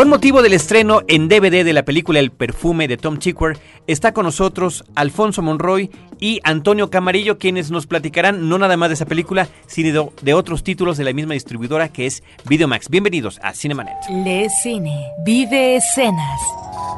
Con 0.00 0.08
motivo 0.08 0.40
del 0.40 0.54
estreno 0.54 1.02
en 1.08 1.28
DVD 1.28 1.62
de 1.62 1.74
la 1.74 1.84
película 1.84 2.20
El 2.20 2.30
perfume 2.30 2.88
de 2.88 2.96
Tom 2.96 3.18
Tykwer, 3.18 3.58
está 3.86 4.14
con 4.14 4.24
nosotros 4.24 4.82
Alfonso 4.94 5.42
Monroy 5.42 5.90
y 6.18 6.40
Antonio 6.42 6.88
Camarillo, 6.88 7.36
quienes 7.36 7.70
nos 7.70 7.86
platicarán 7.86 8.48
no 8.48 8.56
nada 8.56 8.78
más 8.78 8.88
de 8.88 8.94
esa 8.94 9.04
película, 9.04 9.46
sino 9.66 10.14
de 10.22 10.32
otros 10.32 10.64
títulos 10.64 10.96
de 10.96 11.04
la 11.04 11.12
misma 11.12 11.34
distribuidora 11.34 11.90
que 11.90 12.06
es 12.06 12.22
Videomax. 12.48 12.88
Bienvenidos 12.88 13.40
a 13.42 13.52
Cinemanet. 13.52 13.98
Le 14.24 14.48
Cine, 14.48 15.04
vive 15.22 15.76
escenas. 15.76 16.40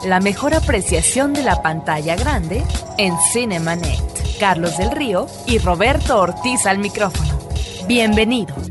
La 0.04 0.20
mejor 0.20 0.54
apreciación 0.54 1.32
de 1.32 1.42
la 1.42 1.60
pantalla 1.60 2.14
grande 2.14 2.62
en 2.98 3.14
Cinemanet. 3.32 4.38
Carlos 4.38 4.78
del 4.78 4.92
Río 4.92 5.26
y 5.48 5.58
Roberto 5.58 6.20
Ortiz 6.20 6.66
al 6.66 6.78
micrófono. 6.78 7.36
Bienvenidos. 7.88 8.70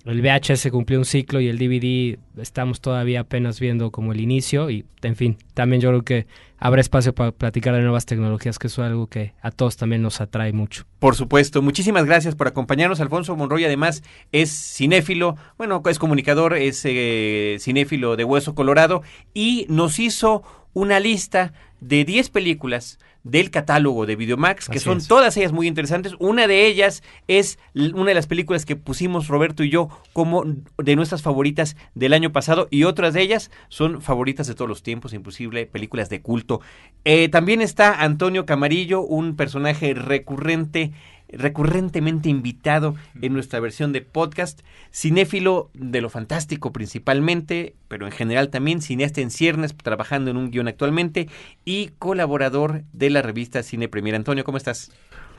el 0.05 0.21
VHS 0.21 0.69
cumplió 0.71 0.97
un 0.97 1.05
ciclo 1.05 1.39
y 1.41 1.47
el 1.47 1.57
DVD 1.57 2.17
estamos 2.41 2.81
todavía 2.81 3.21
apenas 3.21 3.59
viendo 3.59 3.91
como 3.91 4.13
el 4.13 4.19
inicio 4.19 4.69
y 4.69 4.85
en 5.03 5.15
fin, 5.15 5.37
también 5.53 5.81
yo 5.81 5.89
creo 5.89 6.03
que 6.03 6.27
habrá 6.57 6.81
espacio 6.81 7.13
para 7.13 7.31
platicar 7.31 7.75
de 7.75 7.81
nuevas 7.81 8.05
tecnologías, 8.05 8.57
que 8.57 8.67
es 8.67 8.79
algo 8.79 9.07
que 9.07 9.33
a 9.41 9.51
todos 9.51 9.77
también 9.77 10.01
nos 10.01 10.21
atrae 10.21 10.53
mucho. 10.53 10.85
Por 10.99 11.15
supuesto, 11.15 11.61
muchísimas 11.61 12.05
gracias 12.05 12.35
por 12.35 12.47
acompañarnos. 12.47 12.99
Alfonso 12.99 13.35
Monroy 13.35 13.65
además 13.65 14.03
es 14.31 14.51
cinéfilo, 14.51 15.35
bueno, 15.57 15.81
es 15.87 15.99
comunicador, 15.99 16.55
es 16.55 16.81
eh, 16.85 17.57
cinéfilo 17.59 18.15
de 18.15 18.23
Hueso 18.23 18.55
Colorado 18.55 19.03
y 19.33 19.65
nos 19.69 19.99
hizo 19.99 20.43
una 20.73 20.99
lista 20.99 21.53
de 21.79 22.05
10 22.05 22.29
películas 22.29 22.99
del 23.23 23.51
catálogo 23.51 24.05
de 24.05 24.15
Videomax, 24.15 24.67
que 24.67 24.77
Así 24.77 24.85
son 24.85 24.97
es. 24.97 25.07
todas 25.07 25.37
ellas 25.37 25.51
muy 25.51 25.67
interesantes. 25.67 26.13
Una 26.19 26.47
de 26.47 26.65
ellas 26.65 27.03
es 27.27 27.59
una 27.73 28.05
de 28.05 28.13
las 28.15 28.25
películas 28.27 28.65
que 28.65 28.75
pusimos 28.75 29.27
Roberto 29.27 29.63
y 29.63 29.69
yo 29.69 29.89
como 30.13 30.43
de 30.77 30.95
nuestras 30.95 31.21
favoritas 31.21 31.75
del 31.93 32.13
año 32.13 32.31
pasado 32.31 32.67
y 32.71 32.83
otras 32.83 33.13
de 33.13 33.21
ellas 33.21 33.51
son 33.69 34.01
favoritas 34.01 34.47
de 34.47 34.55
todos 34.55 34.69
los 34.69 34.81
tiempos, 34.81 35.13
imposible, 35.13 35.67
películas 35.67 36.09
de 36.09 36.21
culto. 36.21 36.61
Eh, 37.05 37.29
también 37.29 37.61
está 37.61 38.01
Antonio 38.01 38.45
Camarillo, 38.45 39.01
un 39.01 39.35
personaje 39.35 39.93
recurrente 39.93 40.91
recurrentemente 41.31 42.29
invitado 42.29 42.95
en 43.21 43.33
nuestra 43.33 43.59
versión 43.59 43.93
de 43.93 44.01
podcast, 44.01 44.61
cinéfilo 44.91 45.69
de 45.73 46.01
lo 46.01 46.09
fantástico 46.09 46.71
principalmente, 46.71 47.75
pero 47.87 48.05
en 48.05 48.11
general 48.11 48.49
también 48.49 48.81
cineasta 48.81 49.21
en 49.21 49.31
ciernes, 49.31 49.75
trabajando 49.75 50.31
en 50.31 50.37
un 50.37 50.51
guion 50.51 50.67
actualmente 50.67 51.29
y 51.65 51.89
colaborador 51.99 52.83
de 52.93 53.09
la 53.09 53.21
revista 53.21 53.63
Cine 53.63 53.87
Premier. 53.87 54.15
Antonio, 54.15 54.43
¿cómo 54.43 54.57
estás? 54.57 54.91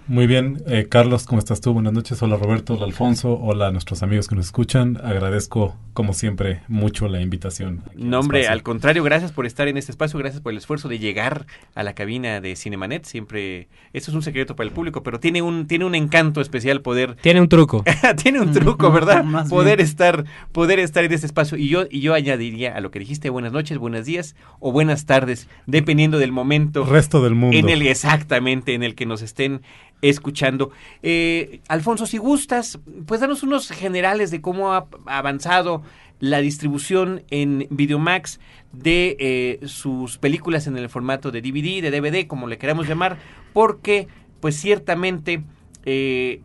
Muy 0.09 0.27
bien, 0.27 0.63
eh, 0.67 0.87
Carlos, 0.89 1.27
¿cómo 1.27 1.39
estás 1.39 1.61
tú? 1.61 1.73
Buenas 1.73 1.93
noches. 1.93 2.21
Hola 2.23 2.37
Roberto, 2.37 2.75
hola 2.75 2.87
Alfonso, 2.87 3.39
hola 3.41 3.69
a 3.69 3.71
nuestros 3.71 4.03
amigos 4.03 4.27
que 4.27 4.35
nos 4.35 4.47
escuchan. 4.47 4.99
Agradezco, 5.03 5.77
como 5.95 6.13
siempre, 6.13 6.63
mucho 6.67 7.07
la 7.07 7.21
invitación. 7.21 7.85
No, 7.95 8.19
hombre, 8.19 8.49
al 8.49 8.65
contrario, 8.65 9.05
gracias 9.05 9.31
por 9.31 9.47
estar 9.47 9.69
en 9.69 9.77
este 9.77 9.93
espacio, 9.93 10.19
gracias 10.19 10.43
por 10.43 10.53
el 10.53 10.59
esfuerzo 10.59 10.89
de 10.89 10.99
llegar 10.99 11.47
a 11.77 11.85
la 11.85 11.95
cabina 11.95 12.41
de 12.41 12.57
Cinemanet. 12.57 13.05
Siempre, 13.05 13.69
esto 13.93 14.11
es 14.11 14.15
un 14.17 14.23
secreto 14.23 14.57
para 14.57 14.69
el 14.69 14.75
público, 14.75 15.05
pero 15.05 15.21
tiene 15.21 15.41
un, 15.41 15.69
tiene 15.69 15.85
un 15.85 15.95
encanto 15.95 16.41
especial 16.41 16.81
poder... 16.81 17.15
Tiene 17.23 17.41
un 17.41 17.49
truco. 17.49 17.85
tiene 18.23 18.41
un 18.41 18.53
truco, 18.53 18.91
¿verdad? 18.91 19.25
poder 19.49 19.81
estar, 19.81 20.25
poder 20.51 20.81
estar 20.81 21.05
en 21.05 21.13
este 21.13 21.27
espacio. 21.27 21.57
Y 21.57 21.69
yo, 21.69 21.85
y 21.89 22.01
yo 22.01 22.15
añadiría 22.15 22.77
a 22.77 22.81
lo 22.81 22.91
que 22.91 22.99
dijiste, 22.99 23.31
buenas 23.31 23.53
noches, 23.53 23.79
buenos 23.79 24.05
días 24.05 24.35
o 24.59 24.73
buenas 24.73 25.07
tardes, 25.07 25.49
dependiendo 25.67 26.19
del 26.19 26.33
momento. 26.33 26.85
Resto 26.85 27.23
del 27.23 27.37
mundo. 27.37 27.57
En 27.57 27.69
el, 27.69 27.83
exactamente, 27.83 28.75
en 28.75 28.83
el 28.83 28.97
que 28.97 29.07
nos 29.07 29.23
estén 29.23 29.63
escuchando. 30.03 30.71
Eh, 31.03 31.61
Alfonso, 31.69 32.07
si 32.07 32.19
gustas, 32.19 32.79
pues 33.07 33.21
danos 33.21 33.43
unos 33.43 33.71
generales 33.71 34.31
de 34.31 34.43
cómo 34.43 34.73
ha 34.73 34.87
avanzado 35.07 35.83
la 36.19 36.41
distribución 36.41 37.25
en 37.31 37.67
Videomax 37.71 38.39
de 38.73 39.17
eh, 39.19 39.67
sus 39.67 40.19
películas 40.19 40.67
en 40.67 40.77
el 40.77 40.89
formato 40.89 41.31
de 41.31 41.41
DVD, 41.41 41.83
de 41.83 41.91
DVD, 41.91 42.27
como 42.27 42.47
le 42.47 42.59
queramos 42.59 42.87
llamar, 42.87 43.17
porque 43.53 44.09
pues 44.41 44.57
ciertamente 44.57 45.43
eh, 45.85 46.43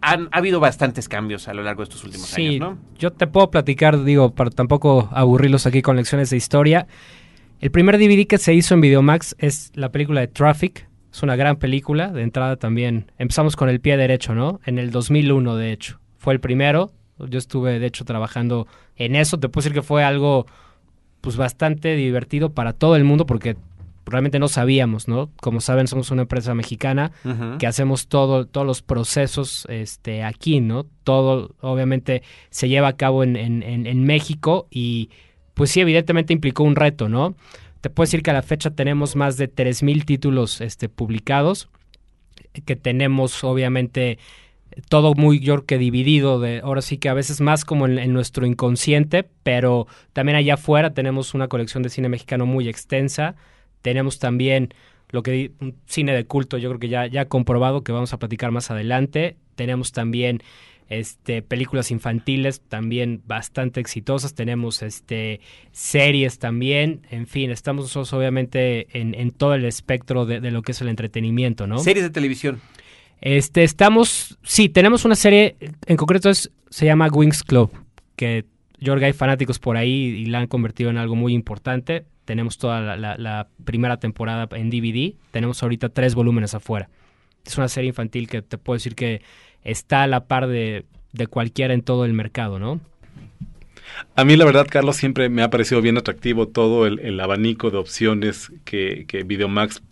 han 0.00 0.28
ha 0.32 0.38
habido 0.38 0.60
bastantes 0.60 1.08
cambios 1.08 1.48
a 1.48 1.54
lo 1.54 1.62
largo 1.62 1.82
de 1.82 1.84
estos 1.84 2.04
últimos 2.04 2.28
sí, 2.28 2.46
años, 2.46 2.60
¿no? 2.60 2.78
Yo 2.98 3.12
te 3.12 3.26
puedo 3.26 3.50
platicar, 3.50 4.04
digo, 4.04 4.34
para 4.34 4.50
tampoco 4.50 5.08
aburrirlos 5.12 5.66
aquí 5.66 5.82
con 5.82 5.96
lecciones 5.96 6.30
de 6.30 6.36
historia. 6.36 6.86
El 7.60 7.70
primer 7.70 7.98
DVD 7.98 8.26
que 8.26 8.38
se 8.38 8.54
hizo 8.54 8.74
en 8.74 8.80
Videomax 8.80 9.36
es 9.38 9.72
la 9.74 9.90
película 9.90 10.20
de 10.20 10.28
Traffic, 10.28 10.87
es 11.12 11.22
una 11.22 11.36
gran 11.36 11.56
película, 11.56 12.08
de 12.08 12.22
entrada 12.22 12.56
también. 12.56 13.10
Empezamos 13.18 13.56
con 13.56 13.68
el 13.68 13.80
pie 13.80 13.96
derecho, 13.96 14.34
¿no? 14.34 14.60
En 14.66 14.78
el 14.78 14.90
2001, 14.90 15.56
de 15.56 15.72
hecho. 15.72 16.00
Fue 16.18 16.34
el 16.34 16.40
primero. 16.40 16.92
Yo 17.18 17.38
estuve, 17.38 17.78
de 17.78 17.86
hecho, 17.86 18.04
trabajando 18.04 18.66
en 18.96 19.16
eso. 19.16 19.38
Te 19.38 19.48
puedo 19.48 19.62
decir 19.64 19.74
que 19.74 19.82
fue 19.82 20.04
algo, 20.04 20.46
pues, 21.20 21.36
bastante 21.36 21.96
divertido 21.96 22.50
para 22.50 22.72
todo 22.72 22.94
el 22.96 23.04
mundo 23.04 23.26
porque 23.26 23.56
realmente 24.06 24.38
no 24.38 24.48
sabíamos, 24.48 25.08
¿no? 25.08 25.30
Como 25.40 25.60
saben, 25.60 25.86
somos 25.86 26.10
una 26.10 26.22
empresa 26.22 26.54
mexicana 26.54 27.12
uh 27.24 27.28
-huh. 27.28 27.58
que 27.58 27.66
hacemos 27.66 28.08
todo, 28.08 28.46
todos 28.46 28.66
los 28.66 28.82
procesos 28.82 29.66
este, 29.68 30.22
aquí, 30.24 30.60
¿no? 30.60 30.86
Todo, 31.04 31.54
obviamente, 31.60 32.22
se 32.50 32.68
lleva 32.68 32.88
a 32.88 32.96
cabo 32.96 33.22
en, 33.22 33.36
en, 33.36 33.62
en, 33.62 33.86
en 33.86 34.04
México 34.04 34.66
y, 34.70 35.10
pues 35.54 35.70
sí, 35.70 35.80
evidentemente 35.80 36.32
implicó 36.32 36.62
un 36.64 36.76
reto, 36.76 37.08
¿no? 37.08 37.34
Te 37.80 37.90
puedo 37.90 38.06
decir 38.06 38.22
que 38.22 38.30
a 38.30 38.34
la 38.34 38.42
fecha 38.42 38.70
tenemos 38.70 39.16
más 39.16 39.36
de 39.36 39.52
3.000 39.52 40.04
títulos 40.04 40.60
este, 40.60 40.88
publicados, 40.88 41.68
que 42.64 42.76
tenemos 42.76 43.44
obviamente 43.44 44.18
todo 44.88 45.14
muy 45.14 45.40
yo 45.40 45.64
que 45.64 45.78
dividido, 45.78 46.40
de, 46.40 46.60
ahora 46.60 46.82
sí 46.82 46.98
que 46.98 47.08
a 47.08 47.14
veces 47.14 47.40
más 47.40 47.64
como 47.64 47.86
en, 47.86 47.98
en, 47.98 48.12
nuestro 48.12 48.46
inconsciente, 48.46 49.24
pero 49.42 49.86
también 50.12 50.36
allá 50.36 50.54
afuera 50.54 50.94
tenemos 50.94 51.34
una 51.34 51.48
colección 51.48 51.82
de 51.82 51.88
cine 51.88 52.08
mexicano 52.08 52.46
muy 52.46 52.68
extensa, 52.68 53.34
tenemos 53.82 54.18
también 54.18 54.74
lo 55.10 55.22
que 55.22 55.52
un 55.60 55.76
cine 55.86 56.14
de 56.14 56.26
culto, 56.26 56.58
yo 56.58 56.68
creo 56.68 56.80
que 56.80 56.88
ya, 56.88 57.06
ya 57.06 57.26
comprobado 57.26 57.82
que 57.82 57.92
vamos 57.92 58.12
a 58.12 58.18
platicar 58.18 58.50
más 58.50 58.70
adelante, 58.70 59.36
tenemos 59.54 59.92
también 59.92 60.42
este, 60.88 61.42
películas 61.42 61.90
infantiles 61.90 62.60
también 62.60 63.22
bastante 63.26 63.80
exitosas, 63.80 64.34
tenemos 64.34 64.82
este, 64.82 65.40
series 65.70 66.38
también, 66.38 67.02
en 67.10 67.26
fin, 67.26 67.50
estamos 67.50 67.84
nosotros 67.84 68.12
obviamente 68.14 68.86
en, 68.98 69.14
en 69.14 69.30
todo 69.30 69.54
el 69.54 69.64
espectro 69.64 70.24
de, 70.24 70.40
de, 70.40 70.50
lo 70.50 70.62
que 70.62 70.72
es 70.72 70.80
el 70.80 70.88
entretenimiento, 70.88 71.66
¿no? 71.66 71.78
Series 71.78 72.04
de 72.04 72.10
televisión. 72.10 72.60
Este, 73.20 73.64
estamos, 73.64 74.38
sí, 74.42 74.68
tenemos 74.68 75.04
una 75.04 75.16
serie, 75.16 75.56
en 75.86 75.96
concreto 75.96 76.30
es, 76.30 76.50
se 76.70 76.86
llama 76.86 77.08
Wings 77.08 77.42
Club, 77.42 77.70
que 78.16 78.46
yo 78.78 78.92
creo 78.92 79.00
que 79.00 79.06
hay 79.06 79.12
fanáticos 79.12 79.58
por 79.58 79.76
ahí 79.76 79.90
y 79.90 80.26
la 80.26 80.38
han 80.38 80.46
convertido 80.46 80.88
en 80.90 80.98
algo 80.98 81.16
muy 81.16 81.34
importante. 81.34 82.06
Tenemos 82.24 82.58
toda 82.58 82.80
la, 82.80 82.96
la, 82.96 83.18
la 83.18 83.48
primera 83.64 83.98
temporada 83.98 84.48
en 84.56 84.70
DVD, 84.70 85.14
tenemos 85.32 85.62
ahorita 85.62 85.88
tres 85.88 86.14
volúmenes 86.14 86.54
afuera. 86.54 86.88
Es 87.44 87.56
una 87.56 87.68
serie 87.68 87.88
infantil 87.88 88.28
que 88.28 88.42
te 88.42 88.58
puedo 88.58 88.76
decir 88.76 88.94
que 88.94 89.22
está 89.64 90.02
a 90.02 90.06
la 90.06 90.26
par 90.26 90.48
de, 90.48 90.84
de 91.12 91.26
cualquiera 91.26 91.74
en 91.74 91.82
todo 91.82 92.04
el 92.04 92.12
mercado, 92.12 92.58
¿no? 92.58 92.80
A 94.14 94.24
mí 94.24 94.36
la 94.36 94.44
verdad, 94.44 94.66
Carlos, 94.68 94.96
siempre 94.96 95.28
me 95.28 95.42
ha 95.42 95.50
parecido 95.50 95.80
bien 95.80 95.96
atractivo 95.96 96.48
todo 96.48 96.86
el, 96.86 97.00
el 97.00 97.18
abanico 97.20 97.70
de 97.70 97.78
opciones 97.78 98.52
que, 98.64 99.06
que 99.08 99.22
Videomax 99.22 99.82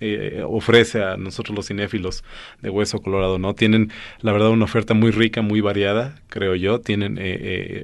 eh, 0.00 0.42
ofrece 0.46 1.02
a 1.02 1.16
nosotros 1.16 1.56
los 1.56 1.66
cinéfilos 1.68 2.24
de 2.60 2.70
Hueso 2.70 3.00
Colorado, 3.00 3.38
¿no? 3.38 3.54
Tienen, 3.54 3.90
la 4.20 4.32
verdad, 4.32 4.50
una 4.50 4.64
oferta 4.64 4.92
muy 4.94 5.10
rica, 5.10 5.40
muy 5.42 5.60
variada, 5.60 6.16
creo 6.28 6.54
yo. 6.54 6.80
Tienen 6.80 7.16
eh, 7.18 7.22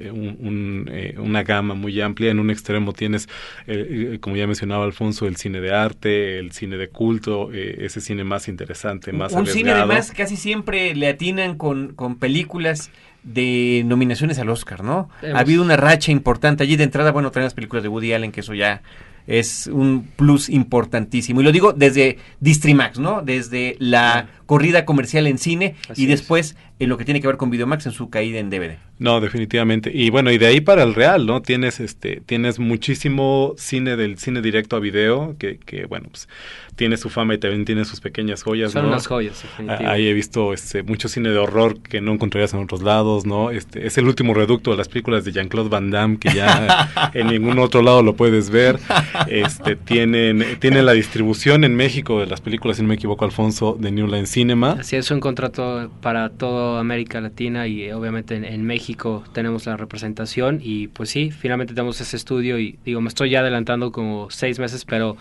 eh, 0.07 0.11
un, 0.11 0.37
un, 0.39 0.89
eh, 0.91 1.15
una 1.17 1.43
gama 1.43 1.73
muy 1.73 1.99
amplia. 2.01 2.31
En 2.31 2.39
un 2.39 2.49
extremo 2.49 2.93
tienes, 2.93 3.27
eh, 3.67 4.17
como 4.21 4.35
ya 4.35 4.45
mencionaba 4.45 4.85
Alfonso, 4.85 5.25
el 5.27 5.37
cine 5.37 5.61
de 5.61 5.73
arte, 5.73 6.39
el 6.39 6.51
cine 6.51 6.77
de 6.77 6.89
culto, 6.89 7.51
eh, 7.53 7.77
ese 7.85 8.01
cine 8.01 8.23
más 8.23 8.47
interesante, 8.47 9.11
más 9.11 9.31
Un 9.31 9.39
arriesgado. 9.39 9.57
cine, 9.57 9.71
además, 9.71 10.11
casi 10.15 10.35
siempre 10.35 10.93
le 10.95 11.07
atinan 11.07 11.57
con, 11.57 11.93
con 11.93 12.17
películas 12.17 12.91
de 13.23 13.83
nominaciones 13.85 14.39
al 14.39 14.49
Oscar, 14.49 14.83
¿no? 14.83 15.09
Hemos... 15.21 15.35
Ha 15.35 15.39
habido 15.39 15.61
una 15.61 15.77
racha 15.77 16.11
importante. 16.11 16.63
Allí 16.63 16.75
de 16.75 16.83
entrada, 16.83 17.11
bueno, 17.11 17.31
traen 17.31 17.45
las 17.45 17.53
películas 17.53 17.83
de 17.83 17.89
Woody 17.89 18.13
Allen, 18.13 18.31
que 18.31 18.39
eso 18.39 18.53
ya 18.53 18.81
es 19.27 19.67
un 19.67 20.07
plus 20.15 20.49
importantísimo. 20.49 21.41
Y 21.41 21.43
lo 21.43 21.51
digo 21.51 21.73
desde 21.73 22.17
Distrimax, 22.39 22.99
¿no? 22.99 23.21
Desde 23.21 23.75
la 23.79 24.29
corrida 24.45 24.85
comercial 24.85 25.27
en 25.27 25.37
cine 25.37 25.75
Así 25.89 26.03
y 26.03 26.05
después 26.07 26.51
es. 26.51 26.55
En 26.81 26.89
lo 26.89 26.97
que 26.97 27.05
tiene 27.05 27.21
que 27.21 27.27
ver 27.27 27.37
con 27.37 27.51
Videomax 27.51 27.85
en 27.85 27.91
su 27.91 28.09
caída 28.09 28.39
en 28.39 28.49
DVD. 28.49 28.77
No, 28.97 29.21
definitivamente. 29.21 29.91
Y 29.93 30.09
bueno, 30.09 30.31
y 30.31 30.39
de 30.39 30.47
ahí 30.47 30.61
para 30.61 30.81
el 30.81 30.95
real, 30.95 31.27
¿no? 31.27 31.43
Tienes 31.43 31.79
este 31.79 32.21
tienes 32.25 32.57
muchísimo 32.57 33.53
cine 33.55 33.95
del 33.95 34.17
cine 34.17 34.41
directo 34.41 34.77
a 34.77 34.79
video 34.79 35.35
que, 35.37 35.59
que 35.59 35.85
bueno, 35.85 36.07
pues 36.09 36.27
tiene 36.75 36.97
su 36.97 37.09
fama 37.09 37.35
y 37.35 37.37
también 37.37 37.65
tiene 37.65 37.85
sus 37.85 38.01
pequeñas 38.01 38.41
joyas, 38.41 38.71
Son 38.71 38.83
¿no? 38.83 38.89
unas 38.89 39.05
joyas, 39.05 39.43
Ahí 39.85 40.07
he 40.07 40.13
visto 40.13 40.53
este 40.53 40.81
mucho 40.81 41.07
cine 41.07 41.29
de 41.29 41.37
horror 41.37 41.79
que 41.81 42.01
no 42.01 42.13
encontrarías 42.13 42.53
en 42.53 42.61
otros 42.61 42.81
lados, 42.81 43.25
¿no? 43.25 43.51
Este 43.51 43.85
es 43.85 43.99
el 43.99 44.07
último 44.07 44.33
reducto 44.33 44.71
de 44.71 44.77
las 44.77 44.87
películas 44.87 45.23
de 45.23 45.31
Jean-Claude 45.31 45.69
Van 45.69 45.91
Damme 45.91 46.17
que 46.17 46.33
ya 46.33 47.11
en 47.13 47.27
ningún 47.27 47.59
otro 47.59 47.83
lado 47.83 48.01
lo 48.01 48.15
puedes 48.15 48.49
ver. 48.49 48.79
Este 49.27 49.75
tienen 49.75 50.57
tienen 50.59 50.85
la 50.87 50.93
distribución 50.93 51.63
en 51.63 51.75
México 51.75 52.19
de 52.19 52.25
las 52.25 52.41
películas, 52.41 52.77
si 52.77 52.83
no 52.83 52.89
me 52.89 52.95
equivoco, 52.95 53.25
Alfonso, 53.25 53.77
de 53.79 53.91
New 53.91 54.07
Line 54.07 54.25
Cinema. 54.25 54.77
Así 54.79 54.95
es 54.95 55.11
un 55.11 55.19
contrato 55.19 55.91
para 56.01 56.29
América 56.77 57.21
Latina 57.21 57.67
y 57.67 57.91
obviamente 57.91 58.35
en, 58.35 58.45
en, 58.45 58.63
México 58.63 59.23
tenemos 59.33 59.65
la 59.65 59.77
representación 59.77 60.59
y 60.61 60.87
pues 60.87 61.09
sí, 61.09 61.31
finalmente 61.31 61.73
tenemos 61.73 62.01
ese 62.01 62.17
estudio 62.17 62.59
y 62.59 62.77
digo, 62.85 63.01
me 63.01 63.09
estoy 63.09 63.29
ya 63.31 63.39
adelantando 63.39 63.91
como 63.91 64.29
seis 64.29 64.59
meses, 64.59 64.85
pero 64.85 65.17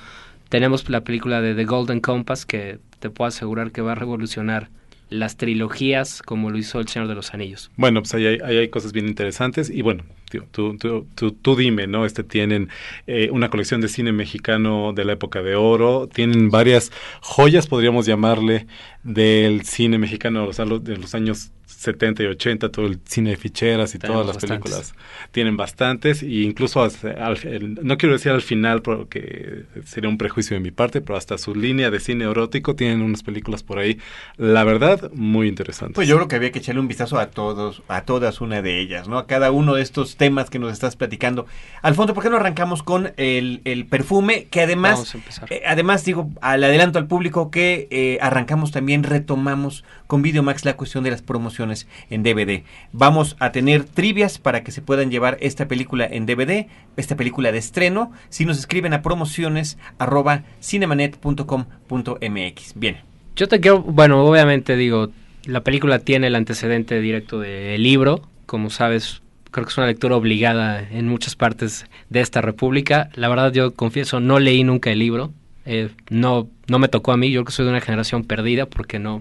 tenemos 0.48 0.88
la 0.88 1.02
película 1.02 1.40
de 1.40 1.54
The 1.54 1.64
Golden 1.64 2.00
Compass 2.00 2.44
que 2.44 2.78
te 2.98 3.10
puedo 3.10 3.28
asegurar 3.28 3.72
que 3.72 3.82
va 3.82 3.92
a 3.92 3.94
revolucionar 3.94 4.68
las 5.10 5.36
trilogías 5.36 6.22
como 6.22 6.50
lo 6.50 6.58
hizo 6.58 6.80
El 6.80 6.88
Señor 6.88 7.08
de 7.08 7.14
los 7.14 7.34
Anillos. 7.34 7.70
Bueno, 7.76 8.00
pues 8.00 8.14
ahí 8.14 8.26
hay, 8.26 8.38
hay 8.40 8.68
cosas 8.68 8.92
bien 8.92 9.08
interesantes 9.08 9.68
y 9.68 9.82
bueno, 9.82 10.04
tío, 10.30 10.46
tú, 10.50 10.76
tú, 10.78 11.06
tú, 11.14 11.32
tú, 11.32 11.56
dime, 11.56 11.86
¿no? 11.86 12.06
Este 12.06 12.24
tienen 12.24 12.70
eh, 13.06 13.28
una 13.32 13.50
colección 13.50 13.80
de 13.80 13.88
cine 13.88 14.12
mexicano 14.12 14.92
de 14.94 15.04
la 15.04 15.12
época 15.12 15.42
de 15.42 15.56
oro, 15.56 16.06
tienen 16.06 16.50
varias 16.50 16.92
joyas, 17.20 17.66
podríamos 17.66 18.06
llamarle, 18.06 18.66
del 19.02 19.62
cine 19.62 19.98
mexicano 19.98 20.46
los, 20.46 20.84
de 20.84 20.96
los 20.96 21.14
años 21.14 21.52
70 21.80 22.24
y 22.24 22.26
80, 22.26 22.68
todo 22.68 22.86
el 22.86 23.00
cine 23.06 23.30
de 23.30 23.36
ficheras 23.38 23.94
y 23.94 23.98
Tenemos 23.98 24.24
todas 24.24 24.26
las 24.26 24.36
bastantes. 24.36 24.70
películas. 24.70 24.94
Tienen 25.32 25.56
bastantes, 25.56 26.22
e 26.22 26.42
incluso 26.42 26.82
al, 26.82 26.92
al, 27.18 27.78
no 27.82 27.96
quiero 27.96 28.12
decir 28.12 28.32
al 28.32 28.42
final 28.42 28.82
porque 28.82 29.64
sería 29.86 30.10
un 30.10 30.18
prejuicio 30.18 30.54
de 30.54 30.60
mi 30.60 30.72
parte, 30.72 31.00
pero 31.00 31.16
hasta 31.16 31.38
su 31.38 31.54
línea 31.54 31.90
de 31.90 31.98
cine 31.98 32.24
erótico 32.24 32.76
tienen 32.76 33.00
unas 33.00 33.22
películas 33.22 33.62
por 33.62 33.78
ahí, 33.78 33.98
la 34.36 34.62
verdad, 34.64 35.10
muy 35.14 35.48
interesantes. 35.48 35.94
Pues 35.94 36.06
yo 36.06 36.16
creo 36.16 36.28
que 36.28 36.36
había 36.36 36.52
que 36.52 36.58
echarle 36.58 36.82
un 36.82 36.88
vistazo 36.88 37.18
a 37.18 37.30
todos, 37.30 37.82
a 37.88 38.02
todas 38.02 38.42
una 38.42 38.60
de 38.60 38.78
ellas, 38.78 39.08
¿no? 39.08 39.16
A 39.16 39.26
cada 39.26 39.50
uno 39.50 39.74
de 39.74 39.80
estos 39.80 40.16
temas 40.16 40.50
que 40.50 40.58
nos 40.58 40.74
estás 40.74 40.96
platicando. 40.96 41.46
Alfonso, 41.80 42.12
¿por 42.12 42.22
qué 42.22 42.28
no 42.28 42.36
arrancamos 42.36 42.82
con 42.82 43.14
el, 43.16 43.62
el 43.64 43.86
perfume? 43.86 44.48
Que 44.50 44.60
además, 44.60 45.16
eh, 45.48 45.62
además 45.66 46.04
digo, 46.04 46.28
al 46.42 46.62
adelanto 46.62 46.98
al 46.98 47.06
público 47.06 47.50
que 47.50 47.88
eh, 47.90 48.18
arrancamos 48.20 48.70
también, 48.70 49.02
retomamos 49.02 49.82
con 50.06 50.20
Videomax 50.20 50.66
la 50.66 50.76
cuestión 50.76 51.04
de 51.04 51.10
las 51.12 51.22
promociones 51.22 51.69
en 52.10 52.22
DVD. 52.22 52.64
Vamos 52.92 53.36
a 53.38 53.52
tener 53.52 53.84
trivias 53.84 54.38
para 54.38 54.62
que 54.62 54.72
se 54.72 54.82
puedan 54.82 55.10
llevar 55.10 55.38
esta 55.40 55.66
película 55.68 56.06
en 56.10 56.26
DVD, 56.26 56.66
esta 56.96 57.16
película 57.16 57.52
de 57.52 57.58
estreno, 57.58 58.12
si 58.28 58.44
nos 58.44 58.58
escriben 58.58 58.92
a 58.92 59.00
promociones 59.02 59.78
arroba 59.98 60.42
cinemanet.com.mx. 60.60 62.74
Bien. 62.74 62.98
Yo 63.36 63.46
te 63.48 63.60
quiero, 63.60 63.80
bueno, 63.80 64.24
obviamente 64.24 64.76
digo, 64.76 65.10
la 65.44 65.62
película 65.62 66.00
tiene 66.00 66.26
el 66.26 66.34
antecedente 66.34 67.00
directo 67.00 67.40
del 67.40 67.82
libro, 67.82 68.28
como 68.46 68.70
sabes, 68.70 69.22
creo 69.50 69.64
que 69.64 69.70
es 69.70 69.78
una 69.78 69.86
lectura 69.86 70.16
obligada 70.16 70.86
en 70.90 71.08
muchas 71.08 71.36
partes 71.36 71.86
de 72.08 72.20
esta 72.20 72.40
república. 72.40 73.10
La 73.14 73.28
verdad 73.28 73.52
yo 73.52 73.74
confieso, 73.74 74.20
no 74.20 74.38
leí 74.38 74.64
nunca 74.64 74.90
el 74.90 74.98
libro, 74.98 75.32
eh, 75.64 75.90
no, 76.08 76.48
no 76.68 76.78
me 76.78 76.88
tocó 76.88 77.12
a 77.12 77.16
mí, 77.16 77.30
yo 77.30 77.40
creo 77.40 77.46
que 77.46 77.52
soy 77.52 77.64
de 77.64 77.70
una 77.70 77.80
generación 77.80 78.24
perdida 78.24 78.66
porque 78.66 78.98
no, 78.98 79.20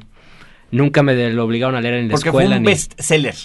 nunca 0.71 1.04
me 1.04 1.30
lo 1.31 1.44
obligaron 1.44 1.75
a 1.75 1.81
leer 1.81 1.95
en 1.95 2.07
la 2.07 2.13
porque 2.13 2.30
escuela. 2.30 2.57
Porque 2.57 2.63
fue 2.63 2.74
un 2.74 2.95
bestseller. 2.98 3.36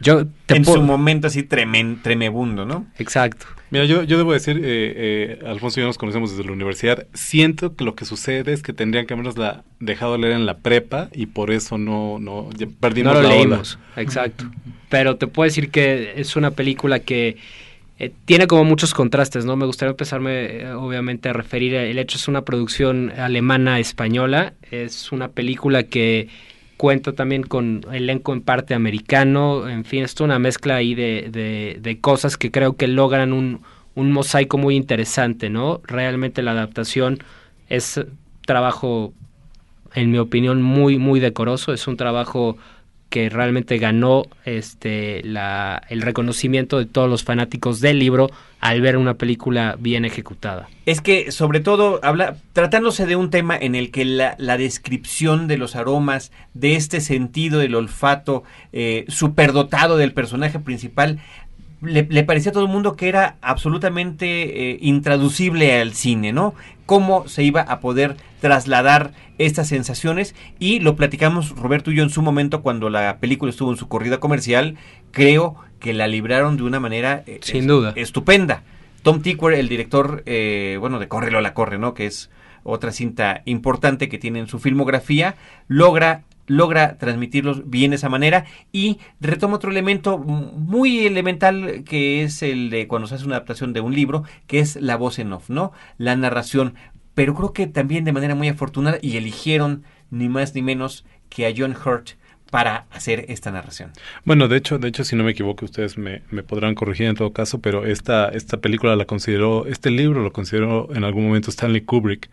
Yo 0.00 0.24
en 0.48 0.64
su 0.64 0.82
momento 0.82 1.28
así 1.28 1.44
tremen, 1.44 2.02
tremebundo, 2.02 2.64
¿no? 2.66 2.86
Exacto. 2.98 3.46
Mira, 3.70 3.86
yo, 3.86 4.02
yo 4.02 4.18
debo 4.18 4.32
decir, 4.32 4.58
eh, 4.58 4.60
eh, 4.62 5.46
Alfonso 5.46 5.80
y 5.80 5.82
yo 5.82 5.86
nos 5.86 5.98
conocemos 5.98 6.30
desde 6.30 6.44
la 6.44 6.52
universidad. 6.52 7.06
Siento 7.14 7.74
que 7.74 7.84
lo 7.84 7.94
que 7.94 8.04
sucede 8.04 8.52
es 8.52 8.62
que 8.62 8.72
tendrían 8.72 9.06
que 9.06 9.14
habernos 9.14 9.38
la 9.38 9.64
dejado 9.80 10.18
leer 10.18 10.34
en 10.34 10.46
la 10.46 10.58
prepa 10.58 11.08
y 11.12 11.26
por 11.26 11.50
eso 11.50 11.78
no, 11.78 12.18
no 12.18 12.50
perdimos 12.80 13.14
no 13.14 13.22
lo 13.22 13.28
la 13.28 13.34
leímos. 13.34 13.78
Ola. 13.94 14.02
Exacto. 14.02 14.44
Pero 14.90 15.16
te 15.16 15.26
puedo 15.26 15.44
decir 15.44 15.70
que 15.70 16.14
es 16.16 16.36
una 16.36 16.50
película 16.50 17.00
que 17.00 17.36
eh, 17.98 18.12
tiene 18.24 18.46
como 18.46 18.64
muchos 18.64 18.92
contrastes, 18.92 19.44
¿no? 19.44 19.56
Me 19.56 19.66
gustaría 19.66 19.90
empezarme, 19.90 20.62
eh, 20.62 20.72
obviamente, 20.72 21.28
a 21.28 21.32
referir. 21.32 21.74
El 21.74 21.98
hecho 21.98 22.18
es 22.18 22.26
una 22.26 22.42
producción 22.42 23.12
alemana 23.16 23.78
española. 23.78 24.54
Es 24.70 25.12
una 25.12 25.28
película 25.28 25.84
que 25.84 26.28
cuenta 26.84 27.14
también 27.14 27.44
con 27.44 27.80
elenco 27.92 28.34
en 28.34 28.42
parte 28.42 28.74
americano, 28.74 29.66
en 29.70 29.86
fin, 29.86 30.02
es 30.02 30.20
una 30.20 30.38
mezcla 30.38 30.76
ahí 30.76 30.94
de, 30.94 31.30
de, 31.30 31.78
de 31.80 31.98
cosas 31.98 32.36
que 32.36 32.50
creo 32.50 32.76
que 32.76 32.88
logran 32.88 33.32
un, 33.32 33.62
un, 33.94 34.12
mosaico 34.12 34.58
muy 34.58 34.76
interesante, 34.76 35.48
¿no? 35.48 35.80
Realmente 35.84 36.42
la 36.42 36.50
adaptación 36.50 37.20
es 37.70 38.04
trabajo, 38.44 39.14
en 39.94 40.10
mi 40.10 40.18
opinión, 40.18 40.60
muy, 40.60 40.98
muy 40.98 41.20
decoroso, 41.20 41.72
es 41.72 41.88
un 41.88 41.96
trabajo 41.96 42.58
que 43.08 43.30
realmente 43.30 43.78
ganó 43.78 44.24
este 44.44 45.22
la, 45.24 45.84
el 45.88 46.02
reconocimiento 46.02 46.78
de 46.78 46.84
todos 46.84 47.08
los 47.08 47.24
fanáticos 47.24 47.80
del 47.80 47.98
libro 47.98 48.28
al 48.64 48.80
ver 48.80 48.96
una 48.96 49.18
película 49.18 49.76
bien 49.78 50.06
ejecutada. 50.06 50.70
Es 50.86 51.02
que 51.02 51.32
sobre 51.32 51.60
todo 51.60 52.00
habla 52.02 52.36
tratándose 52.54 53.04
de 53.04 53.14
un 53.14 53.28
tema 53.28 53.54
en 53.58 53.74
el 53.74 53.90
que 53.90 54.06
la, 54.06 54.56
descripción 54.56 55.48
de 55.48 55.58
los 55.58 55.76
aromas, 55.76 56.32
de 56.54 56.74
este 56.74 57.02
sentido 57.02 57.58
del 57.58 57.74
olfato 57.74 58.42
eh, 58.72 59.04
superdotado 59.08 59.98
del 59.98 60.14
personaje 60.14 60.60
principal, 60.60 61.18
le, 61.82 62.06
le, 62.08 62.24
parecía 62.24 62.52
a 62.52 62.52
todo 62.54 62.64
el 62.64 62.70
mundo 62.70 62.96
que 62.96 63.10
era 63.10 63.36
absolutamente 63.42 64.70
eh, 64.70 64.78
intraducible 64.80 65.78
al 65.78 65.92
cine, 65.92 66.32
¿no? 66.32 66.54
Cómo 66.86 67.28
se 67.28 67.42
iba 67.42 67.60
a 67.60 67.80
poder 67.80 68.16
trasladar 68.40 69.12
estas 69.36 69.68
sensaciones 69.68 70.34
y 70.58 70.80
lo 70.80 70.96
platicamos 70.96 71.50
Roberto 71.50 71.90
y 71.90 71.96
yo 71.96 72.02
en 72.02 72.10
su 72.10 72.22
momento 72.22 72.62
cuando 72.62 72.88
la 72.88 73.18
película 73.18 73.50
estuvo 73.50 73.70
en 73.70 73.76
su 73.76 73.88
corrida 73.88 74.20
comercial, 74.20 74.76
creo 75.14 75.56
que 75.78 75.94
la 75.94 76.06
libraron 76.06 76.56
de 76.56 76.64
una 76.64 76.80
manera 76.80 77.22
eh, 77.26 77.40
sin 77.42 77.66
duda 77.66 77.92
estupenda. 77.96 78.62
Tom 79.02 79.22
Tickwer, 79.22 79.54
el 79.54 79.68
director, 79.68 80.22
eh, 80.26 80.76
bueno, 80.80 80.98
de 80.98 81.08
Corre 81.08 81.30
Lola 81.30 81.54
Corre, 81.54 81.78
¿no? 81.78 81.94
Que 81.94 82.06
es 82.06 82.30
otra 82.62 82.90
cinta 82.90 83.42
importante 83.44 84.08
que 84.08 84.18
tiene 84.18 84.40
en 84.40 84.48
su 84.48 84.58
filmografía, 84.58 85.36
logra 85.68 86.24
logra 86.46 86.98
transmitirlos 86.98 87.70
bien 87.70 87.90
de 87.90 87.96
esa 87.96 88.10
manera 88.10 88.44
y 88.70 88.98
retoma 89.18 89.56
otro 89.56 89.70
elemento 89.70 90.18
muy 90.18 91.06
elemental 91.06 91.84
que 91.84 92.22
es 92.22 92.42
el 92.42 92.68
de 92.68 92.86
cuando 92.86 93.08
se 93.08 93.14
hace 93.14 93.24
una 93.24 93.36
adaptación 93.36 93.72
de 93.72 93.80
un 93.80 93.94
libro, 93.94 94.24
que 94.46 94.58
es 94.58 94.76
la 94.76 94.96
voz 94.96 95.18
en 95.18 95.32
off, 95.32 95.48
¿no? 95.48 95.72
La 95.96 96.16
narración. 96.16 96.74
Pero 97.14 97.34
creo 97.34 97.54
que 97.54 97.66
también 97.66 98.04
de 98.04 98.12
manera 98.12 98.34
muy 98.34 98.48
afortunada 98.48 98.98
y 99.00 99.16
eligieron 99.16 99.84
ni 100.10 100.28
más 100.28 100.54
ni 100.54 100.60
menos 100.60 101.06
que 101.30 101.46
a 101.46 101.54
John 101.56 101.74
Hurt 101.74 102.10
para 102.54 102.86
hacer 102.92 103.24
esta 103.30 103.50
narración. 103.50 103.90
Bueno, 104.24 104.46
de 104.46 104.58
hecho, 104.58 104.78
de 104.78 104.86
hecho, 104.86 105.02
si 105.02 105.16
no 105.16 105.24
me 105.24 105.32
equivoco, 105.32 105.64
ustedes 105.64 105.98
me, 105.98 106.20
podrán 106.46 106.76
corregir 106.76 107.08
en 107.08 107.16
todo 107.16 107.32
caso, 107.32 107.60
pero 107.60 107.84
esta, 107.84 108.28
esta 108.28 108.58
película 108.58 108.94
la 108.94 109.06
consideró, 109.06 109.66
este 109.66 109.90
libro 109.90 110.22
lo 110.22 110.32
consideró 110.32 110.88
en 110.94 111.02
algún 111.02 111.26
momento 111.26 111.50
Stanley 111.50 111.80
Kubrick 111.80 112.30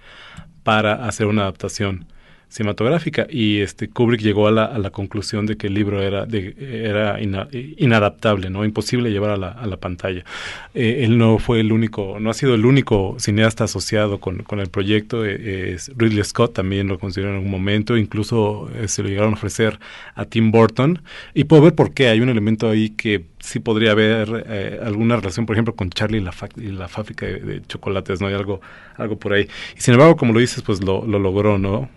para 0.62 1.08
hacer 1.08 1.26
una 1.26 1.42
adaptación 1.42 2.06
cinematográfica 2.52 3.28
y 3.30 3.62
este 3.62 3.90
Kubrick 3.90 4.20
llegó 4.20 4.48
a 4.48 4.52
la, 4.52 4.66
a 4.66 4.78
la 4.78 4.90
conclusión 4.90 5.46
de 5.46 5.56
que 5.56 5.68
el 5.68 5.74
libro 5.74 6.02
era 6.02 6.26
de, 6.26 6.54
era 6.60 7.18
inadaptable 7.22 8.50
no 8.50 8.66
imposible 8.66 9.10
llevar 9.10 9.32
a 9.32 9.38
la, 9.38 9.48
a 9.52 9.66
la 9.68 9.78
pantalla 9.78 10.26
eh, 10.74 11.04
él 11.06 11.18
no 11.18 11.40
fue 11.40 11.62
el 11.62 11.72
único 11.72 12.18
no 12.20 12.30
ha 12.30 12.34
sido 12.34 12.54
el 12.54 12.66
único 12.66 13.16
cineasta 13.20 13.64
asociado 13.64 14.20
con, 14.20 14.40
con 14.40 14.60
el 14.60 14.68
proyecto 14.68 15.26
eh, 15.26 15.78
Ridley 15.96 16.26
Scott 16.26 16.54
también 16.54 16.90
lo 16.90 17.00
consideró 17.00 17.30
en 17.30 17.38
algún 17.38 17.52
momento 17.52 17.96
incluso 17.96 18.70
eh, 18.76 18.90
se 18.90 19.02
lo 19.02 19.08
llegaron 19.08 19.32
a 19.32 19.38
ofrecer 19.38 19.80
a 20.16 20.26
Tim 20.26 20.52
Burton 20.52 21.02
y 21.34 21.46
puedo 21.46 21.62
ver 21.62 21.74
por 21.74 21.94
qué 21.94 22.10
hay 22.10 22.20
un 22.20 22.28
elemento 22.28 22.70
ahí 22.70 22.90
que 22.90 23.28
sí 23.40 23.60
podría 23.60 23.92
haber 23.92 24.80
alguna 24.84 25.16
relación, 25.16 25.48
por 25.48 25.56
ejemplo, 25.56 25.76
con 25.76 25.90
Charlie 25.90 26.20
y 26.20 26.22
la, 26.22 26.32
y 26.58 26.68
la 26.68 26.88
fábrica 26.88 27.26
de, 27.26 27.40
de, 27.40 27.62
chocolates, 27.64 28.22
¿no? 28.22 28.28
Hay 28.28 28.36
algo, 28.36 28.62
algo 28.98 29.18
por 29.18 29.34
ahí. 29.34 29.48
Y 29.76 29.82
sin 29.82 29.96
embargo, 29.96 30.16
como 30.16 30.32
lo 30.32 30.40
dices, 30.40 30.62
pues 30.62 30.84
lo, 30.84 31.04
lo 31.08 31.18
logró, 31.18 31.58
¿no? 31.58 31.90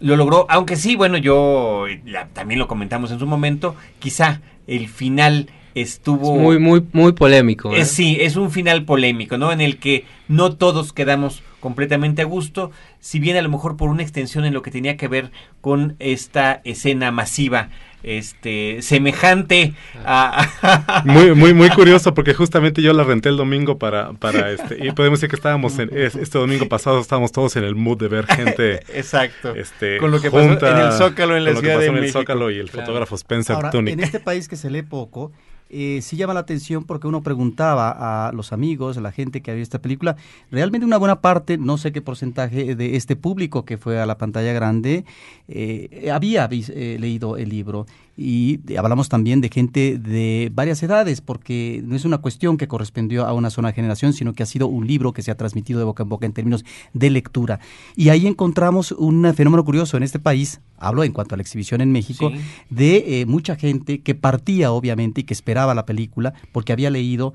Lo 0.00 0.16
logró, 0.16 0.46
aunque 0.48 0.76
sí, 0.76 0.96
bueno, 0.96 1.18
yo 1.18 1.86
la, 2.04 2.28
también 2.28 2.58
lo 2.58 2.68
comentamos 2.68 3.10
en 3.10 3.18
su 3.18 3.26
momento, 3.26 3.74
quizá 3.98 4.40
el 4.66 4.88
final 4.88 5.50
estuvo... 5.74 6.34
Es 6.34 6.40
muy, 6.40 6.58
muy, 6.58 6.84
muy 6.92 7.12
polémico. 7.12 7.74
¿eh? 7.74 7.80
Es, 7.80 7.90
sí, 7.90 8.18
es 8.20 8.36
un 8.36 8.50
final 8.50 8.84
polémico, 8.84 9.38
¿no? 9.38 9.52
En 9.52 9.60
el 9.60 9.78
que 9.78 10.04
no 10.28 10.54
todos 10.54 10.92
quedamos 10.92 11.42
completamente 11.60 12.22
a 12.22 12.24
gusto, 12.24 12.70
si 13.00 13.18
bien 13.18 13.36
a 13.36 13.42
lo 13.42 13.48
mejor 13.48 13.76
por 13.76 13.88
una 13.90 14.02
extensión 14.02 14.44
en 14.44 14.54
lo 14.54 14.62
que 14.62 14.70
tenía 14.70 14.96
que 14.96 15.08
ver 15.08 15.30
con 15.60 15.96
esta 15.98 16.60
escena 16.64 17.10
masiva 17.10 17.68
este 18.04 18.80
semejante 18.80 19.74
a 20.04 21.02
muy 21.04 21.34
muy 21.34 21.52
muy 21.52 21.68
curioso 21.74 22.14
porque 22.14 22.32
justamente 22.32 22.80
yo 22.80 22.92
la 22.92 23.02
renté 23.02 23.28
el 23.28 23.36
domingo 23.36 23.76
para 23.76 24.12
para 24.12 24.52
este 24.52 24.86
y 24.86 24.92
podemos 24.92 25.18
decir 25.18 25.30
que 25.30 25.34
estábamos 25.34 25.80
en, 25.80 25.90
este 25.92 26.38
domingo 26.38 26.68
pasado 26.68 27.00
estábamos 27.00 27.32
todos 27.32 27.56
en 27.56 27.64
el 27.64 27.74
mood 27.74 27.98
de 27.98 28.06
ver 28.06 28.26
gente 28.26 28.84
exacto 28.94 29.52
este 29.56 29.98
con 29.98 30.12
lo 30.12 30.20
que 30.20 30.30
pasó 30.30 30.44
en 30.44 30.76
el 30.76 30.92
Zócalo 30.92 31.36
en 31.36 31.44
la 31.44 31.52
con 31.54 31.60
ciudad 31.60 31.74
lo 31.74 31.80
que 31.80 31.80
pasó 31.80 31.80
de 31.80 31.86
en 31.86 31.94
el 31.96 32.00
México. 32.02 32.20
Zócalo 32.20 32.50
y 32.52 32.58
el 32.58 32.70
Claro. 32.70 32.86
fotógrafo 32.86 33.14
Spencer 33.16 33.56
Ahora, 33.56 33.70
en 33.74 34.00
este 34.00 34.20
país 34.20 34.46
que 34.48 34.56
se 34.56 34.70
lee 34.70 34.82
poco, 34.82 35.32
eh, 35.70 36.00
sí 36.02 36.16
llama 36.16 36.34
la 36.34 36.40
atención 36.40 36.84
porque 36.84 37.06
uno 37.06 37.22
preguntaba 37.22 38.28
a 38.28 38.32
los 38.32 38.52
amigos, 38.52 38.96
a 38.96 39.00
la 39.00 39.12
gente 39.12 39.42
que 39.42 39.50
había 39.50 39.60
visto 39.60 39.76
esta 39.76 39.82
película, 39.82 40.16
realmente 40.50 40.86
una 40.86 40.96
buena 40.96 41.20
parte, 41.20 41.47
no 41.56 41.78
sé 41.78 41.92
qué 41.92 42.02
porcentaje 42.02 42.74
de 42.74 42.96
este 42.96 43.16
público 43.16 43.64
que 43.64 43.78
fue 43.78 44.00
a 44.00 44.06
la 44.06 44.18
pantalla 44.18 44.52
grande, 44.52 45.04
eh, 45.46 46.10
había 46.12 46.48
eh, 46.50 46.96
leído 47.00 47.36
el 47.36 47.48
libro. 47.48 47.86
Y 48.20 48.58
hablamos 48.76 49.08
también 49.08 49.40
de 49.40 49.48
gente 49.48 49.96
de 49.96 50.50
varias 50.52 50.82
edades, 50.82 51.20
porque 51.20 51.80
no 51.84 51.94
es 51.94 52.04
una 52.04 52.18
cuestión 52.18 52.56
que 52.56 52.66
correspondió 52.66 53.24
a 53.24 53.32
una 53.32 53.48
sola 53.48 53.72
generación, 53.72 54.12
sino 54.12 54.32
que 54.32 54.42
ha 54.42 54.46
sido 54.46 54.66
un 54.66 54.88
libro 54.88 55.12
que 55.12 55.22
se 55.22 55.30
ha 55.30 55.36
transmitido 55.36 55.78
de 55.78 55.84
boca 55.84 56.02
en 56.02 56.08
boca 56.08 56.26
en 56.26 56.32
términos 56.32 56.64
de 56.94 57.10
lectura. 57.10 57.60
Y 57.94 58.08
ahí 58.08 58.26
encontramos 58.26 58.90
un 58.90 59.32
fenómeno 59.34 59.64
curioso 59.64 59.96
en 59.96 60.02
este 60.02 60.18
país, 60.18 60.60
hablo 60.78 61.04
en 61.04 61.12
cuanto 61.12 61.36
a 61.36 61.38
la 61.38 61.42
exhibición 61.42 61.80
en 61.80 61.92
México, 61.92 62.30
Sí. 62.34 62.40
de 62.70 63.20
eh, 63.20 63.26
mucha 63.26 63.54
gente 63.54 64.00
que 64.00 64.16
partía 64.16 64.72
obviamente 64.72 65.20
y 65.20 65.24
que 65.24 65.34
esperaba 65.34 65.72
la 65.76 65.86
película 65.86 66.34
porque 66.50 66.72
había 66.72 66.90
leído 66.90 67.34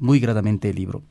muy 0.00 0.18
gradamente 0.18 0.70
el 0.70 0.76
libro. 0.76 1.02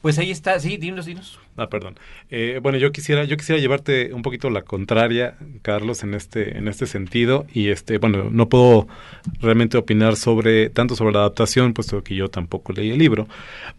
Pues 0.00 0.18
ahí 0.18 0.32
está, 0.32 0.58
sí, 0.58 0.78
dinos, 0.78 1.06
dinos. 1.06 1.38
Ah, 1.56 1.68
perdón. 1.68 1.98
Eh, 2.30 2.60
bueno, 2.62 2.78
yo 2.78 2.92
quisiera, 2.92 3.24
yo 3.24 3.36
quisiera 3.36 3.60
llevarte 3.60 4.14
un 4.14 4.22
poquito 4.22 4.48
la 4.48 4.62
contraria, 4.62 5.36
Carlos, 5.60 6.02
en 6.02 6.14
este, 6.14 6.56
en 6.56 6.66
este 6.66 6.86
sentido. 6.86 7.46
Y 7.52 7.68
este, 7.68 7.98
bueno, 7.98 8.30
no 8.30 8.48
puedo 8.48 8.88
realmente 9.40 9.76
opinar 9.76 10.16
sobre, 10.16 10.70
tanto 10.70 10.96
sobre 10.96 11.12
la 11.12 11.20
adaptación, 11.20 11.74
puesto 11.74 12.02
que 12.02 12.14
yo 12.14 12.28
tampoco 12.28 12.72
leí 12.72 12.90
el 12.90 12.98
libro. 12.98 13.28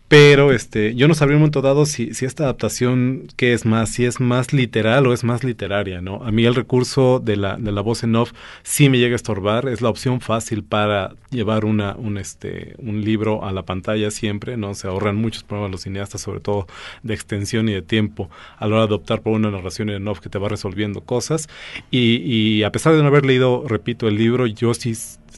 Pero 0.08 0.51
este, 0.51 0.94
yo 0.94 1.08
no 1.08 1.15
sabría 1.15 1.34
en 1.34 1.38
un 1.38 1.42
momento 1.42 1.63
dado 1.63 1.88
si, 1.88 2.13
si 2.13 2.25
esta 2.25 2.44
adaptación, 2.44 3.24
¿qué 3.36 3.53
es 3.53 3.65
más? 3.65 3.89
Si 3.89 4.06
es 4.06 4.20
más 4.20 4.53
literal 4.53 5.08
o 5.08 5.13
es 5.13 5.24
más 5.24 5.44
literaria, 5.44 6.01
¿no? 6.01 6.24
A 6.24 6.30
mí 6.30 6.46
el 6.46 6.53
recurso 6.53 7.20
de 7.20 7.36
la, 7.36 7.58
de 7.58 7.72
la 7.72 7.82
voz 7.82 8.03
en 8.03 8.15
off 8.15 8.34
sí 8.62 8.89
me 8.89 9.00
llega 9.00 9.13
a 9.13 9.15
estorbar, 9.15 9.68
es 9.68 9.82
la 9.82 9.89
opción 9.89 10.22
fácil 10.22 10.63
para 10.63 11.15
llevar 11.32 11.65
una, 11.65 11.96
un, 11.96 12.20
este, 12.20 12.75
un 12.77 13.03
libro 13.03 13.44
a 13.44 13.51
la 13.51 13.63
pantalla 13.63 14.12
siempre, 14.12 14.56
¿no? 14.56 14.75
Se 14.75 14.88
ahorran 14.88 15.15
muchos 15.15 15.42
problemas 15.44 15.72
los 15.72 15.82
cineastas, 15.82 16.22
sobre 16.22 16.42
todo 16.42 16.68
de 17.01 17.15
extensión 17.15 17.62
y 17.70 17.74
de 17.74 17.82
tiempo, 17.82 18.29
a 18.58 18.67
la 18.67 18.75
hora 18.75 18.88
de 18.88 18.93
optar 18.96 19.22
por 19.22 19.34
una 19.34 19.51
narración 19.51 19.89
en 19.89 20.08
off 20.08 20.20
que 20.20 20.29
te 20.29 20.39
va 20.39 20.50
resolviendo 20.50 21.01
cosas. 21.01 21.48
Y, 21.91 22.63
a 22.63 22.72
pesar 22.72 22.93
de 22.93 23.01
no 23.01 23.08
haber 23.08 23.25
leído, 23.25 23.63
repito, 23.67 24.08
el 24.08 24.15
libro, 24.15 24.48
yo 24.48 24.74
sí 24.74 24.93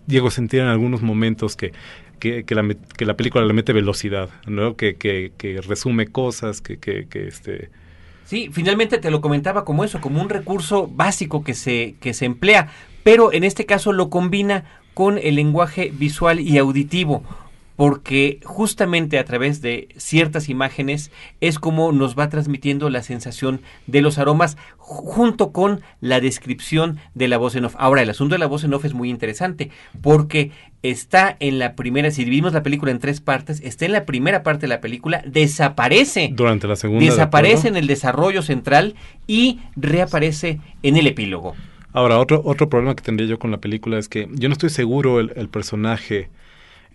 llego 0.08 0.28
a 0.28 0.32
sentir 0.32 0.62
en 0.62 0.68
algunos 0.68 1.02
momentos 1.02 1.56
que, 1.56 1.74
que, 2.20 2.46
la, 2.50 2.76
que 2.98 3.06
la 3.06 3.18
película 3.18 3.46
le 3.46 3.54
mete 3.54 3.74
velocidad, 3.74 4.30
¿no? 4.48 4.76
Que, 4.76 4.96
que, 4.96 5.62
resume 5.68 6.08
cosas, 6.08 6.62
que, 6.62 6.78
que 6.78 7.08
este... 7.28 7.70
Sí, 8.26 8.50
finalmente 8.52 8.98
te 8.98 9.12
lo 9.12 9.22
comentaba 9.22 9.64
como 9.66 9.84
eso, 9.84 10.02
como 10.02 10.20
un 10.20 10.30
recurso 10.30 10.88
básico 10.88 11.44
que 11.44 11.54
se, 11.54 11.96
que 12.02 12.16
se 12.16 12.26
emplea, 12.26 12.70
pero 13.04 13.32
en 13.32 13.44
este 13.44 13.68
caso 13.68 13.94
lo 13.94 14.10
combina 14.10 14.66
con 14.96 15.20
el 15.20 15.36
lenguaje 15.36 15.92
visual 15.94 16.40
y 16.40 16.58
auditivo, 16.58 17.24
porque 17.76 18.40
justamente 18.44 19.20
a 19.20 19.26
través 19.26 19.62
de 19.62 19.90
ciertas 19.98 20.50
imágenes 20.50 21.12
es 21.42 21.60
como 21.60 21.92
nos 21.92 22.18
va 22.18 22.30
transmitiendo 22.30 22.90
la 22.90 23.02
sensación 23.04 23.62
de 23.88 24.02
los 24.02 24.18
aromas 24.18 24.58
ju- 24.78 25.04
junto 25.06 25.52
con 25.52 25.82
la 26.02 26.20
descripción 26.20 27.00
de 27.14 27.28
la 27.28 27.38
voz 27.38 27.56
en 27.56 27.66
off. 27.66 27.76
Ahora, 27.78 28.02
el 28.02 28.10
asunto 28.10 28.36
de 28.36 28.40
la 28.40 28.48
voz 28.48 28.64
en 28.64 28.74
off 28.74 28.86
es 28.86 28.94
muy 28.94 29.10
interesante 29.10 29.72
porque 30.02 30.52
está 30.84 31.36
en 31.40 31.58
la 31.60 31.76
primera, 31.76 32.12
si 32.12 32.24
dividimos 32.24 32.54
la 32.54 32.62
película 32.64 32.92
en 32.92 33.00
tres 33.00 33.20
partes, 33.20 33.60
está 33.62 33.86
en 33.86 33.92
la 33.92 34.06
primera 34.06 34.44
parte 34.44 34.62
de 34.62 34.68
la 34.68 34.82
película, 34.82 35.24
desaparece 35.26 36.30
Durante 36.34 36.68
la 36.68 36.76
segunda... 36.76 37.04
¿de 37.04 37.10
desaparece 37.10 37.68
en 37.68 37.76
el 37.76 37.88
desarrollo 37.88 38.42
central 38.42 38.96
y 39.28 39.60
reaparece 39.76 40.60
en 40.84 40.98
el 40.98 41.08
epílogo. 41.08 41.56
Ahora, 41.92 42.20
otro, 42.20 42.42
otro 42.46 42.70
problema 42.70 42.96
que 42.96 43.02
tendría 43.04 43.28
yo 43.28 43.40
con 43.40 43.52
la 43.52 43.58
película 43.58 43.98
es 43.98 44.10
que 44.10 44.28
yo 44.34 44.48
no 44.50 44.54
estoy 44.54 44.70
seguro 44.70 45.20
el, 45.20 45.32
el 45.36 45.50
personaje 45.50 46.30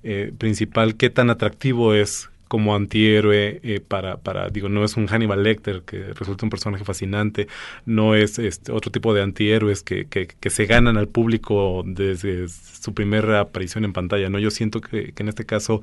eh, 0.02 0.32
principal 0.36 0.96
qué 0.96 1.10
tan 1.10 1.30
atractivo 1.30 1.94
es 1.94 2.30
como 2.50 2.74
antihéroe 2.74 3.60
eh, 3.62 3.80
para, 3.80 4.16
para, 4.16 4.48
digo, 4.48 4.68
no 4.68 4.82
es 4.82 4.96
un 4.96 5.06
Hannibal 5.06 5.44
Lecter 5.44 5.82
que 5.82 6.12
resulta 6.14 6.44
un 6.44 6.50
personaje 6.50 6.84
fascinante, 6.84 7.46
no 7.86 8.16
es 8.16 8.40
este 8.40 8.72
otro 8.72 8.90
tipo 8.90 9.14
de 9.14 9.22
antihéroes 9.22 9.84
que, 9.84 10.06
que, 10.06 10.50
se 10.50 10.66
ganan 10.66 10.96
al 10.96 11.06
público 11.06 11.84
desde 11.86 12.48
su 12.48 12.92
primera 12.92 13.38
aparición 13.38 13.84
en 13.84 13.92
pantalla, 13.92 14.28
¿no? 14.30 14.40
Yo 14.40 14.50
siento 14.50 14.80
que, 14.80 15.12
que 15.12 15.22
en 15.22 15.28
este 15.28 15.46
caso 15.46 15.80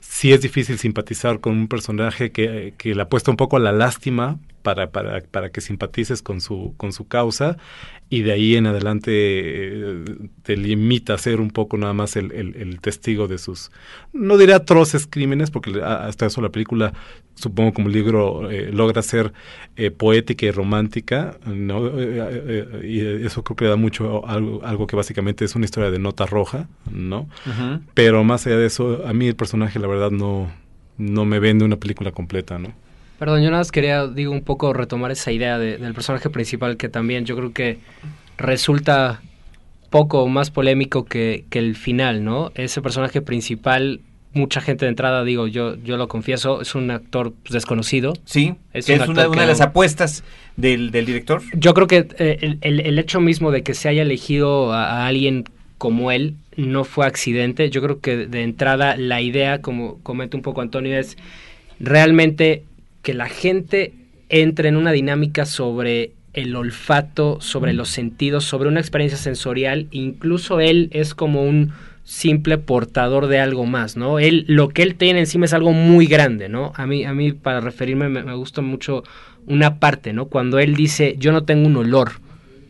sí 0.00 0.32
es 0.32 0.40
difícil 0.40 0.78
simpatizar 0.78 1.40
con 1.40 1.52
un 1.52 1.68
personaje 1.68 2.32
que, 2.32 2.72
que 2.78 2.94
le 2.94 3.02
apuesta 3.02 3.30
un 3.30 3.36
poco 3.36 3.58
a 3.58 3.60
la 3.60 3.72
lástima 3.72 4.38
para, 4.62 4.90
para, 4.90 5.20
para 5.22 5.50
que 5.50 5.60
simpatices 5.60 6.22
con 6.22 6.40
su, 6.40 6.74
con 6.76 6.92
su 6.92 7.06
causa 7.08 7.56
y 8.12 8.22
de 8.22 8.32
ahí 8.32 8.56
en 8.56 8.66
adelante 8.66 9.12
eh, 9.12 10.04
te 10.42 10.56
limita 10.56 11.14
a 11.14 11.18
ser 11.18 11.40
un 11.40 11.50
poco 11.50 11.78
nada 11.78 11.92
más 11.92 12.16
el, 12.16 12.32
el, 12.32 12.56
el 12.56 12.80
testigo 12.80 13.28
de 13.28 13.38
sus, 13.38 13.70
no 14.12 14.36
diré 14.36 14.52
atroces 14.52 15.06
crímenes, 15.06 15.52
porque 15.52 15.80
hasta 15.80 16.26
eso 16.26 16.40
la 16.42 16.48
película, 16.48 16.92
supongo 17.36 17.72
como 17.72 17.88
libro, 17.88 18.50
eh, 18.50 18.70
logra 18.72 19.00
ser 19.02 19.32
eh, 19.76 19.92
poética 19.92 20.44
y 20.46 20.50
romántica, 20.50 21.38
¿no? 21.46 21.88
Eh, 21.96 22.80
y 22.84 23.24
eso 23.24 23.44
creo 23.44 23.56
que 23.56 23.64
da 23.66 23.76
mucho 23.76 24.26
algo, 24.26 24.60
algo 24.64 24.88
que 24.88 24.96
básicamente 24.96 25.44
es 25.44 25.54
una 25.54 25.66
historia 25.66 25.92
de 25.92 26.00
nota 26.00 26.26
roja, 26.26 26.68
¿no? 26.90 27.28
Pero 27.94 28.24
más 28.24 28.44
allá 28.46 28.56
de 28.56 28.66
eso, 28.66 29.06
a 29.06 29.12
mí 29.12 29.28
el 29.28 29.36
personaje 29.36 29.78
la 29.78 29.86
verdad 29.86 30.10
no, 30.10 30.50
no 30.98 31.24
me 31.24 31.38
vende 31.38 31.64
una 31.64 31.76
película 31.76 32.10
completa, 32.10 32.58
¿no? 32.58 32.74
Perdón, 33.20 33.42
yo 33.42 33.50
nada 33.50 33.60
más 33.60 33.70
quería, 33.70 34.06
digo, 34.08 34.32
un 34.32 34.40
poco 34.42 34.72
retomar 34.72 35.10
esa 35.12 35.30
idea 35.30 35.58
de- 35.58 35.76
del 35.78 35.94
personaje 35.94 36.28
principal 36.30 36.76
que 36.76 36.88
también 36.88 37.24
yo 37.26 37.36
creo 37.36 37.52
que 37.52 37.78
resulta 38.38 39.20
poco 39.90 40.26
más 40.26 40.50
polémico 40.50 41.04
que, 41.04 41.44
que 41.50 41.58
el 41.58 41.76
final, 41.76 42.24
¿no? 42.24 42.50
Ese 42.54 42.80
personaje 42.80 43.20
principal, 43.20 44.00
mucha 44.32 44.60
gente 44.60 44.86
de 44.86 44.90
entrada, 44.90 45.22
digo, 45.24 45.46
yo, 45.48 45.76
yo 45.76 45.96
lo 45.96 46.08
confieso, 46.08 46.62
es 46.62 46.74
un 46.74 46.90
actor 46.90 47.32
pues, 47.42 47.52
desconocido. 47.52 48.14
Sí, 48.24 48.54
Es 48.72 48.86
que 48.86 48.94
un 48.94 49.02
es 49.02 49.08
una, 49.08 49.28
de 49.28 49.46
las 49.46 49.60
apuestas 49.60 50.24
del, 50.56 50.90
del 50.90 51.04
director. 51.06 51.42
Yo 51.52 51.74
creo 51.74 51.86
que 51.88 52.06
eh, 52.18 52.38
el, 52.40 52.58
el- 52.62 52.80
el 52.80 52.98
hecho 52.98 53.20
mismo 53.20 53.50
de 53.50 53.62
que 53.62 53.74
se 53.74 53.88
haya 53.88 54.02
elegido 54.02 54.72
a, 54.72 55.02
a 55.02 55.06
alguien 55.06 55.44
como 55.76 56.10
él 56.10 56.36
no 56.56 56.84
fue 56.84 57.06
accidente. 57.06 57.68
Yo 57.68 57.82
creo 57.82 58.00
que 58.00 58.16
de 58.28 58.42
entrada 58.44 58.96
la 58.96 59.20
idea, 59.20 59.60
como 59.60 59.98
comenta 60.02 60.36
un 60.36 60.42
poco 60.42 60.60
Antonio, 60.62 60.96
es 60.98 61.16
realmente 61.80 62.64
que 63.02 63.14
la 63.14 63.28
gente 63.28 63.94
entre 64.28 64.68
en 64.68 64.76
una 64.76 64.92
dinámica 64.92 65.44
sobre 65.44 66.12
el 66.32 66.54
olfato, 66.54 67.40
sobre 67.40 67.72
los 67.72 67.88
sentidos, 67.88 68.44
sobre 68.44 68.68
una 68.68 68.80
experiencia 68.80 69.18
sensorial. 69.18 69.88
Incluso 69.90 70.60
él 70.60 70.88
es 70.92 71.14
como 71.14 71.42
un 71.42 71.72
simple 72.04 72.58
portador 72.58 73.26
de 73.26 73.40
algo 73.40 73.66
más, 73.66 73.96
¿no? 73.96 74.18
Él, 74.18 74.44
lo 74.48 74.68
que 74.68 74.82
él 74.82 74.94
tiene 74.94 75.20
encima 75.20 75.44
es 75.44 75.52
algo 75.52 75.72
muy 75.72 76.06
grande, 76.06 76.48
¿no? 76.48 76.72
A 76.76 76.86
mí, 76.86 77.04
a 77.04 77.12
mí 77.12 77.32
para 77.32 77.60
referirme, 77.60 78.08
me, 78.08 78.34
gusta 78.34 78.62
mucho 78.62 79.02
una 79.46 79.78
parte, 79.78 80.12
¿no? 80.12 80.26
Cuando 80.26 80.58
él 80.58 80.74
dice, 80.74 81.16
yo 81.18 81.32
no 81.32 81.44
tengo 81.44 81.66
un 81.66 81.76
olor. 81.76 82.12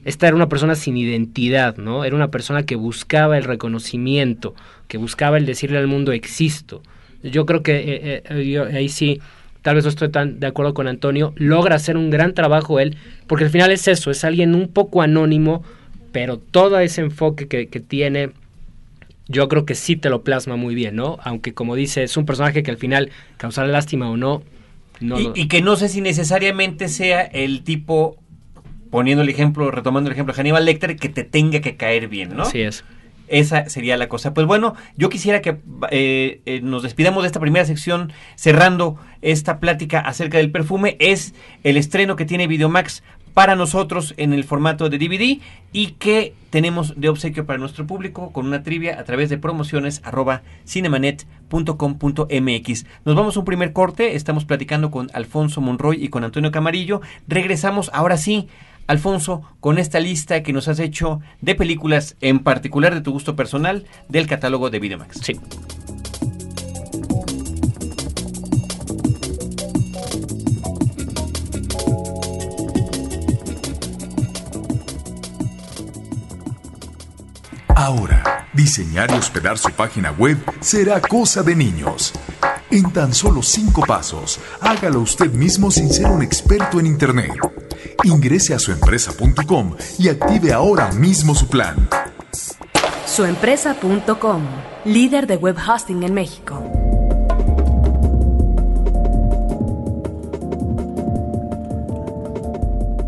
Esta 0.05 0.27
era 0.27 0.37
una 0.37 0.49
persona 0.49 0.75
sin 0.75 0.97
identidad, 0.97 1.77
¿no? 1.77 2.05
Era 2.05 2.17
una 2.17 2.31
persona 2.31 2.65
que 2.65 2.77
buscaba 2.77 3.37
el 3.37 3.45
reconocimiento, 3.45 4.55
que 4.89 4.97
buscaba 4.97 5.37
el 5.37 5.47
decirle 5.47 5.79
al 5.79 5.87
mundo 5.87 6.13
existo. 6.13 6.83
Yo 7.23 7.45
creo 7.45 7.63
que 7.63 7.77
eh, 7.77 8.23
eh, 8.31 8.59
ahí 8.75 8.89
sí, 8.89 9.21
tal 9.63 9.75
vez 9.77 9.85
no 9.85 9.91
estoy 9.91 10.09
tan 10.11 10.41
de 10.41 10.47
acuerdo 10.47 10.75
con 10.75 10.89
Antonio, 10.89 11.33
logra 11.37 11.77
hacer 11.77 11.97
un 11.97 12.11
gran 12.11 12.35
trabajo 12.35 12.81
él, 12.81 12.97
porque 13.27 13.45
al 13.45 13.51
final 13.51 13.71
es 13.73 13.87
eso, 13.89 14.11
es 14.11 14.25
alguien 14.25 14.55
un 14.55 14.69
poco 14.69 15.03
anónimo, 15.03 15.63
pero 16.13 16.39
todo 16.39 16.79
ese 16.81 17.03
enfoque 17.03 17.47
que, 17.49 17.69
que 17.69 17.81
tiene, 17.81 18.31
yo 19.29 19.49
creo 19.49 19.65
que 19.65 19.75
sí 19.75 19.97
te 19.97 20.11
lo 20.11 20.23
plasma 20.23 20.57
muy 20.57 20.75
bien, 20.75 20.97
¿no? 20.97 21.19
Aunque 21.23 21.55
como 21.55 21.77
dice, 21.77 22.03
es 22.03 22.17
un 22.17 22.27
personaje 22.27 22.63
que 22.63 22.71
al 22.71 22.79
final 22.79 23.11
causará 23.37 23.69
lástima 23.69 24.11
o 24.11 24.17
no, 24.17 24.43
no 25.01 25.21
y, 25.21 25.25
lo- 25.25 25.33
y 25.37 25.49
que 25.49 25.63
no 25.63 25.77
sé 25.77 25.89
si 25.89 26.01
necesariamente 26.01 26.89
sea 26.89 27.23
el 27.23 27.63
tipo, 27.63 28.17
poniendo 28.91 29.23
el 29.23 29.29
ejemplo, 29.29 29.71
retomando 29.71 30.09
el 30.09 30.15
ejemplo 30.15 30.35
de 30.35 30.39
Hannibal 30.41 30.65
Lecter, 30.65 30.97
que 30.97 31.09
te 31.09 31.23
tenga 31.25 31.61
que 31.61 31.77
caer 31.77 32.09
bien, 32.09 32.35
¿no? 32.37 32.43
Así 32.43 32.61
es. 32.61 32.85
Esa 33.31 33.69
sería 33.69 33.97
la 33.97 34.09
cosa. 34.09 34.35
Pues 34.35 34.47
bueno, 34.47 34.75
yo 34.97 35.09
quisiera 35.09 35.41
que 35.41 35.59
eh, 35.91 36.41
eh, 36.45 36.61
nos 36.63 36.83
despidamos 36.83 37.23
de 37.23 37.29
esta 37.29 37.41
primera 37.41 37.65
sección 37.65 38.13
cerrando 38.35 38.97
esta 39.23 39.61
plática 39.61 40.01
acerca 40.01 40.39
del 40.39 40.51
perfume. 40.51 40.97
Es 40.99 41.33
el 41.63 41.77
estreno 41.77 42.17
que 42.17 42.25
tiene 42.25 42.49
Videomax 42.49 43.05
para 43.35 43.55
nosotros 43.55 44.15
en 44.17 44.33
el 44.33 44.43
formato 44.45 44.89
de 44.89 44.97
DVD 44.99 45.39
y 45.73 45.93
que 45.93 46.35
tenemos 46.51 47.01
de 47.01 47.09
obsequio 47.09 47.47
para 47.47 47.59
nuestro 47.59 47.87
público 47.87 48.33
con 48.33 48.47
una 48.47 48.65
trivia 48.65 48.99
a 48.99 49.05
través 49.05 49.31
de 49.31 49.39
promociones 49.39 50.01
arroba 50.05 50.43
cinemanet.com.mx. 50.67 52.87
Nos 53.05 53.15
vamos 53.15 53.37
a 53.37 53.39
un 53.39 53.45
primer 53.45 53.73
corte, 53.73 54.17
estamos 54.17 54.45
platicando 54.45 54.91
con 54.91 55.09
Alfonso 55.15 55.61
Monroy 55.61 56.05
y 56.05 56.09
con 56.09 56.25
Antonio 56.25 56.51
Camarillo. 56.51 57.01
Regresamos 57.29 57.91
ahora 57.93 58.17
sí 58.17 58.49
Alfonso, 58.91 59.43
con 59.61 59.79
esta 59.79 60.01
lista 60.01 60.43
que 60.43 60.53
nos 60.53 60.67
has 60.67 60.81
hecho 60.81 61.21
de 61.41 61.55
películas, 61.55 62.17
en 62.21 62.41
particular 62.41 62.93
de 62.93 63.01
tu 63.01 63.13
gusto 63.13 63.37
personal, 63.37 63.87
del 64.09 64.27
catálogo 64.27 64.69
de 64.69 64.81
Videomax. 64.81 65.21
Sí. 65.23 65.41
Ahora, 77.77 78.49
diseñar 78.55 79.13
y 79.13 79.15
hospedar 79.15 79.57
su 79.57 79.71
página 79.71 80.11
web 80.11 80.37
será 80.59 81.01
cosa 81.01 81.45
de 81.45 81.55
niños. 81.55 82.13
En 82.73 82.91
tan 82.93 83.15
solo 83.15 83.41
cinco 83.43 83.83
pasos, 83.87 84.41
hágalo 84.61 84.99
usted 84.99 85.31
mismo 85.31 85.71
sin 85.71 85.91
ser 85.91 86.07
un 86.07 86.23
experto 86.23 86.81
en 86.81 86.87
Internet. 86.87 87.31
Ingrese 88.05 88.55
a 88.55 88.59
suempresa.com 88.59 89.77
y 89.99 90.09
active 90.09 90.53
ahora 90.53 90.91
mismo 90.93 91.35
su 91.35 91.49
plan. 91.49 91.89
Suempresa.com, 93.07 94.43
líder 94.87 95.27
de 95.27 95.37
web 95.37 95.57
hosting 95.57 96.03
en 96.05 96.15
México. 96.15 96.63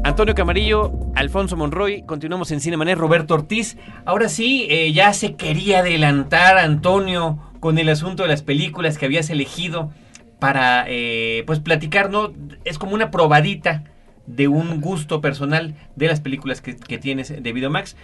Antonio 0.05 0.35
Camarillo, 0.35 0.93
Alfonso 1.15 1.57
Monroy, 1.57 2.03
continuamos 2.03 2.51
en 2.51 2.61
Cinemanet, 2.61 2.99
Roberto 2.99 3.33
Ortiz. 3.33 3.79
Ahora 4.05 4.29
sí, 4.29 4.67
eh, 4.69 4.93
ya 4.93 5.15
se 5.15 5.37
quería 5.37 5.79
adelantar 5.79 6.59
Antonio 6.59 7.39
con 7.61 7.79
el 7.79 7.89
asunto 7.89 8.25
de 8.25 8.29
las 8.29 8.43
películas 8.43 8.99
que 8.99 9.07
habías 9.07 9.31
elegido 9.31 9.91
para 10.39 10.85
eh, 10.89 11.45
pues 11.47 11.61
platicar, 11.61 12.11
¿no? 12.11 12.33
Es 12.65 12.79
como 12.79 12.93
una 12.93 13.11
probadita 13.11 13.85
de 14.27 14.49
un 14.49 14.81
gusto 14.81 15.21
personal 15.21 15.75
de 15.97 16.07
las 16.07 16.21
películas 16.21 16.61
que, 16.61 16.77
que 16.77 16.99
tienes 16.99 17.43
de 17.43 17.53
Videomax. 17.53 17.97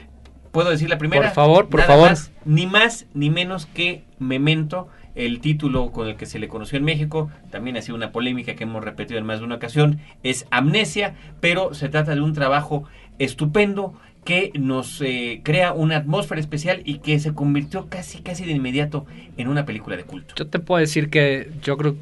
¿Puedo 0.52 0.70
decir 0.70 0.88
la 0.88 0.98
primera? 0.98 1.22
Por 1.22 1.34
favor, 1.34 1.68
por 1.68 1.80
Nada 1.80 1.92
favor. 1.92 2.10
más, 2.10 2.32
ni 2.44 2.66
más 2.66 3.06
ni 3.14 3.30
menos 3.30 3.66
que 3.66 4.02
Memento, 4.18 4.88
el 5.14 5.40
título 5.40 5.92
con 5.92 6.08
el 6.08 6.16
que 6.16 6.26
se 6.26 6.38
le 6.38 6.48
conoció 6.48 6.78
en 6.78 6.84
México, 6.84 7.30
también 7.50 7.76
ha 7.76 7.82
sido 7.82 7.96
una 7.96 8.12
polémica 8.12 8.54
que 8.54 8.64
hemos 8.64 8.82
repetido 8.82 9.18
en 9.18 9.26
más 9.26 9.40
de 9.40 9.44
una 9.44 9.56
ocasión, 9.56 10.00
es 10.22 10.46
Amnesia, 10.50 11.14
pero 11.40 11.74
se 11.74 11.88
trata 11.88 12.14
de 12.14 12.20
un 12.20 12.32
trabajo 12.32 12.84
estupendo 13.18 13.94
que 14.24 14.52
nos 14.58 15.00
eh, 15.00 15.40
crea 15.42 15.72
una 15.72 15.96
atmósfera 15.96 16.40
especial 16.40 16.82
y 16.84 16.98
que 16.98 17.18
se 17.18 17.34
convirtió 17.34 17.88
casi 17.88 18.18
casi 18.18 18.44
de 18.44 18.52
inmediato 18.52 19.06
en 19.36 19.48
una 19.48 19.64
película 19.64 19.96
de 19.96 20.04
culto. 20.04 20.34
Yo 20.36 20.46
te 20.46 20.58
puedo 20.58 20.80
decir 20.80 21.08
que 21.10 21.50
yo 21.62 21.76
creo 21.76 21.96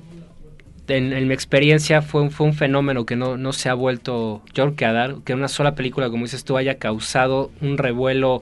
en, 0.89 1.13
en 1.13 1.29
mi 1.29 1.35
experiencia 1.35 2.03
fue 2.03 2.23
un, 2.23 2.31
fue 2.31 2.47
un 2.47 2.55
fenómeno 2.55 3.07
que 3.07 3.17
no, 3.17 3.37
no 3.37 3.53
se 3.53 3.69
ha 3.69 3.75
vuelto 3.75 4.43
yo 4.55 4.65
creo 4.65 4.77
que 4.77 4.85
a 4.85 4.93
dar, 4.93 5.17
que 5.25 5.35
una 5.35 5.49
sola 5.49 5.75
película 5.75 6.11
como 6.11 6.25
dices 6.25 6.45
tú 6.45 6.57
haya 6.57 6.79
causado 6.79 7.51
un 7.61 7.79
revuelo, 7.79 8.41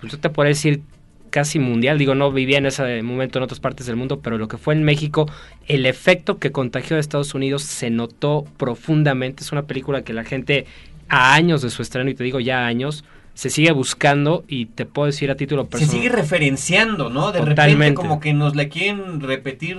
pues 0.00 0.12
yo 0.12 0.18
te 0.18 0.30
puedo 0.30 0.48
decir 0.48 0.82
casi 1.30 1.58
mundial, 1.58 1.98
digo 1.98 2.14
no 2.14 2.30
vivía 2.30 2.58
en 2.58 2.66
ese 2.66 3.02
momento 3.02 3.38
en 3.38 3.44
otras 3.44 3.60
partes 3.60 3.86
del 3.86 3.96
mundo, 3.96 4.20
pero 4.20 4.36
lo 4.38 4.48
que 4.48 4.58
fue 4.58 4.74
en 4.74 4.82
México, 4.82 5.30
el 5.66 5.86
efecto 5.86 6.38
que 6.38 6.52
contagió 6.52 6.96
a 6.96 7.00
Estados 7.00 7.34
Unidos 7.34 7.62
se 7.62 7.90
notó 7.90 8.44
profundamente, 8.58 9.42
es 9.42 9.50
una 9.52 9.62
película 9.62 10.02
que 10.02 10.12
la 10.12 10.24
gente 10.24 10.66
a 11.08 11.34
años 11.34 11.62
de 11.62 11.70
su 11.70 11.82
estreno, 11.82 12.10
y 12.10 12.14
te 12.14 12.24
digo 12.24 12.38
ya 12.38 12.66
años, 12.66 13.04
se 13.34 13.48
sigue 13.48 13.72
buscando 13.72 14.44
y 14.46 14.66
te 14.66 14.84
puedo 14.84 15.06
decir 15.06 15.30
a 15.30 15.36
título 15.36 15.62
Se 15.64 15.68
personal. 15.70 15.96
sigue 15.96 16.08
referenciando, 16.10 17.08
¿no? 17.08 17.32
De 17.32 17.40
repente 17.40 17.94
como 17.94 18.20
que 18.20 18.34
nos 18.34 18.54
la 18.54 18.68
quieren 18.68 19.20
repetir. 19.20 19.78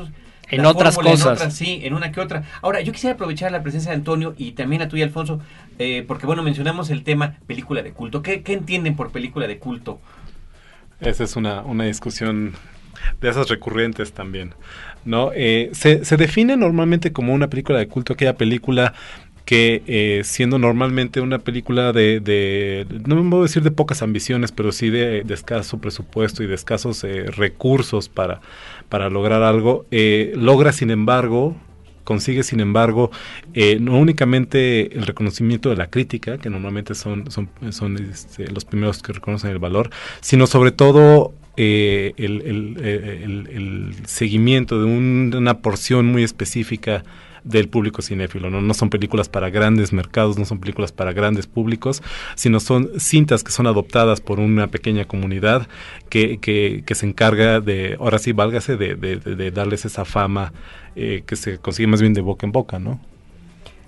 En 0.49 0.62
la 0.62 0.69
otras 0.69 0.95
fórmula, 0.95 1.15
en 1.15 1.19
cosas. 1.21 1.39
otras, 1.39 1.56
sí, 1.56 1.79
en 1.84 1.93
una 1.93 2.12
que 2.12 2.19
otra. 2.19 2.43
Ahora, 2.62 2.82
yo 2.82 2.91
quisiera 2.91 3.15
aprovechar 3.15 3.51
la 3.51 3.63
presencia 3.63 3.91
de 3.91 3.97
Antonio 3.97 4.36
y 4.38 4.51
también 4.51 4.82
a 4.82 4.88
tuya, 4.88 5.06
Alfonso, 5.06 5.39
eh, 5.79 6.03
porque 6.08 6.25
bueno, 6.25 6.43
mencionamos 6.43 6.89
el 6.89 7.03
tema 7.03 7.38
película 7.47 7.82
de 7.82 7.93
culto. 7.93 8.21
¿Qué, 8.21 8.43
qué 8.43 8.53
entienden 8.53 8.95
por 8.95 9.12
película 9.12 9.47
de 9.47 9.58
culto? 9.58 9.99
Esa 10.99 11.23
es 11.23 11.36
una, 11.36 11.62
una 11.62 11.86
discusión 11.86 12.53
de 13.19 13.29
esas 13.29 13.49
recurrentes 13.49 14.13
también. 14.13 14.53
¿no? 15.06 15.32
Eh, 15.34 15.69
se, 15.73 16.06
se 16.06 16.17
define 16.17 16.56
normalmente 16.58 17.12
como 17.12 17.34
una 17.34 17.49
película 17.49 17.79
de 17.79 17.88
culto 17.88 18.13
aquella 18.13 18.36
película 18.36 18.93
que 19.45 19.84
eh, 19.88 20.21
siendo 20.23 20.58
normalmente 20.58 21.19
una 21.21 21.39
película 21.39 21.91
de, 21.91 22.19
de, 22.19 22.86
no 23.06 23.21
me 23.21 23.29
puedo 23.29 23.43
decir 23.43 23.63
de 23.63 23.71
pocas 23.71 24.01
ambiciones, 24.01 24.51
pero 24.51 24.71
sí 24.71 24.89
de, 24.89 25.23
escaso 25.29 25.79
presupuesto 25.79 26.43
y 26.43 26.47
de 26.47 26.56
escasos 26.56 27.03
eh, 27.03 27.25
recursos 27.32 28.10
para, 28.10 28.41
para 28.89 29.10
lograr 29.10 29.43
algo, 29.43 29.86
eh, 29.91 30.34
logra 30.36 30.71
sin 30.71 30.91
embargo 30.91 31.56
consigue 32.03 32.43
sin 32.43 32.60
embargo 32.60 33.12
eh, 33.53 33.77
no 33.79 33.97
únicamente 33.97 34.93
el 34.97 35.06
reconocimiento 35.06 35.69
de 35.69 35.77
la 35.77 35.89
crítica 35.89 36.38
que 36.38 36.49
normalmente 36.49 36.95
son 36.95 37.32
son, 37.32 37.49
son 37.69 37.97
este, 37.97 38.51
los 38.51 38.65
primeros 38.65 39.01
que 39.01 39.13
reconocen 39.13 39.51
el 39.51 39.60
valor 39.60 39.89
sino 40.19 40.45
sobre 40.47 40.71
todo 40.71 41.34
eh, 41.56 42.13
el, 42.17 43.93
seguimiento 44.06 44.79
de, 44.79 44.86
una 44.86 45.60
porción 45.60 46.08
muy 46.08 46.23
específica 46.23 47.03
del 47.43 47.69
público 47.69 48.01
cinéfilo. 48.01 48.49
¿no? 48.49 48.62
no 48.62 48.73
son 48.73 48.89
películas 48.89 49.29
para 49.29 49.49
grandes 49.49 49.93
mercados, 49.93 50.38
no 50.38 50.45
son 50.45 50.60
películas 50.60 50.91
para 50.91 51.13
grandes 51.13 51.47
públicos, 51.47 52.01
sino 52.36 52.60
son 52.60 52.89
cintas 52.99 53.43
que 53.43 53.51
son 53.51 53.67
adoptadas 53.67 54.21
por 54.21 54.39
una 54.39 54.67
pequeña 54.67 55.06
comunidad 55.06 55.67
que, 56.10 56.38
que, 56.39 56.84
que 56.86 56.95
se 56.95 57.06
encarga 57.06 57.60
de, 57.60 57.97
ahora 57.99 58.19
sí, 58.19 58.32
válgase, 58.32 58.77
de, 58.77 58.95
de, 58.95 59.17
de 59.17 59.51
darles 59.51 59.86
esa 59.86 60.06
fama 60.06 60.53
eh, 60.95 61.23
que 61.25 61.36
se 61.36 61.58
consigue 61.58 61.88
más 61.88 62.01
bien 62.01 62.13
de 62.13 62.21
boca 62.21 62.45
en 62.45 62.51
boca, 62.51 62.79
¿no? 62.79 62.99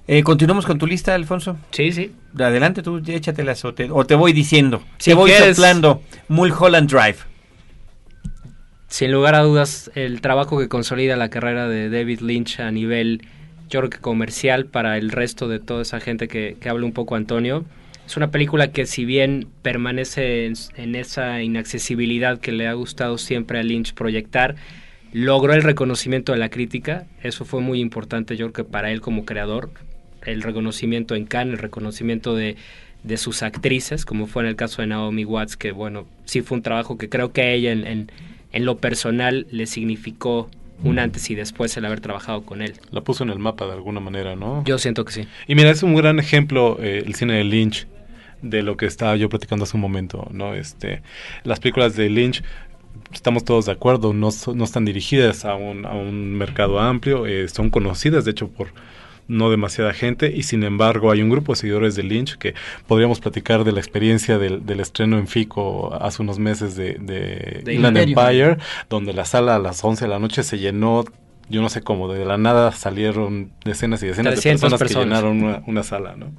Eh, 0.08 0.22
Continuamos 0.22 0.66
con 0.66 0.78
tu 0.78 0.86
lista, 0.86 1.16
Alfonso. 1.16 1.58
Sí, 1.72 1.92
sí. 1.92 2.12
Adelante, 2.38 2.84
tú 2.84 3.02
échatelas 3.08 3.66
o 3.66 3.74
te, 3.74 3.90
o 3.90 4.06
te 4.06 4.14
voy 4.14 4.34
diciendo. 4.34 4.84
Si 4.98 5.12
te 5.12 5.16
voy 5.16 5.32
quieres. 5.32 5.58
soplando. 5.58 6.02
Mulholland 6.28 6.90
Drive. 6.90 7.18
Sin 8.88 9.12
lugar 9.12 9.36
a 9.36 9.42
dudas, 9.42 9.92
el 9.96 10.22
trabajo 10.22 10.60
que 10.60 10.70
consolida 10.70 11.16
la 11.16 11.30
carrera 11.30 11.68
de 11.68 11.90
David 11.90 12.22
Lynch 12.22 12.60
a 12.60 12.72
nivel, 12.72 13.28
yo 13.70 13.80
creo 13.80 13.90
que 13.90 14.00
comercial 14.00 14.66
para 14.66 14.98
el 14.98 15.12
resto 15.12 15.48
de 15.48 15.60
toda 15.60 15.82
esa 15.82 16.00
gente 16.00 16.28
que, 16.28 16.58
habla 16.68 16.86
un 16.86 16.94
poco 16.94 17.16
Antonio. 17.16 17.66
Es 18.06 18.18
una 18.18 18.30
película 18.30 18.72
que 18.72 18.86
si 18.86 19.04
bien 19.06 19.48
permanece 19.62 20.46
en, 20.46 20.96
esa 20.96 21.42
inaccesibilidad 21.42 22.40
que 22.40 22.52
le 22.52 22.68
ha 22.68 22.74
gustado 22.74 23.18
siempre 23.18 23.60
a 23.60 23.64
Lynch 23.64 23.94
proyectar, 23.94 24.56
logró 25.12 25.54
el 25.54 25.64
reconocimiento 25.64 26.32
de 26.32 26.38
la 26.38 26.50
crítica. 26.50 27.08
Eso 27.24 27.46
fue 27.46 27.62
muy 27.62 27.80
importante, 27.80 28.38
yo 28.38 28.52
creo 28.52 28.66
que 28.66 28.72
para 28.72 28.92
él 28.92 29.02
como 29.02 29.26
creador. 29.26 29.72
El 30.24 30.42
reconocimiento 30.42 31.16
en 31.16 31.26
Cannes, 31.26 31.54
el 31.54 31.60
reconocimiento 31.60 32.36
de, 32.36 32.56
de 33.04 33.18
sus 33.18 33.44
actrices, 33.44 34.06
como 34.06 34.28
fue 34.28 34.44
en 34.44 34.50
el 34.50 34.56
caso 34.56 34.82
de 34.82 34.88
Naomi 34.88 35.26
Watts, 35.26 35.58
que 35.58 35.72
bueno, 35.72 36.08
sí 36.26 36.42
fue 36.42 36.58
un 36.58 36.64
trabajo 36.64 36.98
que 36.98 37.10
creo 37.10 37.32
que 37.32 37.42
a 37.42 37.52
ella 37.52 37.72
en, 37.72 38.12
en 38.52 38.66
lo 38.66 38.78
personal 38.78 39.48
le 39.52 39.68
significó 39.68 40.50
un 40.84 41.00
antes 41.00 41.30
y 41.30 41.36
después 41.36 41.76
el 41.78 41.86
haber 41.86 42.02
trabajado 42.02 42.44
con 42.44 42.62
él. 42.62 42.74
La 42.92 43.02
puso 43.02 43.24
en 43.24 43.30
el 43.30 43.40
mapa 43.40 43.66
de 43.66 43.74
alguna 43.74 44.00
manera, 44.00 44.36
¿no? 44.36 44.64
Yo 44.66 44.78
siento 44.78 45.06
que 45.06 45.14
sí. 45.14 45.28
Y 45.48 45.56
mira, 45.56 45.72
es 45.72 45.84
un 45.84 45.96
gran 45.96 46.20
ejemplo 46.20 46.78
eh, 46.80 47.04
el 47.06 47.16
cine 47.16 47.34
de 47.34 47.44
Lynch 47.44 47.88
de 48.42 48.62
lo 48.62 48.78
que 48.78 48.86
estaba 48.86 49.16
yo 49.16 49.30
platicando 49.30 49.64
hace 49.64 49.78
un 49.78 49.82
momento, 49.82 50.28
¿no? 50.32 50.54
Este, 50.54 51.02
las 51.44 51.60
películas 51.60 51.96
de 51.96 52.10
Lynch 52.10 52.44
estamos 53.14 53.44
todos 53.44 53.66
de 53.66 53.72
acuerdo, 53.72 54.14
no, 54.14 54.30
no 54.54 54.64
están 54.64 54.86
dirigidas 54.86 55.46
a 55.46 55.56
un, 55.56 55.86
a 55.86 55.94
un 55.94 56.36
mercado 56.36 56.80
amplio, 56.80 57.26
eh, 57.26 57.48
son 57.50 57.70
conocidas 57.70 58.26
de 58.26 58.32
hecho 58.32 58.48
por 58.50 58.70
no 59.28 59.50
demasiada 59.50 59.94
gente 59.94 60.32
y 60.36 60.44
sin 60.44 60.64
embargo 60.64 61.12
hay 61.12 61.22
un 61.22 61.30
grupo 61.30 61.54
de 61.54 61.58
seguidores 61.58 61.96
de 61.96 62.04
Lynch 62.04 62.38
que 62.38 62.54
podríamos 62.88 63.20
platicar 63.20 63.64
de 63.64 63.72
la 63.72 63.80
experiencia 63.80 64.38
del, 64.38 64.66
del 64.66 64.80
estreno 64.80 65.18
en 65.18 65.28
Fico 65.28 65.94
hace 65.94 66.22
unos 66.22 66.40
meses 66.40 66.76
de, 66.76 66.94
de, 67.00 67.62
De 67.64 67.74
Inland. 67.74 67.98
Empire, 67.98 68.58
donde 68.90 69.14
la 69.14 69.26
sala 69.26 69.56
a 69.56 69.60
las 69.60 69.84
11 69.84 70.06
de 70.06 70.10
la 70.10 70.20
noche 70.20 70.44
se 70.44 70.60
llenó, 70.60 71.06
yo 71.50 71.62
no 71.62 71.70
sé 71.70 71.82
cómo, 71.82 72.12
de 72.12 72.26
la 72.26 72.38
nada 72.38 72.72
salieron 72.72 73.52
decenas 73.64 74.02
y 74.04 74.08
decenas 74.08 74.36
de 74.36 74.42
300 74.42 74.62
personas, 74.62 74.80
que 74.80 74.86
personas. 74.86 75.08
llenaron 75.08 75.44
una, 75.44 75.64
una 75.66 75.84
sala, 75.84 76.16
¿no? 76.16 76.32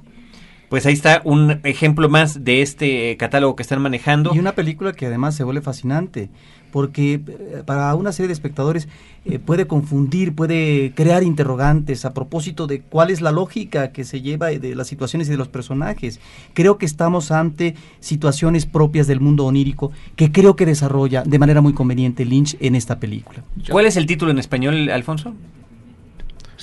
Pues 0.69 0.85
ahí 0.85 0.93
está 0.93 1.21
un 1.23 1.61
ejemplo 1.63 2.09
más 2.09 2.43
de 2.43 2.61
este 2.61 3.11
eh, 3.11 3.17
catálogo 3.17 3.55
que 3.55 3.63
están 3.63 3.81
manejando. 3.81 4.35
Y 4.35 4.39
una 4.39 4.51
película 4.51 4.91
que 4.91 5.05
además 5.05 5.33
se 5.33 5.45
vuelve 5.45 5.61
fascinante, 5.61 6.29
porque 6.71 7.13
eh, 7.25 7.63
para 7.65 7.95
una 7.95 8.11
serie 8.11 8.27
de 8.27 8.33
espectadores 8.33 8.89
eh, 9.23 9.39
puede 9.39 9.65
confundir, 9.65 10.35
puede 10.35 10.91
crear 10.93 11.23
interrogantes 11.23 12.03
a 12.03 12.13
propósito 12.13 12.67
de 12.67 12.81
cuál 12.81 13.11
es 13.11 13.21
la 13.21 13.31
lógica 13.31 13.93
que 13.93 14.03
se 14.03 14.21
lleva 14.21 14.47
de 14.47 14.75
las 14.75 14.87
situaciones 14.87 15.29
y 15.29 15.31
de 15.31 15.37
los 15.37 15.47
personajes. 15.47 16.19
Creo 16.53 16.77
que 16.77 16.85
estamos 16.85 17.31
ante 17.31 17.75
situaciones 18.01 18.65
propias 18.65 19.07
del 19.07 19.21
mundo 19.21 19.45
onírico 19.45 19.93
que 20.17 20.33
creo 20.33 20.57
que 20.57 20.65
desarrolla 20.65 21.23
de 21.23 21.39
manera 21.39 21.61
muy 21.61 21.71
conveniente 21.71 22.25
Lynch 22.25 22.57
en 22.59 22.75
esta 22.75 22.99
película. 22.99 23.41
¿Cuál 23.69 23.85
es 23.85 23.95
el 23.95 24.05
título 24.05 24.31
en 24.31 24.39
español, 24.39 24.89
Alfonso? 24.89 25.33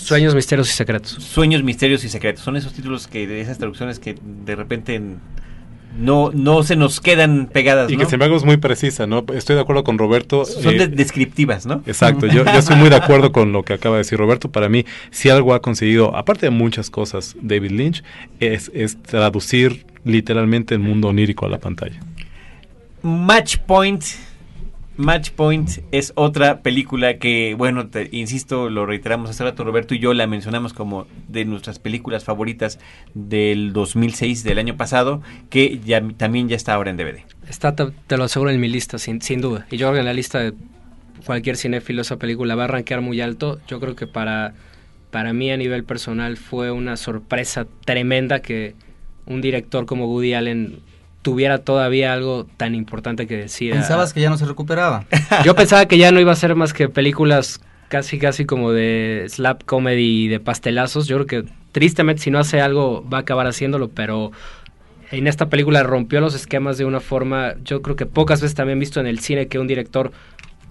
Sueños, 0.05 0.35
misterios 0.35 0.69
y 0.71 0.73
secretos. 0.73 1.13
Sueños, 1.23 1.63
misterios 1.63 2.05
y 2.05 2.09
secretos. 2.09 2.43
Son 2.45 2.57
esos 2.57 2.73
títulos 2.73 3.07
que 3.07 3.27
de 3.27 3.41
esas 3.41 3.59
traducciones 3.59 3.99
que 3.99 4.17
de 4.45 4.55
repente 4.57 5.01
no 5.99 6.33
no 6.35 6.65
se 6.65 6.75
nos 6.75 7.01
quedan 7.01 7.47
pegadas, 7.47 7.89
Y 7.89 7.95
¿no? 7.95 8.01
que 8.01 8.07
sin 8.07 8.15
embargo 8.15 8.37
es 8.37 8.43
muy 8.45 8.57
precisa, 8.57 9.07
¿no? 9.07 9.25
Estoy 9.33 9.55
de 9.55 9.63
acuerdo 9.63 9.85
con 9.85 9.97
Roberto. 9.97 10.45
Son 10.45 10.75
eh, 10.75 10.79
de- 10.79 10.89
descriptivas, 10.89 11.67
¿no? 11.67 11.83
Exacto, 11.87 12.27
yo, 12.27 12.45
yo 12.45 12.51
estoy 12.59 12.75
muy 12.77 12.89
de 12.91 12.97
acuerdo 12.97 13.31
con 13.31 13.53
lo 13.53 13.63
que 13.63 13.75
acaba 13.75 13.95
de 13.97 14.01
decir 14.01 14.19
Roberto. 14.19 14.51
Para 14.51 14.69
mí, 14.69 14.85
si 15.13 15.29
algo 15.31 15.55
ha 15.55 15.63
conseguido, 15.63 16.17
aparte 16.17 16.47
de 16.47 16.51
muchas 16.51 16.91
cosas, 16.91 17.37
David 17.41 17.71
Lynch, 17.71 18.03
es, 18.41 18.73
es 18.75 19.01
traducir 19.03 19.87
literalmente 20.05 20.75
el 20.75 20.81
mundo 20.81 21.09
onírico 21.09 21.47
a 21.47 21.49
la 21.49 21.59
pantalla. 21.59 22.01
Match 23.03 23.59
Point. 23.59 24.03
Match 24.97 25.31
Point 25.33 25.71
es 25.91 26.13
otra 26.15 26.61
película 26.63 27.19
que, 27.19 27.55
bueno, 27.59 27.89
te- 27.89 28.09
insisto, 28.13 28.71
lo 28.71 28.87
reiteramos 28.87 29.29
hace 29.29 29.43
rato, 29.43 29.65
Roberto 29.65 29.95
y 29.95 29.99
yo 29.99 30.15
la 30.15 30.27
mencionamos 30.29 30.73
como 30.73 31.07
de 31.27 31.45
nuestras 31.45 31.81
películas 31.81 32.23
favoritas 32.25 32.79
del 33.13 33.73
2006, 33.73 34.45
del 34.45 34.59
año 34.59 34.77
pasado, 34.77 35.21
que 35.51 35.81
ya, 35.85 36.01
también 36.17 36.49
ya 36.49 36.55
está 36.55 36.75
ahora 36.75 36.91
en 36.91 36.97
DVD. 36.97 37.23
Está, 37.49 37.75
te, 37.75 38.17
lo 38.17 38.25
aseguro, 38.25 38.51
en 38.53 38.61
mi 38.61 38.69
lista, 38.69 38.99
sin, 38.99 39.21
sin 39.21 39.41
duda. 39.41 39.67
Y 39.71 39.79
yo 39.79 39.87
creo 39.89 39.95
que 39.95 39.99
en 40.01 40.07
la 40.07 40.13
lista 40.15 40.39
de 40.39 40.55
cualquier 41.27 41.57
cinéfilo 41.57 42.03
esa 42.03 42.17
película 42.17 42.55
va 42.55 42.65
a 42.65 42.69
rankear 42.69 43.01
muy 43.01 43.21
alto. 43.21 43.59
Yo 43.67 43.81
creo 43.81 43.97
que 43.97 44.07
para, 44.07 44.55
para 45.11 45.33
mí 45.33 45.51
a 45.51 45.57
nivel 45.57 45.83
personal 45.83 46.37
fue 46.37 46.71
una 46.71 46.97
sorpresa 46.97 47.67
tremenda 47.85 48.41
que 48.43 48.75
un 49.27 49.41
director 49.41 49.87
como 49.87 50.07
Woody 50.07 50.35
Allen 50.35 50.79
tuviera 51.25 51.59
todavía 51.59 52.13
algo 52.13 52.47
tan 52.59 52.75
importante 52.75 53.27
que 53.27 53.37
decir. 53.37 53.73
¿Pensabas 53.73 54.13
que 54.13 54.21
ya 54.21 54.29
no 54.29 54.37
se 54.37 54.45
recuperaba? 54.45 55.07
Yo 55.45 55.57
pensaba 55.57 55.87
que 55.87 55.97
ya 55.97 56.13
no 56.13 56.21
iba 56.21 56.31
a 56.31 56.37
ser 56.37 56.55
más 56.55 56.73
que 56.75 56.89
películas 56.89 57.61
casi 57.89 58.19
casi 58.19 58.45
como 58.45 58.73
de 58.73 59.25
slap 59.29 59.65
comedy 59.65 60.25
y 60.25 60.29
de 60.29 60.39
pastelazos. 60.39 61.07
Yo 61.07 61.17
creo 61.17 61.27
que 61.27 61.51
tristemente 61.73 62.23
si 62.23 62.31
no 62.31 62.39
hace 62.39 62.61
algo 62.61 63.09
va 63.09 63.19
a 63.19 63.21
acabar 63.23 63.47
haciéndolo, 63.47 63.89
pero 63.89 64.33
en 65.11 65.27
esta 65.27 65.49
película 65.49 65.83
rompió 65.83 66.21
los 66.21 66.35
esquemas 66.35 66.77
de 66.77 66.85
una 66.85 67.01
forma, 67.01 67.55
yo 67.65 67.81
creo 67.81 67.97
que 67.97 68.05
pocas 68.05 68.43
veces 68.43 68.55
también 68.55 68.79
visto 68.79 69.01
en 69.01 69.07
el 69.07 69.21
cine 69.21 69.49
que 69.49 69.59
un 69.59 69.67
director 69.67 70.13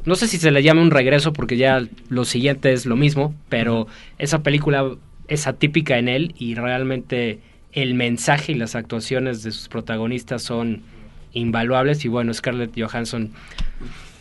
no 0.06 0.16
sé 0.16 0.28
si 0.28 0.38
se 0.38 0.52
le 0.52 0.62
llame 0.62 0.82
un 0.82 0.92
regreso 0.92 1.34
porque 1.34 1.58
ya 1.58 1.82
lo 2.10 2.26
siguiente 2.26 2.74
es 2.74 2.86
lo 2.86 2.96
mismo, 2.96 3.34
pero 3.50 3.88
esa 4.18 4.44
película 4.44 4.98
es 5.30 5.48
atípica 5.48 5.98
en 5.98 6.10
él 6.10 6.36
y 6.38 6.56
realmente 6.56 7.40
el 7.74 7.94
mensaje 7.96 8.54
y 8.54 8.56
las 8.56 8.76
actuaciones 8.76 9.44
de 9.44 9.52
sus 9.52 9.68
protagonistas 9.68 10.42
son 10.44 10.82
invaluables 11.34 12.06
y 12.06 12.08
bueno, 12.08 12.34
Scarlett 12.34 12.72
Johansson 12.80 13.32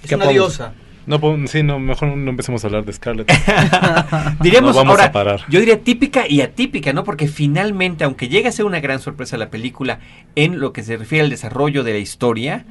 Es 0.03 0.09
¿Qué 0.09 0.15
una 0.17 0.25
podemos- 0.25 0.49
diosa. 0.57 0.73
No, 1.05 1.19
pues, 1.21 1.51
sí, 1.51 1.65
no, 1.65 1.81
mejor 1.81 2.17
no 2.17 2.31
empecemos 2.31 2.63
a 2.63 2.69
hablar 2.69 2.85
de 2.85 2.93
Scarlett. 2.93 3.27
Diríamos 4.41 4.71
No 4.71 4.77
vamos 4.83 4.91
ahora, 4.93 5.07
a 5.07 5.13
parar. 5.13 5.41
yo 5.49 5.59
diría 5.59 5.81
típica 5.81 6.29
y 6.29 6.43
atípica, 6.43 6.93
¿no? 6.93 7.03
Porque 7.03 7.27
finalmente, 7.27 8.05
aunque 8.05 8.29
llega 8.29 8.49
a 8.49 8.53
ser 8.53 8.67
una 8.67 8.79
gran 8.79 9.01
sorpresa 9.01 9.37
la 9.37 9.51
película 9.51 9.99
en 10.37 10.61
lo 10.61 10.73
que 10.73 10.85
se 10.85 10.97
refiere 10.97 11.25
al 11.25 11.31
desarrollo 11.31 11.83
de 11.83 11.93
la 11.95 11.99
historia, 11.99 12.65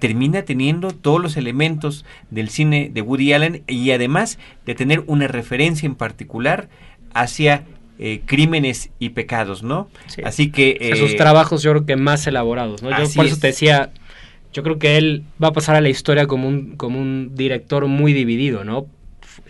termina 0.00 0.42
teniendo 0.42 0.90
todos 0.90 1.20
los 1.20 1.38
elementos 1.38 2.04
del 2.30 2.50
cine 2.50 2.90
de 2.92 3.00
Woody 3.00 3.32
Allen 3.32 3.62
y 3.66 3.90
además 3.90 4.38
de 4.66 4.74
tener 4.74 5.02
una 5.06 5.26
referencia 5.26 5.86
en 5.86 5.94
particular 5.94 6.68
hacia 7.14 7.64
eh, 7.98 8.22
crímenes 8.24 8.90
y 8.98 9.10
pecados, 9.10 9.62
¿no? 9.62 9.88
Sí. 10.06 10.22
Así 10.24 10.50
que... 10.50 10.94
Sus 10.96 11.12
eh, 11.12 11.16
trabajos 11.16 11.62
yo 11.62 11.72
creo 11.72 11.86
que 11.86 11.96
más 11.96 12.26
elaborados, 12.26 12.82
¿no? 12.82 12.90
Yo 12.90 12.96
por 13.14 13.26
eso 13.26 13.34
es. 13.34 13.40
te 13.40 13.48
decía, 13.48 13.90
yo 14.52 14.62
creo 14.62 14.78
que 14.78 14.96
él 14.96 15.24
va 15.42 15.48
a 15.48 15.52
pasar 15.52 15.76
a 15.76 15.80
la 15.80 15.88
historia 15.88 16.26
como 16.26 16.48
un, 16.48 16.76
como 16.76 17.00
un 17.00 17.34
director 17.34 17.86
muy 17.86 18.12
dividido, 18.12 18.64
¿no? 18.64 18.86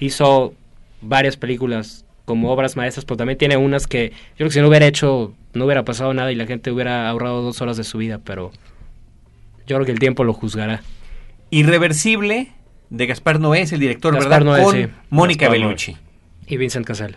Hizo 0.01 0.55
varias 1.01 1.37
películas 1.37 2.05
como 2.25 2.51
obras 2.51 2.77
maestras, 2.77 3.05
pero 3.05 3.17
también 3.17 3.39
tiene 3.39 3.57
unas 3.57 3.87
que 3.87 4.11
yo 4.11 4.37
creo 4.37 4.49
que 4.49 4.55
si 4.55 4.61
no 4.61 4.69
hubiera 4.69 4.87
hecho, 4.87 5.35
no 5.55 5.65
hubiera 5.65 5.85
pasado 5.85 6.13
nada 6.13 6.31
y 6.31 6.35
la 6.35 6.47
gente 6.47 6.71
hubiera 6.71 7.09
ahorrado 7.09 7.43
dos 7.43 7.61
horas 7.63 7.77
de 7.77 7.85
su 7.85 7.99
vida, 7.99 8.21
pero 8.23 8.51
yo 9.67 9.77
creo 9.77 9.87
que 9.87 9.93
el 9.93 9.99
tiempo 9.99 10.25
lo 10.25 10.33
juzgará. 10.33 10.83
Irreversible 11.51 12.53
de 12.91 13.07
Gaspar 13.07 13.41
Noé 13.41 13.63
es 13.63 13.73
el 13.73 13.81
director, 13.81 14.15
Gaspar 14.15 14.45
¿verdad? 14.45 14.45
Noé, 14.45 14.63
Con 14.63 14.75
sí. 14.75 14.87
Mónica 15.11 15.47
Gaspar 15.47 15.59
Noé. 15.59 15.67
Bellucci. 15.69 15.97
Y 16.47 16.57
Vincent 16.57 16.87
Cassel. 16.87 17.17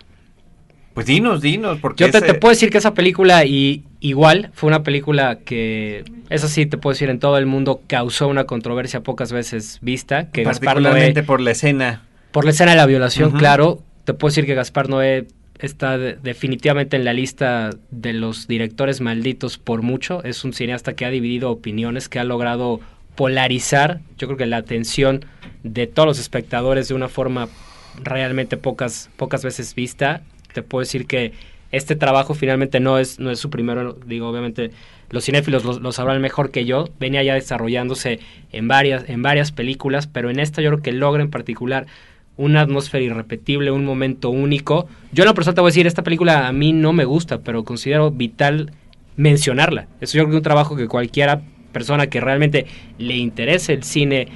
Pues 0.93 1.05
dinos, 1.05 1.41
dinos, 1.41 1.79
porque 1.79 2.03
Yo 2.03 2.11
te, 2.11 2.19
te 2.21 2.33
puedo 2.33 2.51
decir 2.51 2.69
que 2.69 2.77
esa 2.77 2.93
película, 2.93 3.45
y 3.45 3.83
igual, 4.01 4.51
fue 4.53 4.67
una 4.67 4.83
película 4.83 5.39
que, 5.45 6.03
esa 6.29 6.47
sí 6.49 6.65
te 6.65 6.77
puedo 6.77 6.93
decir, 6.93 7.09
en 7.09 7.19
todo 7.19 7.37
el 7.37 7.45
mundo 7.45 7.81
causó 7.87 8.27
una 8.27 8.43
controversia 8.43 9.01
pocas 9.01 9.31
veces 9.31 9.79
vista, 9.81 10.29
que 10.31 10.43
Gaspar 10.43 10.75
Noé, 10.75 10.83
particularmente 10.83 11.23
por 11.23 11.39
la 11.39 11.51
escena. 11.51 12.01
Por 12.31 12.43
la 12.45 12.51
escena 12.51 12.71
de 12.71 12.77
la 12.77 12.85
violación, 12.85 13.31
claro, 13.31 13.81
te 14.03 14.13
puedo 14.13 14.31
decir 14.31 14.45
que 14.45 14.53
Gaspar 14.53 14.89
Noé 14.89 15.27
está 15.59 15.97
de- 15.97 16.15
definitivamente 16.21 16.97
en 16.97 17.05
la 17.05 17.13
lista 17.13 17.69
de 17.91 18.13
los 18.13 18.47
directores 18.47 18.99
malditos 18.99 19.57
por 19.57 19.83
mucho, 19.83 20.23
es 20.23 20.43
un 20.43 20.53
cineasta 20.53 20.93
que 20.93 21.05
ha 21.05 21.09
dividido 21.09 21.51
opiniones, 21.51 22.09
que 22.09 22.19
ha 22.19 22.23
logrado 22.25 22.79
polarizar, 23.15 23.99
yo 24.17 24.27
creo 24.27 24.37
que 24.37 24.45
la 24.45 24.57
atención 24.57 25.23
de 25.63 25.87
todos 25.87 26.07
los 26.07 26.19
espectadores 26.19 26.87
de 26.87 26.95
una 26.95 27.07
forma 27.07 27.47
realmente 28.03 28.57
pocas, 28.57 29.09
pocas 29.17 29.43
veces 29.43 29.75
vista. 29.75 30.21
Te 30.53 30.63
puedo 30.63 30.81
decir 30.81 31.05
que 31.07 31.33
este 31.71 31.95
trabajo 31.95 32.33
finalmente 32.33 32.79
no 32.79 32.97
es, 32.99 33.19
no 33.19 33.31
es 33.31 33.39
su 33.39 33.49
primero, 33.49 33.97
digo, 34.05 34.27
obviamente 34.27 34.71
los 35.09 35.25
cinéfilos 35.25 35.63
lo, 35.63 35.91
sabrán 35.91 36.21
mejor 36.21 36.51
que 36.51 36.65
yo, 36.65 36.89
venía 36.99 37.23
ya 37.23 37.35
desarrollándose 37.35 38.19
en 38.51 38.67
varias, 38.67 39.09
en 39.09 39.21
varias 39.21 39.51
películas, 39.51 40.07
pero 40.07 40.29
en 40.29 40.39
esta 40.39 40.61
yo 40.61 40.69
creo 40.69 40.81
que 40.81 40.91
logra 40.91 41.21
en 41.21 41.29
particular 41.29 41.85
una 42.37 42.61
atmósfera 42.61 43.03
irrepetible, 43.03 43.71
un 43.71 43.85
momento 43.85 44.29
único. 44.29 44.87
Yo 45.11 45.23
en 45.23 45.27
lo 45.27 45.33
personal 45.33 45.55
te 45.55 45.61
voy 45.61 45.69
a 45.69 45.71
decir, 45.71 45.87
esta 45.87 46.03
película 46.03 46.47
a 46.47 46.51
mí 46.51 46.73
no 46.73 46.93
me 46.93 47.05
gusta, 47.05 47.39
pero 47.39 47.63
considero 47.63 48.09
vital 48.09 48.71
mencionarla. 49.17 49.87
Eso 49.99 50.17
yo 50.17 50.23
creo 50.23 50.27
que 50.27 50.35
es 50.35 50.39
un 50.39 50.43
trabajo 50.43 50.75
que 50.75 50.87
cualquiera 50.87 51.41
persona 51.71 52.07
que 52.07 52.19
realmente 52.19 52.65
le 52.97 53.17
interese 53.17 53.73
el 53.73 53.83
cine 53.83 54.27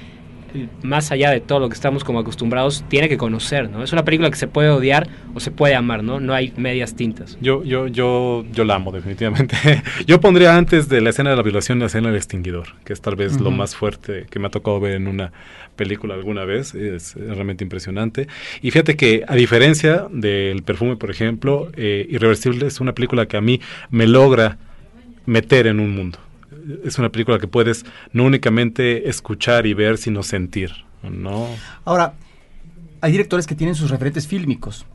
más 0.83 1.11
allá 1.11 1.31
de 1.31 1.41
todo 1.41 1.59
lo 1.59 1.69
que 1.69 1.73
estamos 1.73 2.03
como 2.03 2.19
acostumbrados, 2.19 2.83
tiene 2.87 3.09
que 3.09 3.17
conocer, 3.17 3.69
¿no? 3.69 3.83
Es 3.83 3.91
una 3.93 4.05
película 4.05 4.29
que 4.29 4.37
se 4.37 4.47
puede 4.47 4.69
odiar 4.69 5.07
o 5.33 5.39
se 5.39 5.51
puede 5.51 5.75
amar, 5.75 6.03
¿no? 6.03 6.19
No 6.19 6.33
hay 6.33 6.53
medias 6.57 6.95
tintas. 6.95 7.37
Yo, 7.41 7.63
yo, 7.63 7.87
yo, 7.87 8.45
yo 8.51 8.63
la 8.63 8.75
amo 8.75 8.91
definitivamente. 8.91 9.55
yo 10.07 10.19
pondría 10.19 10.55
antes 10.55 10.87
de 10.89 11.01
la 11.01 11.09
escena 11.09 11.31
de 11.31 11.35
la 11.35 11.43
violación 11.43 11.79
la 11.79 11.87
escena 11.87 12.07
del 12.07 12.17
extinguidor, 12.17 12.67
que 12.83 12.93
es 12.93 13.01
tal 13.01 13.15
vez 13.15 13.39
lo 13.39 13.51
más 13.51 13.75
fuerte 13.75 14.25
que 14.29 14.39
me 14.39 14.47
ha 14.47 14.51
tocado 14.51 14.79
ver 14.79 14.93
en 14.93 15.07
una 15.07 15.31
película 15.75 16.13
alguna 16.13 16.45
vez. 16.45 16.73
Es, 16.73 17.15
es 17.15 17.35
realmente 17.35 17.63
impresionante. 17.63 18.27
Y 18.61 18.71
fíjate 18.71 18.95
que 18.95 19.23
a 19.27 19.35
diferencia 19.35 20.07
del 20.11 20.63
perfume, 20.63 20.95
por 20.95 21.11
ejemplo, 21.11 21.69
eh, 21.75 22.05
Irreversible 22.09 22.67
es 22.67 22.79
una 22.79 22.93
película 22.93 23.25
que 23.27 23.37
a 23.37 23.41
mí 23.41 23.59
me 23.89 24.07
logra 24.07 24.57
meter 25.25 25.67
en 25.67 25.79
un 25.79 25.95
mundo. 25.95 26.19
Es 26.83 26.97
una 26.97 27.11
película 27.11 27.39
que 27.39 27.47
puedes 27.47 27.85
no 28.13 28.23
únicamente 28.23 29.09
escuchar 29.09 29.65
y 29.65 29.73
ver, 29.73 29.97
sino 29.97 30.23
sentir. 30.23 30.71
¿no? 31.03 31.47
Ahora, 31.83 32.13
hay 33.01 33.11
directores 33.11 33.45
que 33.47 33.55
tienen 33.55 33.75
sus 33.75 33.89
referentes 33.89 34.27
fílmicos. 34.27 34.85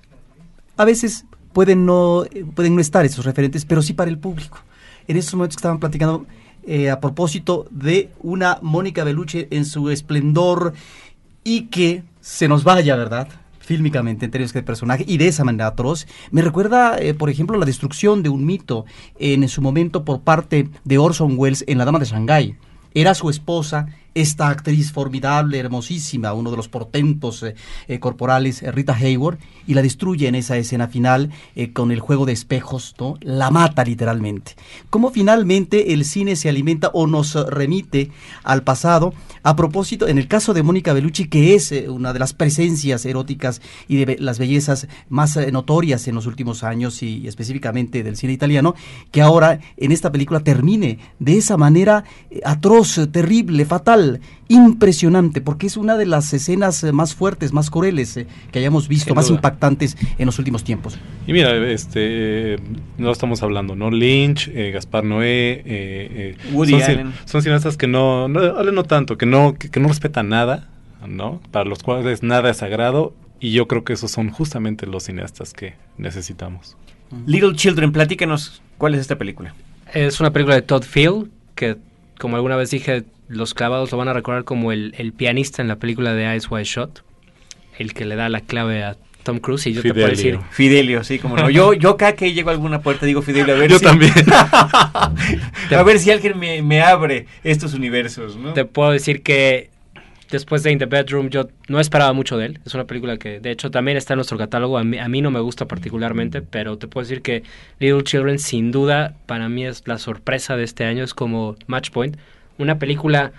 A 0.77 0.85
veces 0.85 1.25
pueden 1.53 1.87
no, 1.87 2.25
eh, 2.25 2.45
pueden 2.55 2.75
no 2.75 2.81
estar 2.81 3.05
esos 3.05 3.25
referentes, 3.25 3.65
pero 3.65 3.83
sí 3.83 3.93
para 3.93 4.11
el 4.11 4.19
público. 4.19 4.59
En 5.07 5.17
estos 5.17 5.35
momentos 5.35 5.57
que 5.57 5.61
estaban 5.61 5.81
platicando 5.81 6.27
eh, 6.67 6.91
a 6.91 7.01
propósito 7.01 7.67
de 7.71 8.11
una 8.21 8.59
Mónica 8.63 9.05
Bellucci 9.05 9.47
en 9.51 9.65
su 9.65 9.91
esplendor 9.91 10.75
y 11.43 11.63
que 11.67 12.03
se 12.21 12.49
nos 12.49 12.65
vaya, 12.65 12.97
¿verdad? 12.97 13.29
Fílmicamente 13.71 14.25
en 14.25 14.33
términos 14.33 14.53
de 14.53 14.65
personaje 14.65 15.05
y 15.07 15.17
de 15.17 15.29
esa 15.29 15.45
manera 15.45 15.69
atroz. 15.69 16.09
Me 16.33 16.43
recuerda, 16.43 16.99
eh, 16.99 17.15
por 17.15 17.31
ejemplo, 17.31 17.57
la 17.57 17.65
destrucción 17.65 18.25
de 18.25 18.29
un 18.29 18.45
mito 18.45 18.85
en 19.21 19.49
su 19.49 19.63
momento 19.63 20.05
por 20.05 20.23
parte 20.23 20.69
de 20.83 20.99
Orson 20.99 21.35
Welles 21.37 21.63
en 21.69 21.79
La 21.79 21.85
Dama 21.85 22.01
de 22.01 22.07
Shanghái. 22.07 22.57
Era 22.95 23.15
su 23.15 23.31
esposa 23.31 23.87
esta 24.15 24.49
actriz 24.49 24.93
formidable, 24.93 25.59
hermosísima, 25.59 26.33
uno 26.33 26.51
de 26.51 26.57
los 26.57 26.69
portentos 26.69 27.43
eh, 27.43 27.55
eh, 27.87 28.01
corporales, 28.01 28.63
eh, 28.63 28.73
Rita 28.73 28.95
Hayward, 28.95 29.39
y 29.67 29.75
la 29.75 29.83
destruye 29.83 30.27
en 30.27 30.35
esa 30.35 30.57
escena 30.57 30.89
final 30.89 31.31
con 31.73 31.93
el 31.93 32.01
juego 32.01 32.27
de 32.27 32.33
espejos, 32.33 32.95
¿no? 32.99 33.17
La 33.21 33.51
mata 33.51 33.85
literalmente. 33.85 34.57
Cómo 34.89 35.11
finalmente 35.11 35.93
el 35.93 36.05
cine 36.05 36.35
se 36.35 36.49
alimenta 36.49 36.91
o 36.93 37.07
nos 37.07 37.35
remite 37.35 38.11
al 38.43 38.65
pasado, 38.65 39.15
a 39.43 39.55
propósito, 39.55 40.09
en 40.09 40.19
el 40.19 40.27
caso 40.27 40.55
de 40.55 40.63
Mónica 40.63 40.93
Bellucci, 40.93 41.29
que 41.29 41.55
es 41.55 41.73
una 41.89 42.13
de 42.13 42.19
las 42.19 42.33
presencias 42.33 43.05
eróticas 43.07 43.63
y 43.87 44.05
de 44.05 44.17
las 44.19 44.39
bellezas 44.39 44.89
más 45.09 45.37
notorias 45.53 46.09
en 46.09 46.17
los 46.17 46.27
últimos 46.27 46.65
años 46.65 47.03
y 47.03 47.29
específicamente 47.29 48.03
del 48.03 48.17
cine 48.17 48.33
italiano, 48.33 48.75
que 49.13 49.23
ahora 49.23 49.61
en 49.77 49.93
esta 49.93 50.11
película 50.11 50.41
termine 50.41 50.99
de 51.21 51.39
esa 51.39 51.57
manera 51.57 52.05
atroz, 52.45 52.99
terrible, 53.13 53.65
fatal, 53.65 54.00
impresionante, 54.49 55.41
porque 55.41 55.67
es 55.67 55.77
una 55.77 55.97
de 55.97 56.07
las 56.07 56.33
escenas 56.33 56.83
eh, 56.83 56.93
más 56.93 57.15
fuertes, 57.15 57.53
más 57.53 57.71
crueles 57.71 58.17
eh, 58.17 58.27
que 58.51 58.59
hayamos 58.59 58.89
visto, 58.89 59.15
más 59.15 59.31
impactantes 59.31 59.97
en 60.19 60.27
los 60.27 60.39
últimos 60.39 60.65
tiempos. 60.65 60.99
Y 61.27 61.33
mira, 61.33 61.55
este, 61.71 62.57
no 62.99 63.13
estamos 63.13 63.43
hablando, 63.43 63.77
¿no? 63.77 63.91
Lynch, 63.91 64.49
eh, 64.49 64.71
Gaspar 64.73 65.05
Noé, 65.05 66.37
Woody 66.53 66.73
son, 66.73 66.83
Allen. 66.83 67.13
son 67.25 67.43
cineastas 67.43 67.77
que 67.77 67.87
no, 67.87 68.29
no, 68.29 68.63
no 68.63 68.83
tanto, 68.85 69.17
que 69.17 69.27
no, 69.27 69.55
que, 69.55 69.81
no 69.81 69.89
respetan 69.89 70.29
nada, 70.29 70.69
¿no? 71.07 71.41
Para 71.51 71.69
los 71.69 71.83
cuales 71.83 72.23
nada 72.23 72.51
es 72.51 72.59
sagrado, 72.59 73.15
y 73.39 73.53
yo 73.53 73.69
creo 73.69 73.85
que 73.85 73.93
esos 73.93 74.11
son 74.11 74.31
justamente 74.31 74.87
los 74.87 75.05
cineastas 75.05 75.53
que 75.53 75.75
necesitamos. 75.97 76.77
Little 77.27 77.55
Children, 77.55 77.93
platícanos, 77.93 78.63
¿cuál 78.79 78.95
es 78.95 79.01
esta 79.01 79.17
película? 79.17 79.55
Es 79.93 80.21
una 80.21 80.33
película 80.33 80.55
de 80.55 80.63
Todd 80.63 80.85
Field, 80.85 81.29
que 81.55 81.77
como 82.21 82.37
alguna 82.37 82.57
vez 82.57 82.71
dije, 82.71 83.05
los 83.31 83.55
clavados 83.55 83.93
lo 83.93 83.99
van 83.99 84.09
a 84.09 84.13
recordar 84.13 84.45
como 84.45 84.73
el, 84.73 85.13
pianista 85.17 85.63
en 85.63 85.69
la 85.69 85.77
película 85.77 86.15
de 86.15 86.37
Ice 86.37 86.49
White 86.51 86.69
Shot, 86.69 87.05
el 87.79 87.95
que 87.95 88.05
le 88.05 88.17
da 88.17 88.29
la 88.29 88.41
clave 88.41 88.83
a 88.83 88.97
Tom 89.23 89.39
Cruise 89.39 89.67
y 89.69 89.73
yo 89.73 89.83
te 89.83 89.95
puedo 89.95 90.09
decir 90.09 90.39
Fidelio, 90.51 91.05
sí, 91.05 91.19
como 91.19 91.37
no. 91.37 91.49
Yo, 91.49 91.73
yo 91.73 91.91
acá 91.91 92.15
que 92.15 92.33
llego 92.33 92.51
a 92.51 92.53
alguna 92.53 92.81
puerta 92.81 93.07
digo 93.07 93.23
Fidelio, 93.23 93.55
a 93.55 93.59
ver 93.59 93.71
yo 93.71 93.79
si... 93.79 93.85
también. 93.85 94.13
a 94.33 95.83
ver 95.85 95.99
si 96.01 96.11
alguien 96.11 96.39
me, 96.39 96.61
me, 96.63 96.83
abre 96.83 97.27
estos 97.45 97.75
universos, 97.75 98.37
¿no? 98.37 98.53
Te 98.53 98.65
puedo 98.65 98.91
decir 98.91 99.23
que 99.23 99.71
después 100.31 100.65
de 100.65 100.73
In 100.73 100.79
the 100.79 100.87
Bedroom 100.87 101.29
yo 101.29 101.49
no 101.69 101.79
esperaba 101.79 102.13
mucho 102.13 102.37
de 102.37 102.47
él. 102.47 102.61
Es 102.67 102.75
una 102.75 102.87
película 102.87 103.17
que 103.17 103.39
de 103.39 103.53
hecho 103.53 103.71
también 103.71 103.97
está 103.97 104.15
en 104.15 104.19
nuestro 104.19 104.39
catálogo. 104.39 104.77
A 104.77 104.83
mí, 104.83 104.99
a 104.99 105.09
mí 105.09 105.23
no 105.23 105.31
me 105.31 105.41
gusta 105.41 105.67
particularmente, 105.67 106.43
pero 106.43 106.79
te 106.79 106.89
puedo 106.89 107.05
decir 107.05 107.23
que 107.23 107.45
Little 107.79 108.03
Children 108.03 108.41
sin 108.41 108.73
duda 108.73 109.15
para 109.27 109.49
mí 109.49 109.67
es 109.67 109.87
la 109.87 109.99
sorpresa 109.99 110.57
de 110.57 110.65
este 110.65 110.85
año. 110.85 111.05
Es 111.05 111.15
como 111.15 111.55
Match 111.69 111.91
Point 111.91 112.17
una 112.61 112.79
película 112.79 113.33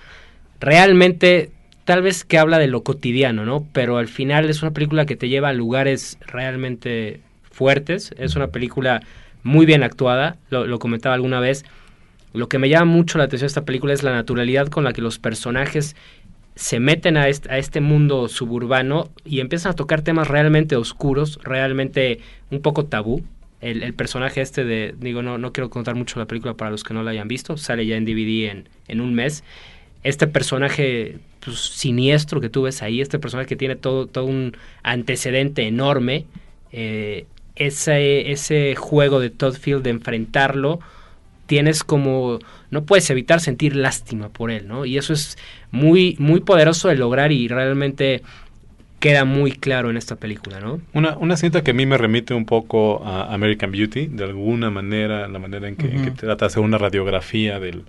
realmente 0.60 1.52
tal 1.86 2.02
vez 2.02 2.24
que 2.24 2.38
habla 2.38 2.60
de 2.60 2.68
lo 2.68 2.84
cotidiano, 2.84 3.46
¿no? 3.46 3.66
Pero 3.74 3.98
al 3.98 4.08
final 4.08 4.50
es 4.50 4.62
una 4.62 4.72
película 4.72 5.06
que 5.06 5.16
te 5.16 5.30
lleva 5.30 5.50
a 5.50 5.54
lugares 5.54 6.18
realmente 6.26 7.22
fuertes, 7.50 8.14
es 8.18 8.36
una 8.36 8.48
película 8.48 9.02
muy 9.44 9.66
bien 9.66 9.84
actuada, 9.84 10.38
lo, 10.50 10.80
comentaba 10.80 11.16
alguna 11.16 11.40
vez. 11.40 11.66
Lo 12.34 12.48
que 12.48 12.60
me 12.60 12.70
llama 12.70 12.86
mucho 12.86 13.18
la 13.18 13.26
atención 13.26 13.48
de 13.48 13.52
esta 13.52 13.66
película 13.66 13.94
es 13.94 14.04
la 14.04 14.14
naturalidad 14.14 14.68
con 14.68 14.84
la 14.84 14.94
que 14.94 15.02
los 15.02 15.20
personajes 15.20 15.96
se 16.56 16.80
meten 16.80 17.18
a 17.18 17.28
este, 17.28 17.52
a 17.52 17.58
este 17.58 17.82
mundo 17.82 18.28
suburbano 18.28 19.10
y 19.26 19.40
empiezan 19.40 19.72
a 19.72 19.76
tocar 19.76 20.02
temas 20.02 20.28
realmente 20.28 20.76
oscuros, 20.76 21.40
realmente 21.44 22.20
un 22.52 22.62
poco 22.62 22.86
tabú, 22.86 23.24
el, 23.62 23.94
personaje 23.94 24.42
este 24.42 24.66
de, 24.66 24.96
digo, 24.98 25.22
no, 25.22 25.38
no 25.38 25.54
quiero 25.54 25.70
contar 25.70 25.96
mucho 25.96 26.20
la 26.20 26.26
película 26.26 26.56
para 26.56 26.72
los 26.72 26.84
que 26.84 26.94
no 26.94 27.04
la 27.04 27.12
hayan 27.12 27.28
visto, 27.28 27.58
sale 27.58 27.86
ya 27.86 27.96
en 27.96 28.06
DVD 28.06 28.50
en, 28.50 28.70
en 28.88 29.02
un 29.02 29.14
mes. 29.14 29.44
Este 30.04 30.26
personaje 30.26 31.20
pues, 31.42 31.60
siniestro 31.60 32.42
que 32.42 32.50
tú 32.50 32.64
ves 32.64 32.82
ahí, 32.82 33.02
este 33.02 33.20
personaje 33.20 33.48
que 33.48 33.56
tiene 33.56 33.76
todo, 33.76 34.08
todo 34.08 34.26
un 34.26 34.58
antecedente 34.84 35.68
enorme, 35.68 36.26
eh, 36.72 37.26
ese, 37.56 38.32
ese 38.32 38.76
juego 38.76 39.20
de 39.20 39.30
Todd 39.30 39.56
Field 39.56 39.84
de 39.84 39.92
enfrentarlo, 39.92 40.80
tienes 41.46 41.84
como, 41.84 42.40
no 42.70 42.86
puedes 42.86 43.10
evitar 43.10 43.42
sentir 43.42 43.76
lástima 43.76 44.30
por 44.30 44.52
él, 44.52 44.68
¿no? 44.68 44.86
Y 44.86 44.98
eso 44.98 45.14
es 45.14 45.38
muy, 45.70 46.16
muy 46.18 46.40
poderoso 46.40 46.88
de 46.88 46.96
lograr 46.96 47.32
y 47.32 47.48
realmente 47.48 48.24
queda 49.02 49.26
muy 49.26 49.52
claro 49.52 49.90
en 49.90 49.98
esta 49.98 50.16
película, 50.16 50.60
¿no? 50.60 50.80
Una, 50.94 51.18
una 51.18 51.36
cinta 51.36 51.64
que 51.64 51.72
a 51.72 51.74
mí 51.74 51.86
me 51.88 51.98
remite 51.98 52.36
un 52.36 52.46
poco 52.46 53.04
a 53.04 53.34
American 53.34 53.72
Beauty, 53.72 54.06
de 54.08 54.24
alguna 54.24 54.70
manera, 54.70 55.28
la 55.28 55.40
manera 55.40 55.68
en 55.68 55.76
que, 55.76 55.90
trata 56.12 56.46
de 56.46 56.48
hacer 56.48 56.64
una 56.64 56.78
radiografía 56.78 57.60
del, 57.60 57.84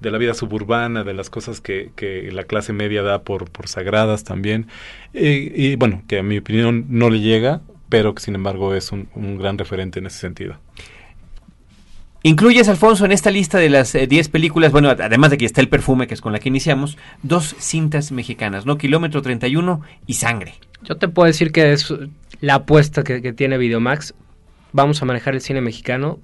de 0.00 0.10
la 0.10 0.18
vida 0.18 0.34
suburbana, 0.34 1.04
de 1.04 1.14
las 1.14 1.30
cosas 1.30 1.62
que, 1.62 1.90
que 1.96 2.30
la 2.30 2.44
clase 2.44 2.74
media 2.74 3.02
da 3.02 3.22
por, 3.22 3.50
por 3.50 3.66
sagradas 3.66 4.24
también. 4.24 4.66
y 5.14 5.74
bueno, 5.76 6.02
que 6.06 6.18
a 6.18 6.22
mi 6.22 6.36
opinión 6.36 6.84
no 6.90 7.08
le 7.08 7.20
llega, 7.20 7.62
pero 7.88 8.14
que 8.14 8.22
sin 8.22 8.34
embargo 8.34 8.74
es 8.74 8.92
un, 8.92 9.08
un 9.14 9.38
gran 9.38 9.56
referente 9.56 9.98
en 9.98 10.06
ese 10.06 10.18
sentido. 10.18 10.58
Incluyes, 12.24 12.68
Alfonso, 12.68 13.04
en 13.04 13.12
esta 13.12 13.30
lista 13.30 13.58
de 13.58 13.70
las 13.70 13.92
10 13.92 14.12
eh, 14.12 14.30
películas, 14.30 14.72
bueno, 14.72 14.90
además 14.90 15.30
de 15.30 15.38
que 15.38 15.44
está 15.44 15.60
El 15.60 15.68
Perfume, 15.68 16.08
que 16.08 16.14
es 16.14 16.20
con 16.20 16.32
la 16.32 16.40
que 16.40 16.48
iniciamos, 16.48 16.98
dos 17.22 17.54
cintas 17.60 18.10
mexicanas, 18.10 18.66
¿no? 18.66 18.76
Kilómetro 18.76 19.22
31 19.22 19.82
y 20.06 20.14
Sangre. 20.14 20.54
Yo 20.82 20.96
te 20.96 21.06
puedo 21.06 21.26
decir 21.26 21.52
que 21.52 21.72
es 21.72 21.94
la 22.40 22.56
apuesta 22.56 23.04
que, 23.04 23.32
tiene 23.32 23.56
Videomax. 23.56 24.14
Vamos 24.72 25.00
a 25.00 25.04
manejar 25.04 25.34
el 25.34 25.40
cine 25.40 25.60
mexicano 25.60 26.18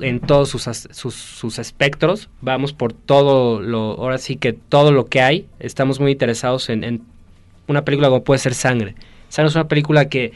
en 0.00 0.20
todos 0.20 0.48
sus, 0.48 0.62
sus, 0.64 1.58
espectros. 1.58 2.30
Vamos 2.40 2.72
por 2.72 2.94
todo 2.94 3.60
lo, 3.60 3.98
ahora 3.98 4.16
sí 4.16 4.36
que 4.36 4.54
todo 4.54 4.92
lo 4.92 5.06
que 5.06 5.20
hay. 5.20 5.46
Estamos 5.58 6.00
muy 6.00 6.12
interesados 6.12 6.70
en, 6.70 7.02
una 7.68 7.84
película 7.84 8.08
como 8.08 8.24
puede 8.24 8.38
ser 8.38 8.54
Sangre. 8.54 8.94
Sangre 9.28 9.50
es 9.50 9.54
una 9.56 9.68
película 9.68 10.08
que, 10.08 10.32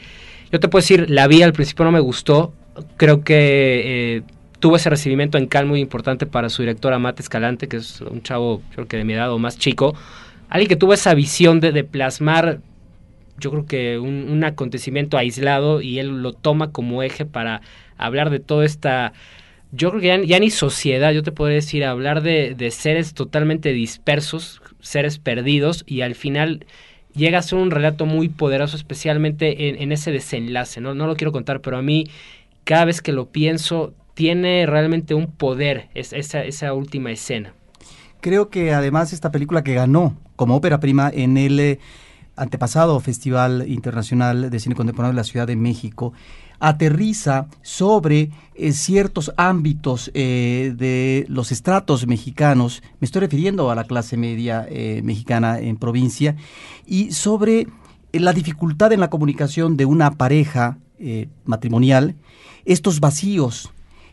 yo 0.51 0.59
te 0.59 0.67
puedo 0.67 0.81
decir, 0.81 1.09
la 1.09 1.25
vi 1.27 1.41
al 1.41 1.53
principio 1.53 1.83
no 1.83 1.91
me 1.91 1.99
gustó. 1.99 2.53
Creo 2.97 3.23
que... 3.23 4.17
Eh, 4.17 4.23
tuvo 4.61 4.77
ese 4.77 4.89
recibimiento 4.89 5.37
en 5.37 5.47
Cal 5.47 5.65
muy 5.65 5.81
importante 5.81 6.25
para 6.25 6.49
su 6.49 6.61
directora 6.61 6.99
Mate 6.99 7.23
Escalante, 7.23 7.67
que 7.67 7.77
es 7.77 7.99
un 7.99 8.21
chavo, 8.21 8.61
creo 8.73 8.87
que 8.87 8.95
de 8.95 9.03
mi 9.03 9.13
edad 9.13 9.33
o 9.33 9.39
más 9.39 9.57
chico. 9.57 9.95
Alguien 10.49 10.69
que 10.69 10.75
tuvo 10.75 10.93
esa 10.93 11.13
visión 11.13 11.59
de, 11.59 11.83
plasmar, 11.83 12.59
yo 13.39 13.49
creo 13.49 13.65
que 13.65 13.99
un, 13.99 14.43
acontecimiento 14.43 15.17
aislado 15.17 15.81
y 15.81 15.99
él 15.99 16.21
lo 16.21 16.33
toma 16.33 16.71
como 16.71 17.03
eje 17.03 17.25
para 17.25 17.61
hablar 17.97 18.29
de 18.29 18.39
toda 18.39 18.63
esta 18.63 19.13
yo 19.73 19.89
creo 19.89 20.01
que 20.01 20.27
ya, 20.27 20.39
ni 20.39 20.49
sociedad, 20.49 21.11
yo 21.13 21.23
te 21.23 21.31
podría 21.31 21.55
decir, 21.55 21.85
hablar 21.85 22.21
de, 22.21 22.71
seres 22.71 23.13
totalmente 23.13 23.71
dispersos, 23.71 24.61
seres 24.81 25.17
perdidos, 25.17 25.85
y 25.87 26.01
al 26.01 26.13
final 26.13 26.65
llega 27.15 27.39
a 27.39 27.41
ser 27.41 27.57
un 27.57 27.71
relato 27.71 28.05
muy 28.05 28.27
poderoso, 28.27 28.75
especialmente 28.75 29.69
en, 29.69 29.81
en, 29.81 29.93
ese 29.93 30.11
desenlace, 30.11 30.81
¿no? 30.81 30.93
No 30.93 31.07
lo 31.07 31.15
quiero 31.15 31.31
contar, 31.31 31.61
pero 31.61 31.77
a 31.77 31.81
mí, 31.81 32.03
cada 32.65 32.83
vez 32.83 33.01
que 33.01 33.13
lo 33.13 33.27
pienso, 33.29 33.93
tiene 34.13 34.65
realmente 34.65 35.13
un 35.13 35.27
poder 35.27 35.89
esa, 35.93 36.73
última 36.73 37.11
escena. 37.11 37.53
Creo 38.19 38.49
que 38.49 38.73
además 38.73 39.13
esta 39.13 39.31
película 39.31 39.63
que 39.63 39.73
ganó 39.73 40.15
como 40.35 40.55
ópera 40.55 40.79
prima 40.79 41.09
en 41.13 41.37
el 41.37 41.59
eh, 41.59 41.79
antepasado 42.35 42.99
Festival 42.99 43.65
Internacional 43.67 44.49
de 44.49 44.59
Cine 44.59 44.75
Contemporáneo 44.75 45.13
de 45.13 45.17
la 45.17 45.23
Ciudad 45.23 45.47
de 45.47 45.55
México, 45.55 46.13
aterriza 46.59 47.47
sobre 47.63 48.29
eh, 48.53 48.71
ciertos 48.73 49.33
ámbitos 49.37 50.11
eh, 50.13 50.73
de 50.75 51.25
los 51.27 51.51
estratos 51.51 52.05
mexicanos, 52.05 52.83
me 52.99 53.05
estoy 53.05 53.21
refiriendo 53.21 53.71
a 53.71 53.75
la 53.75 53.85
clase 53.85 54.17
media 54.17 54.67
mexicana 55.03 55.59
en 55.59 55.77
provincia, 55.77 56.35
y 56.85 57.11
sobre 57.11 57.67
la 58.13 58.33
dificultad 58.33 58.93
en 58.93 58.99
la 58.99 59.09
comunicación 59.09 59.77
de 59.77 59.85
una 59.85 60.11
pareja 60.11 60.77
matrimonial, 61.45 62.15
estos 62.65 62.99
vacíos 62.99 63.71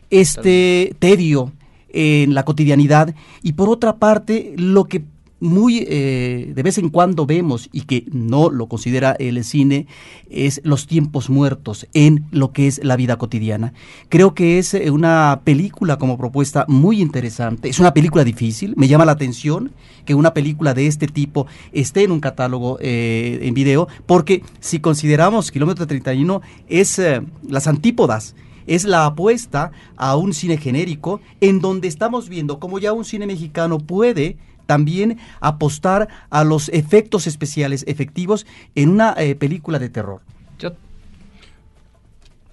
este 0.09 0.95
tedio 0.99 1.51
en 1.91 2.33
la 2.33 2.45
cotidianidad 2.45 3.15
y 3.41 3.53
por 3.53 3.69
otra 3.69 3.97
parte 3.97 4.53
lo 4.57 4.85
que 4.85 5.03
muy 5.39 5.85
eh, 5.87 6.51
de 6.53 6.63
vez 6.63 6.77
en 6.77 6.89
cuando 6.89 7.25
vemos 7.25 7.69
y 7.71 7.81
que 7.81 8.05
no 8.11 8.49
lo 8.49 8.67
considera 8.67 9.15
el 9.19 9.43
cine 9.43 9.87
es 10.29 10.61
los 10.63 10.87
tiempos 10.87 11.29
muertos 11.29 11.87
en 11.93 12.25
lo 12.31 12.51
que 12.51 12.67
es 12.67 12.83
la 12.83 12.95
vida 12.95 13.17
cotidiana. 13.17 13.73
Creo 14.09 14.33
que 14.33 14.59
es 14.59 14.73
eh, 14.73 14.91
una 14.91 15.41
película 15.43 15.97
como 15.97 16.17
propuesta 16.17 16.65
muy 16.67 17.01
interesante. 17.01 17.69
Es 17.69 17.79
una 17.79 17.93
película 17.93 18.23
difícil. 18.23 18.73
Me 18.75 18.87
llama 18.87 19.05
la 19.05 19.13
atención 19.13 19.71
que 20.05 20.15
una 20.15 20.33
película 20.33 20.73
de 20.73 20.87
este 20.87 21.07
tipo 21.07 21.47
esté 21.71 22.03
en 22.03 22.11
un 22.11 22.19
catálogo 22.19 22.77
eh, 22.81 23.39
en 23.41 23.53
video 23.53 23.87
porque 24.05 24.43
si 24.59 24.79
consideramos 24.79 25.51
Kilómetro 25.51 25.87
31 25.87 26.41
es 26.67 27.01
las 27.47 27.67
antípodas 27.67 28.35
es 28.69 28.85
la 28.85 29.05
apuesta 29.05 29.71
a 29.97 30.15
un 30.15 30.33
cine 30.33 30.57
genérico 30.57 31.19
en 31.41 31.59
donde 31.59 31.87
estamos 31.87 32.29
viendo 32.29 32.59
cómo 32.59 32.79
ya 32.79 32.93
un 32.93 33.03
cine 33.03 33.25
mexicano 33.27 33.79
puede 33.79 34.37
también 34.67 35.17
apostar 35.39 36.07
a 36.29 36.43
los 36.43 36.69
efectos 36.69 37.25
especiales 37.25 37.83
efectivos 37.87 38.45
en 38.75 38.89
una 38.89 39.15
eh, 39.17 39.33
película 39.33 39.79
de 39.79 39.89
terror. 39.89 40.21
Yo 40.59 40.73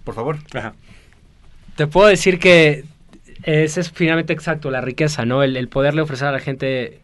Por 0.02 0.14
favor. 0.14 0.38
Ajá. 0.54 0.74
te 1.76 1.86
puedo 1.86 2.08
decir 2.08 2.38
que 2.38 2.84
ese 3.42 3.80
es 3.80 3.90
finalmente 3.90 4.32
exacto, 4.32 4.70
la 4.70 4.80
riqueza, 4.80 5.26
¿no? 5.26 5.42
El, 5.42 5.56
el 5.56 5.68
poderle 5.68 6.00
ofrecer 6.00 6.28
a 6.28 6.32
la 6.32 6.40
gente. 6.40 7.00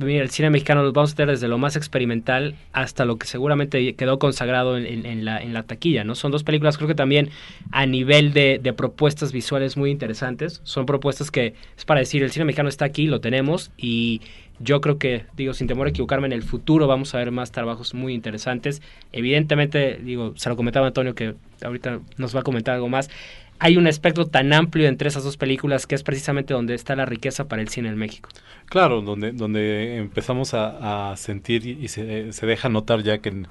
El 0.00 0.30
cine 0.30 0.50
mexicano 0.50 0.82
lo 0.82 0.92
vamos 0.92 1.12
a 1.12 1.16
tener 1.16 1.34
desde 1.34 1.48
lo 1.48 1.58
más 1.58 1.76
experimental 1.76 2.54
hasta 2.72 3.04
lo 3.04 3.18
que 3.18 3.26
seguramente 3.26 3.94
quedó 3.94 4.18
consagrado 4.18 4.78
en, 4.78 5.24
la, 5.24 5.62
taquilla, 5.64 6.04
¿no? 6.04 6.14
Son 6.14 6.32
dos 6.32 6.42
películas, 6.42 6.76
creo 6.76 6.88
que 6.88 6.94
también 6.94 7.30
a 7.70 7.86
nivel 7.86 8.32
de 8.32 8.74
propuestas 8.76 9.32
visuales 9.32 9.76
muy 9.76 9.90
interesantes. 9.90 10.60
Son 10.64 10.86
propuestas 10.86 11.30
que 11.30 11.54
es 11.76 11.84
para 11.84 12.00
decir, 12.00 12.22
el 12.22 12.30
cine 12.30 12.44
mexicano 12.44 12.68
está 12.68 12.84
aquí, 12.84 13.06
lo 13.06 13.20
tenemos, 13.20 13.70
y 13.76 14.20
yo 14.62 14.82
creo 14.82 14.98
que, 14.98 15.24
digo, 15.36 15.54
sin 15.54 15.66
temor 15.66 15.86
a 15.86 15.90
equivocarme, 15.90 16.26
en 16.26 16.34
el 16.34 16.42
futuro 16.42 16.86
vamos 16.86 17.14
a 17.14 17.18
ver 17.18 17.30
más 17.30 17.50
trabajos 17.50 17.94
muy 17.94 18.12
interesantes. 18.12 18.82
Evidentemente, 19.10 19.98
digo, 20.02 20.34
se 20.36 20.50
lo 20.50 20.56
comentaba 20.56 20.88
Antonio 20.88 21.14
que 21.14 21.34
ahorita 21.64 22.00
nos 22.18 22.36
va 22.36 22.40
a 22.40 22.42
comentar 22.42 22.74
algo 22.74 22.88
más. 22.90 23.08
Hay 23.62 23.76
un 23.76 23.86
espectro 23.86 24.26
tan 24.26 24.54
amplio 24.54 24.88
entre 24.88 25.08
esas 25.08 25.22
dos 25.22 25.36
películas 25.36 25.86
que 25.86 25.94
es 25.94 26.02
precisamente 26.02 26.54
donde 26.54 26.74
está 26.74 26.96
la 26.96 27.04
riqueza 27.04 27.46
para 27.46 27.60
el 27.60 27.68
cine 27.68 27.90
en 27.90 27.96
México. 27.96 28.30
Claro, 28.70 29.02
donde, 29.02 29.32
donde 29.32 29.98
empezamos 29.98 30.54
a, 30.54 31.14
sentir 31.16 31.66
y 31.66 31.88
se, 31.88 32.32
se 32.32 32.46
deja 32.46 32.68
notar 32.68 33.02
ya 33.02 33.18
que 33.18 33.44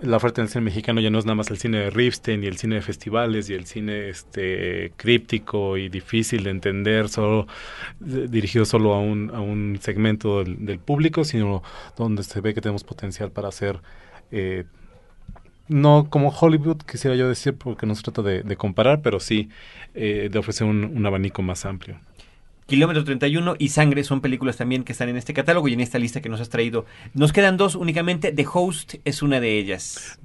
la 0.00 0.16
oferta 0.16 0.40
del 0.40 0.48
cine 0.48 0.64
mexicano 0.64 1.00
ya 1.00 1.10
no 1.10 1.18
es 1.18 1.26
nada 1.26 1.34
más 1.34 1.50
el 1.50 1.58
cine 1.58 1.78
de 1.78 1.90
Ripstein 1.90 2.42
y 2.42 2.46
el 2.46 2.56
cine 2.56 2.76
de 2.76 2.82
festivales 2.82 3.50
y 3.50 3.54
el 3.54 3.66
cine 3.66 4.08
este 4.08 4.92
críptico 4.96 5.76
y 5.76 5.88
difícil 5.88 6.44
de 6.44 6.50
entender, 6.50 7.08
solo 7.08 7.46
eh, 8.06 8.28
dirigido 8.30 8.64
solo 8.64 8.94
a 8.94 9.00
un, 9.00 9.30
a 9.34 9.40
un 9.40 9.78
segmento 9.80 10.42
del, 10.42 10.64
del 10.64 10.78
público, 10.78 11.24
sino 11.24 11.62
donde 11.96 12.22
se 12.22 12.40
ve 12.40 12.54
que 12.54 12.60
tenemos 12.60 12.84
potencial 12.84 13.30
para 13.30 13.48
hacer 13.48 13.80
eh, 14.30 14.64
no 15.70 16.08
como 16.10 16.28
Hollywood, 16.28 16.82
quisiera 16.82 17.16
yo 17.16 17.28
decir, 17.28 17.54
porque 17.54 17.86
no 17.86 17.94
se 17.94 18.02
trata 18.02 18.22
de, 18.22 18.42
de 18.42 18.56
comparar, 18.56 19.00
pero 19.00 19.20
sí 19.20 19.48
eh, 19.94 20.28
de 20.30 20.38
ofrecer 20.38 20.66
un, 20.66 20.84
un 20.84 21.06
abanico 21.06 21.40
más 21.42 21.64
amplio. 21.64 21.98
Kilómetro 22.66 23.02
31 23.02 23.56
y 23.58 23.68
Sangre 23.70 24.04
son 24.04 24.20
películas 24.20 24.56
también 24.56 24.84
que 24.84 24.92
están 24.92 25.08
en 25.08 25.16
este 25.16 25.34
catálogo 25.34 25.66
y 25.66 25.72
en 25.72 25.80
esta 25.80 25.98
lista 25.98 26.20
que 26.20 26.28
nos 26.28 26.40
has 26.40 26.50
traído. 26.50 26.86
Nos 27.14 27.32
quedan 27.32 27.56
dos 27.56 27.74
únicamente. 27.74 28.30
The 28.30 28.46
Host 28.52 28.94
es 29.04 29.22
una 29.22 29.40
de 29.40 29.58
ellas. 29.58 30.20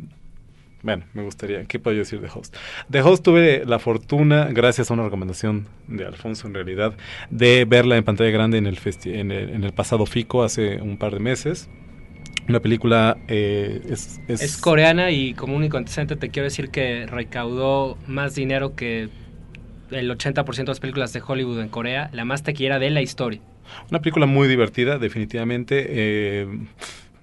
Bueno, 0.84 1.05
me 1.15 1.23
gustaría, 1.23 1.65
¿qué 1.65 1.79
puedo 1.79 1.97
decir 1.97 2.21
de 2.21 2.29
Host? 2.31 2.55
De 2.89 3.01
Host 3.01 3.23
tuve 3.23 3.65
la 3.65 3.79
fortuna, 3.79 4.45
gracias 4.51 4.91
a 4.91 4.93
una 4.93 5.03
recomendación 5.03 5.65
de 5.88 6.05
Alfonso 6.05 6.47
en 6.47 6.53
realidad, 6.53 6.93
de 7.31 7.65
verla 7.65 7.97
en 7.97 8.03
pantalla 8.03 8.29
grande 8.29 8.60
en 8.60 8.67
el, 8.67 8.77
en 9.05 9.31
el, 9.31 9.49
en 9.49 9.63
el 9.63 9.73
pasado 9.73 10.05
FICO 10.05 10.43
hace 10.43 10.79
un 10.79 10.97
par 10.97 11.13
de 11.13 11.19
meses. 11.19 11.67
Una 12.47 12.60
película 12.60 13.17
eh, 13.27 13.81
es, 13.89 14.19
es- 14.27 14.41
Es 14.41 14.58
coreana 14.58 15.12
y 15.12 15.34
como 15.34 15.55
único 15.55 15.77
antecedente 15.77 16.15
te 16.15 16.29
quiero 16.29 16.43
decir 16.45 16.69
que 16.69 17.05
recaudó 17.08 17.97
más 18.08 18.36
dinero 18.36 18.75
que 18.75 19.10
el 19.91 20.12
80% 20.12 20.71
de 20.71 20.71
las 20.71 20.79
películas 20.79 21.13
de 21.13 21.21
Hollywood 21.25 21.60
en 21.62 21.69
Corea, 21.69 22.10
la 22.13 22.25
más 22.25 22.43
taquillera 22.43 22.79
de 22.79 22.89
la 22.91 23.01
historia. 23.01 23.39
Una 23.89 23.99
película 23.99 24.25
muy 24.27 24.47
divertida, 24.47 24.97
definitivamente. 24.99 25.86
eh, 25.89 26.47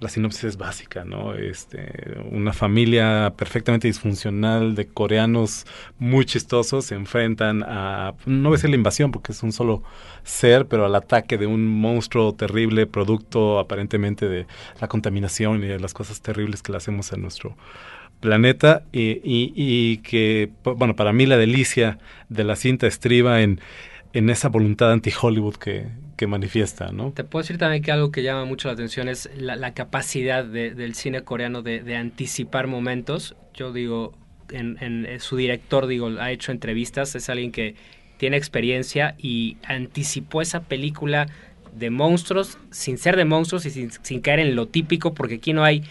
la 0.03 0.09
sinopsis 0.09 0.43
es 0.43 0.57
básica, 0.57 1.05
¿no? 1.05 1.33
Este, 1.33 2.17
una 2.31 2.53
familia 2.53 3.33
perfectamente 3.37 3.87
disfuncional 3.87 4.75
de 4.75 4.87
coreanos 4.87 5.65
muy 5.97 6.25
chistosos 6.25 6.85
se 6.85 6.95
enfrentan 6.95 7.63
a, 7.63 8.13
no 8.25 8.49
voy 8.49 8.55
a 8.55 8.57
decir 8.57 8.69
la 8.69 8.75
invasión 8.75 9.11
porque 9.11 9.31
es 9.31 9.41
un 9.43 9.51
solo 9.53 9.81
ser, 10.23 10.67
pero 10.67 10.85
al 10.85 10.95
ataque 10.95 11.37
de 11.37 11.47
un 11.47 11.65
monstruo 11.67 12.33
terrible, 12.35 12.85
producto 12.85 13.59
aparentemente 13.59 14.27
de 14.29 14.45
la 14.81 14.87
contaminación 14.87 15.63
y 15.63 15.67
de 15.67 15.79
las 15.79 15.93
cosas 15.93 16.21
terribles 16.21 16.61
que 16.61 16.71
le 16.73 16.77
hacemos 16.77 17.11
a 17.13 17.17
nuestro 17.17 17.55
planeta 18.19 18.83
y, 18.91 19.11
y- 19.23 19.53
y 19.55 19.97
que, 19.97 20.51
bueno, 20.63 20.95
para 20.95 21.13
mí 21.13 21.25
la 21.25 21.37
delicia 21.37 21.97
de 22.29 22.43
la 22.43 22.55
cinta 22.55 22.87
estriba 22.87 23.41
en, 23.41 23.59
en 24.13 24.29
esa 24.29 24.49
voluntad 24.49 24.91
anti-Hollywood 24.91 25.55
que, 25.55 25.87
manifiesta, 26.27 26.91
¿no? 26.91 27.11
Te 27.11 27.23
puedo 27.23 27.43
decir 27.43 27.57
también 27.57 27.83
que 27.83 27.91
algo 27.91 28.11
que 28.11 28.23
llama 28.23 28.45
mucho 28.45 28.67
la 28.67 28.73
atención 28.73 29.07
es 29.09 29.29
la, 29.37 29.73
capacidad 29.73 30.43
de- 30.43 30.73
del 30.73 30.95
cine 30.95 31.23
coreano 31.23 31.61
de, 31.61 31.95
anticipar 31.95 32.67
momentos. 32.67 33.35
Yo 33.53 33.71
digo, 33.73 34.13
en, 34.49 34.77
en 34.81 35.19
su 35.19 35.37
director, 35.37 35.87
digo, 35.87 36.07
ha 36.19 36.31
hecho 36.31 36.51
entrevistas, 36.51 37.15
es 37.15 37.29
alguien 37.29 37.51
que 37.51 37.75
tiene 38.17 38.37
experiencia 38.37 39.15
y 39.17 39.57
anticipó 39.67 40.41
esa 40.41 40.61
película 40.61 41.27
de 41.75 41.89
monstruos 41.89 42.57
sin 42.71 42.97
ser 42.97 43.15
de 43.17 43.25
monstruos 43.25 43.65
y 43.65 43.89
sin 43.89 44.21
caer 44.21 44.39
en 44.39 44.55
lo 44.55 44.67
típico, 44.67 45.13
porque 45.13 45.35
aquí 45.35 45.53
no 45.53 45.63
hay, 45.63 45.83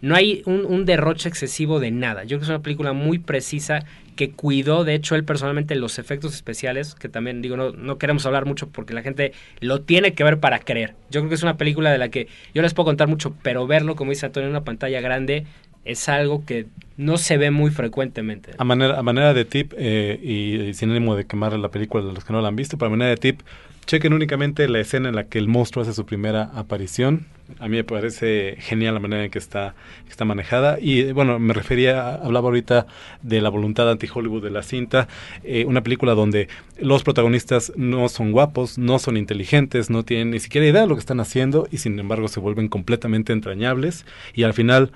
no 0.00 0.14
hay 0.14 0.42
un, 0.46 0.64
un 0.64 0.84
derroche 0.84 1.28
excesivo 1.28 1.80
de 1.80 1.90
nada. 1.90 2.24
Yo 2.24 2.28
creo 2.28 2.40
que 2.40 2.44
es 2.44 2.50
una 2.50 2.62
película 2.62 2.92
muy 2.92 3.18
precisa 3.18 3.84
que 4.16 4.32
cuidó, 4.32 4.84
de 4.84 4.94
hecho, 4.94 5.14
él 5.14 5.24
personalmente 5.24 5.74
los 5.76 5.98
efectos 5.98 6.34
especiales, 6.34 6.94
que 6.94 7.08
también 7.08 7.40
digo, 7.40 7.56
no, 7.56 7.72
no 7.72 7.96
queremos 7.96 8.26
hablar 8.26 8.44
mucho 8.44 8.68
porque 8.68 8.92
la 8.92 9.02
gente 9.02 9.32
lo 9.60 9.80
tiene 9.80 10.12
que 10.12 10.24
ver 10.24 10.40
para 10.40 10.58
creer. 10.58 10.94
Yo 11.10 11.20
creo 11.20 11.30
que 11.30 11.36
es 11.36 11.42
una 11.42 11.56
película 11.56 11.90
de 11.90 11.96
la 11.96 12.10
que 12.10 12.28
yo 12.54 12.60
les 12.60 12.74
puedo 12.74 12.84
contar 12.86 13.08
mucho, 13.08 13.34
pero 13.42 13.66
verlo, 13.66 13.96
como 13.96 14.10
dice 14.10 14.26
Antonio, 14.26 14.48
en 14.48 14.50
una 14.50 14.64
pantalla 14.64 15.00
grande 15.00 15.46
es 15.84 16.08
algo 16.08 16.44
que 16.44 16.66
no 16.96 17.16
se 17.16 17.38
ve 17.38 17.50
muy 17.50 17.70
frecuentemente. 17.70 18.52
A 18.58 18.64
manera, 18.64 18.98
a 18.98 19.02
manera 19.02 19.32
de 19.32 19.44
tip, 19.44 19.72
eh, 19.76 20.18
y, 20.22 20.74
sin 20.74 20.90
ánimo 20.90 21.16
de 21.16 21.24
quemar 21.24 21.58
la 21.58 21.70
película 21.70 22.04
de 22.04 22.12
los 22.12 22.24
que 22.24 22.32
no 22.32 22.42
la 22.42 22.48
han 22.48 22.56
visto, 22.56 22.76
pero 22.76 22.88
a 22.88 22.90
manera 22.90 23.10
de 23.10 23.16
tip, 23.16 23.40
chequen 23.86 24.12
únicamente 24.12 24.68
la 24.68 24.80
escena 24.80 25.08
en 25.08 25.16
la 25.16 25.24
que 25.24 25.38
el 25.38 25.48
monstruo 25.48 25.82
hace 25.82 25.94
su 25.94 26.04
primera 26.04 26.50
aparición. 26.54 27.26
A 27.58 27.66
mí 27.66 27.76
me 27.78 27.84
parece 27.84 28.56
genial 28.60 28.94
la 28.94 29.00
manera 29.00 29.24
en 29.24 29.30
que 29.30 29.38
está, 29.38 29.74
que 30.04 30.10
está 30.10 30.24
manejada. 30.24 30.78
Y 30.78 31.10
bueno, 31.12 31.38
me 31.38 31.54
refería, 31.54 32.14
hablaba 32.14 32.48
ahorita 32.48 32.86
de 33.22 33.40
la 33.40 33.48
voluntad 33.48 33.90
anti-Hollywood 33.90 34.44
de 34.44 34.50
la 34.50 34.62
cinta. 34.62 35.08
eh, 35.42 35.64
una 35.64 35.82
película 35.82 36.14
donde 36.14 36.48
los 36.78 37.02
protagonistas 37.02 37.72
no 37.76 38.08
son 38.08 38.30
guapos, 38.30 38.78
no 38.78 38.98
son 38.98 39.16
inteligentes, 39.16 39.90
no 39.90 40.04
tienen 40.04 40.30
ni 40.30 40.38
siquiera 40.38 40.66
idea 40.68 40.82
de 40.82 40.86
lo 40.86 40.94
que 40.94 41.00
están 41.00 41.18
haciendo 41.18 41.66
y 41.72 41.78
sin 41.78 41.98
embargo 41.98 42.28
se 42.28 42.38
vuelven 42.38 42.68
completamente 42.68 43.32
entrañables 43.32 44.04
y 44.34 44.44
al 44.44 44.54
final 44.54 44.92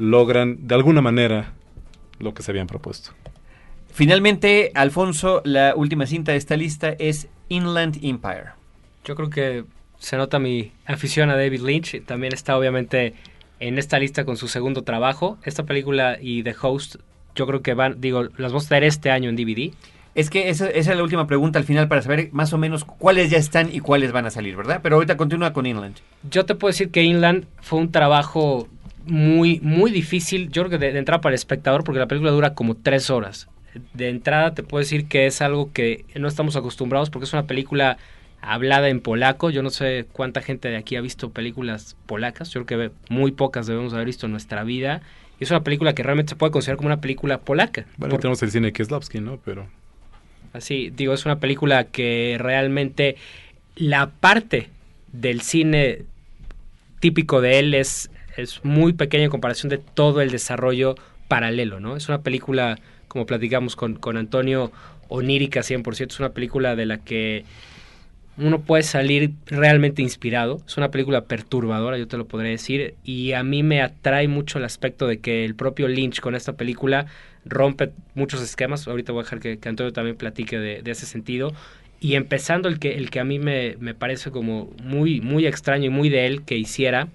logran 0.00 0.66
de 0.66 0.74
alguna 0.74 1.02
manera 1.02 1.52
lo 2.18 2.34
que 2.34 2.42
se 2.42 2.50
habían 2.50 2.66
propuesto. 2.66 3.12
Finalmente, 3.92 4.72
Alfonso, 4.74 5.42
la 5.44 5.74
última 5.76 6.06
cinta 6.06 6.32
de 6.32 6.38
esta 6.38 6.56
lista 6.56 6.94
es 6.98 7.28
Inland 7.48 7.98
Empire. 8.02 8.50
Yo 9.04 9.14
creo 9.14 9.30
que 9.30 9.64
se 9.98 10.16
nota 10.16 10.38
mi 10.38 10.72
afición 10.86 11.30
a 11.30 11.36
David 11.36 11.60
Lynch. 11.60 12.04
También 12.04 12.32
está 12.32 12.56
obviamente 12.56 13.14
en 13.58 13.78
esta 13.78 13.98
lista 13.98 14.24
con 14.24 14.36
su 14.36 14.48
segundo 14.48 14.82
trabajo. 14.82 15.38
Esta 15.44 15.64
película 15.64 16.18
y 16.20 16.42
The 16.42 16.54
Host, 16.60 16.96
yo 17.34 17.46
creo 17.46 17.62
que 17.62 17.74
van, 17.74 18.00
digo, 18.00 18.24
las 18.36 18.52
vamos 18.52 18.66
a 18.66 18.68
traer 18.68 18.84
este 18.84 19.10
año 19.10 19.28
en 19.28 19.36
DVD. 19.36 19.72
Es 20.14 20.30
que 20.30 20.48
esa, 20.48 20.68
esa 20.68 20.90
es 20.92 20.96
la 20.96 21.02
última 21.02 21.26
pregunta 21.26 21.58
al 21.58 21.64
final 21.64 21.86
para 21.86 22.02
saber 22.02 22.30
más 22.32 22.52
o 22.52 22.58
menos 22.58 22.84
cuáles 22.84 23.30
ya 23.30 23.38
están 23.38 23.72
y 23.72 23.80
cuáles 23.80 24.12
van 24.12 24.26
a 24.26 24.30
salir, 24.30 24.56
¿verdad? 24.56 24.80
Pero 24.82 24.96
ahorita 24.96 25.16
continúa 25.16 25.52
con 25.52 25.66
Inland. 25.66 25.96
Yo 26.28 26.46
te 26.46 26.54
puedo 26.54 26.70
decir 26.70 26.90
que 26.90 27.02
Inland 27.02 27.46
fue 27.60 27.78
un 27.78 27.92
trabajo 27.92 28.68
muy, 29.06 29.60
muy 29.60 29.90
difícil. 29.90 30.50
Yo 30.50 30.62
creo 30.62 30.70
que 30.78 30.84
de, 30.86 30.92
de 30.92 30.98
entrada 30.98 31.20
para 31.20 31.32
el 31.32 31.38
espectador, 31.38 31.84
porque 31.84 31.98
la 31.98 32.06
película 32.06 32.30
dura 32.30 32.54
como 32.54 32.74
tres 32.76 33.10
horas. 33.10 33.48
De 33.94 34.08
entrada 34.08 34.54
te 34.54 34.62
puedo 34.62 34.80
decir 34.80 35.06
que 35.06 35.26
es 35.26 35.40
algo 35.42 35.72
que 35.72 36.04
no 36.16 36.26
estamos 36.26 36.56
acostumbrados 36.56 37.08
porque 37.10 37.24
es 37.26 37.32
una 37.32 37.46
película 37.46 37.98
hablada 38.40 38.88
en 38.88 39.00
polaco. 39.00 39.50
Yo 39.50 39.62
no 39.62 39.70
sé 39.70 40.06
cuánta 40.12 40.40
gente 40.42 40.68
de 40.68 40.76
aquí 40.76 40.96
ha 40.96 41.00
visto 41.00 41.30
películas 41.30 41.96
polacas. 42.06 42.50
Yo 42.50 42.64
creo 42.64 42.90
que 42.90 42.94
muy 43.08 43.30
pocas 43.32 43.66
debemos 43.66 43.92
haber 43.94 44.06
visto 44.06 44.26
en 44.26 44.32
nuestra 44.32 44.64
vida. 44.64 45.02
Y 45.38 45.44
es 45.44 45.50
una 45.50 45.62
película 45.62 45.94
que 45.94 46.02
realmente 46.02 46.30
se 46.30 46.36
puede 46.36 46.50
considerar 46.52 46.76
como 46.78 46.88
una 46.88 47.00
película 47.00 47.38
polaca. 47.38 47.86
Bueno, 47.96 48.12
Por- 48.12 48.20
tenemos 48.20 48.42
el 48.42 48.50
cine 48.50 48.72
Kieslowski, 48.72 49.20
¿no? 49.20 49.38
Pero 49.44 49.66
Así, 50.52 50.90
digo, 50.90 51.14
es 51.14 51.24
una 51.24 51.38
película 51.38 51.84
que 51.84 52.36
realmente 52.40 53.16
la 53.76 54.10
parte 54.10 54.68
del 55.12 55.42
cine 55.42 56.02
típico 56.98 57.40
de 57.40 57.60
él 57.60 57.74
es, 57.74 58.10
es 58.40 58.64
muy 58.64 58.92
pequeña 58.92 59.24
en 59.24 59.30
comparación 59.30 59.70
de 59.70 59.78
todo 59.78 60.20
el 60.20 60.30
desarrollo 60.30 60.94
paralelo, 61.28 61.80
¿no? 61.80 61.96
Es 61.96 62.08
una 62.08 62.22
película, 62.22 62.78
como 63.08 63.26
platicamos 63.26 63.76
con, 63.76 63.94
con 63.94 64.16
Antonio, 64.16 64.72
onírica 65.08 65.60
100%, 65.60 66.08
es 66.08 66.20
una 66.20 66.30
película 66.30 66.76
de 66.76 66.86
la 66.86 66.98
que 66.98 67.44
uno 68.38 68.62
puede 68.62 68.82
salir 68.82 69.32
realmente 69.46 70.02
inspirado. 70.02 70.62
Es 70.66 70.76
una 70.76 70.90
película 70.90 71.24
perturbadora, 71.24 71.98
yo 71.98 72.08
te 72.08 72.16
lo 72.16 72.26
podré 72.26 72.50
decir. 72.50 72.94
Y 73.04 73.32
a 73.32 73.42
mí 73.42 73.62
me 73.62 73.82
atrae 73.82 74.28
mucho 74.28 74.58
el 74.58 74.64
aspecto 74.64 75.06
de 75.06 75.18
que 75.18 75.44
el 75.44 75.54
propio 75.54 75.88
Lynch 75.88 76.20
con 76.20 76.34
esta 76.34 76.54
película 76.54 77.06
rompe 77.44 77.90
muchos 78.14 78.40
esquemas. 78.40 78.88
Ahorita 78.88 79.12
voy 79.12 79.20
a 79.20 79.24
dejar 79.24 79.40
que, 79.40 79.58
Antonio 79.68 79.92
también 79.92 80.16
platique 80.16 80.58
de, 80.58 80.82
de 80.82 80.90
ese 80.90 81.06
sentido. 81.06 81.52
Y 82.00 82.14
empezando 82.14 82.68
el 82.68 82.78
que, 82.78 82.94
el 82.94 83.10
que 83.10 83.20
a 83.20 83.24
mí 83.24 83.38
me, 83.38 83.76
me 83.78 83.94
parece 83.94 84.30
como 84.30 84.72
muy, 84.82 85.20
muy 85.20 85.46
extraño 85.46 85.86
y 85.86 85.90
muy 85.90 86.08
de 86.08 86.26
él 86.26 86.42
que 86.42 86.56
hiciera 86.56 87.08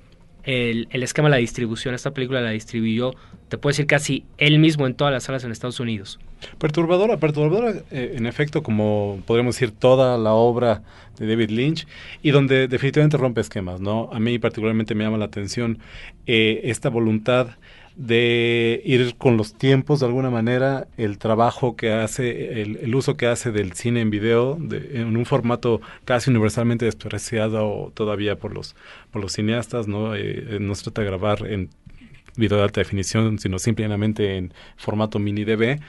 el, 0.46 0.88
el 0.92 1.04
esquema 1.04 1.28
de 1.28 1.32
la 1.32 1.38
distribución. 1.38 1.94
Esta 1.96 2.12
película 2.12 2.42
la 2.42 2.52
distribuyó, 2.52 3.12
te 3.50 3.58
puedo 3.58 3.72
decir, 3.72 3.88
casi 3.88 4.26
él 4.38 4.60
mismo 4.60 4.88
en 4.88 4.96
todas 4.96 5.14
las 5.14 5.24
salas 5.24 5.44
en 5.44 5.52
Estados 5.52 5.80
Unidos. 5.80 6.20
Perturbadora, 6.58 7.18
perturbadora, 7.18 7.74
eh, 7.92 8.14
en 8.16 8.26
efecto, 8.26 8.62
como 8.64 9.22
podríamos 9.26 9.56
decir, 9.56 9.72
toda 9.72 10.18
la 10.18 10.34
obra 10.34 10.84
de 11.18 11.28
David 11.28 11.50
Lynch 11.50 11.88
y 12.22 12.32
donde 12.32 12.68
definitivamente 12.68 13.18
rompe 13.18 13.42
esquemas, 13.42 13.80
¿no? 13.80 14.10
A 14.14 14.20
mí 14.20 14.38
particularmente 14.38 14.96
me 14.96 15.04
llama 15.04 15.18
la 15.18 15.26
atención 15.26 15.80
eh, 16.28 16.62
esta 16.66 16.90
voluntad 16.90 17.50
de 17.96 18.82
ir 18.86 19.16
con 19.16 19.38
los 19.38 19.54
tiempos 19.54 20.02
de 20.02 20.08
alguna 20.08 20.30
manera, 20.30 20.88
el 20.98 21.18
trabajo 21.18 21.76
que 21.76 21.94
hace, 21.94 22.62
el, 22.62 22.78
el 22.78 22.96
uso 22.96 23.16
que 23.16 23.28
hace 23.28 23.52
del 23.52 23.74
cine 23.74 24.02
en 24.02 24.10
video, 24.10 24.58
de, 24.60 25.02
en 25.02 25.16
un 25.16 25.26
formato 25.26 25.82
casi 26.04 26.30
universalmente 26.30 26.86
despreciado 26.86 27.92
todavía 27.94 28.38
por 28.38 28.54
los, 28.54 28.76
por 29.12 29.22
los 29.22 29.34
cineastas, 29.34 29.88
¿no? 29.88 30.16
Eh, 30.16 30.58
no 30.60 30.76
se 30.76 30.84
trata 30.84 31.02
de 31.02 31.08
grabar 31.08 31.48
en 31.48 31.70
video 32.38 32.58
de 32.58 32.64
alta 32.64 32.82
definición, 32.82 33.40
sino 33.40 33.60
simplemente 33.60 34.38
en 34.38 34.54
formato 34.78 35.20
mini 35.20 35.44
DV, 35.44 35.80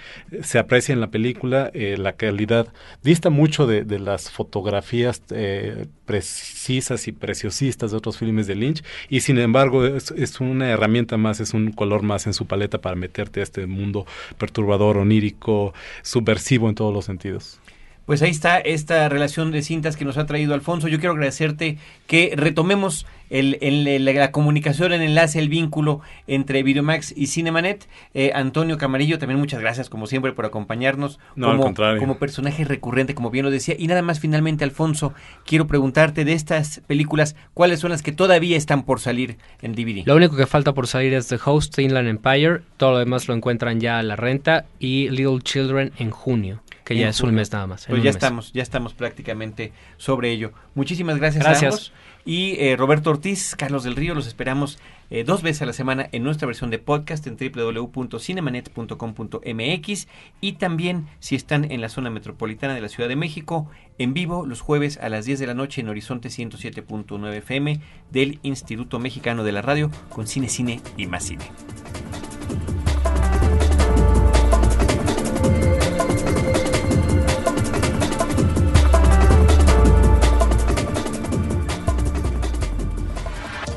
se 0.43 0.59
aprecia 0.59 0.93
en 0.93 1.01
la 1.01 1.11
película 1.11 1.71
eh, 1.75 1.97
la 1.99 2.15
calidad, 2.15 2.69
dista 3.03 3.31
mucho 3.31 3.67
de, 3.67 3.85
de 3.85 3.99
las 3.99 4.31
fotografías 4.31 5.23
eh, 5.31 5.87
precisas 6.05 7.09
y 7.09 7.13
preciosistas 7.13 7.91
de 7.91 7.97
otros 7.97 8.19
filmes 8.19 8.47
de 8.47 8.55
Lynch, 8.55 8.83
y 9.09 9.21
sin 9.21 9.39
embargo 9.39 9.85
es, 9.85 10.11
es, 10.13 10.41
una 10.41 10.71
herramienta 10.71 11.17
más, 11.17 11.41
es 11.41 11.55
un 11.55 11.73
color 11.73 12.03
más 12.03 12.27
en 12.27 12.35
su 12.35 12.47
paleta 12.47 12.81
para 12.81 12.97
meterte 12.97 13.41
a 13.41 13.43
este 13.43 13.67
mundo 13.67 14.07
perturbador, 14.39 14.99
onírico, 14.99 15.75
subversivo 16.03 16.69
en 16.69 16.75
todos 16.75 16.93
los 16.93 17.05
sentidos. 17.05 17.61
Pues 18.07 18.23
ahí 18.23 18.31
está 18.31 18.59
esta 18.61 19.09
relación 19.09 19.51
de 19.51 19.63
cintas 19.63 19.97
que 19.97 20.05
nos 20.05 20.17
ha 20.17 20.27
traído 20.27 20.55
Alfonso. 20.55 20.87
Yo 20.87 21.01
quiero 21.01 21.15
agradecerte 21.15 21.77
que 22.07 22.35
retomemos 22.37 23.05
el, 23.31 23.59
el, 23.61 24.05
la, 24.05 24.13
la, 24.13 24.33
comunicación, 24.33 24.93
el 24.93 25.03
enlace, 25.03 25.39
el 25.39 25.49
vínculo 25.49 26.01
entre 26.27 26.63
Videomax 26.63 27.13
y 27.17 27.27
Cinemanet. 27.27 27.89
Eh, 28.15 28.33
Antonio 28.35 28.79
Camarillo, 28.79 29.19
también 29.19 29.39
muchas 29.41 29.61
gracias, 29.61 29.89
como 29.89 30.07
siempre, 30.07 30.33
por 30.33 30.47
acompañarnos 30.47 31.19
no, 31.35 31.49
como, 31.49 31.59
al 31.59 31.67
contrario. 31.67 32.01
como 32.01 32.19
personaje 32.19 32.65
recurrente, 32.65 33.15
como 33.15 33.31
bien 33.31 33.45
lo 33.45 33.51
decía. 33.51 33.75
Y 33.79 33.87
nada 33.87 34.03
más, 34.03 34.21
finalmente, 34.21 34.65
Alfonso, 34.65 35.15
quiero 35.45 35.67
preguntarte 35.67 36.25
de 36.25 36.33
estas 36.33 36.81
películas, 36.87 37.37
¿cuáles 37.55 37.81
son 37.81 37.91
las 37.91 38.03
que 38.03 38.13
todavía 38.13 38.57
están 38.57 38.85
por 38.85 39.01
salir 39.01 39.39
en 39.63 39.75
DVD? 39.75 40.07
Lo 40.07 40.17
único 40.17 40.37
que 40.37 40.47
falta 40.47 40.73
por 40.73 40.87
salir 40.87 41.15
es 41.15 41.29
The 41.29 41.39
Host, 41.45 41.79
Inland 41.79 42.09
Empire. 42.09 42.61
Todo 42.77 42.93
lo 42.93 42.99
demás 42.99 43.29
lo 43.29 43.35
encuentran 43.35 43.81
ya 43.81 43.99
a 43.99 44.03
la 44.03 44.17
renta. 44.17 44.67
Y 44.79 45.09
Little 45.11 45.41
Children 45.41 45.93
en 45.99 46.11
junio 46.11 46.63
que 46.87 46.97
ya 46.97 47.09
es 47.09 47.21
un 47.21 47.35
mes 47.35 47.53
nada 47.53 47.67
más. 47.67 47.87
Pues 47.87 47.99
ya 47.99 48.11
mes. 48.11 48.15
estamos, 48.15 48.53
ya 48.53 48.63
estamos 48.63 48.95
prácticamente 48.95 49.73
sobre 49.97 50.31
ello. 50.31 50.53
Muchísimas 50.75 51.19
gracias, 51.19 51.43
gracias. 51.43 51.65
a 51.65 51.77
ambos. 51.77 51.93
Y 52.27 52.57
eh, 52.59 52.77
Roberto 52.77 53.11
Ortiz, 53.11 53.55
Carlos 53.57 53.85
del 53.85 53.95
Río, 53.95 54.13
los 54.13 54.27
esperamos 54.27 54.81
eh, 55.11 55.23
dos 55.23 55.43
veces 55.43 55.63
a 55.63 55.67
la 55.67 55.73
semana 55.73 56.09
en 56.11 56.25
nuestra 56.25 56.47
versión 56.47 56.71
de 56.71 56.81
podcast 56.81 57.25
en 57.29 57.37
www.cinemanet.com.mx 57.37 60.09
y 60.41 60.53
también 60.55 61.07
si 61.21 61.37
están 61.37 61.71
en 61.71 61.81
la 61.81 61.89
zona 61.89 62.11
metropolitana 62.11 62.75
de 62.75 62.81
la 62.81 62.89
Ciudad 62.89 63.09
de 63.09 63.15
México, 63.15 63.71
en 63.99 64.13
vivo 64.13 64.45
los 64.45 64.61
jueves 64.61 64.99
a 64.99 65.09
las 65.09 65.25
10 65.25 65.39
de 65.39 65.47
la 65.47 65.55
noche 65.55 65.81
en 65.81 65.89
Horizonte 65.89 66.29
107.9 66.29 67.33
FM 67.35 67.81
del 68.11 68.41
Instituto 68.43 68.99
Mexicano 68.99 69.45
de 69.45 69.53
la 69.53 69.63
Radio 69.63 69.93
con 70.09 70.27
Cine, 70.27 70.49
Cine 70.49 70.81
y 70.97 71.07
más 71.07 71.23
Cine. 71.23 71.45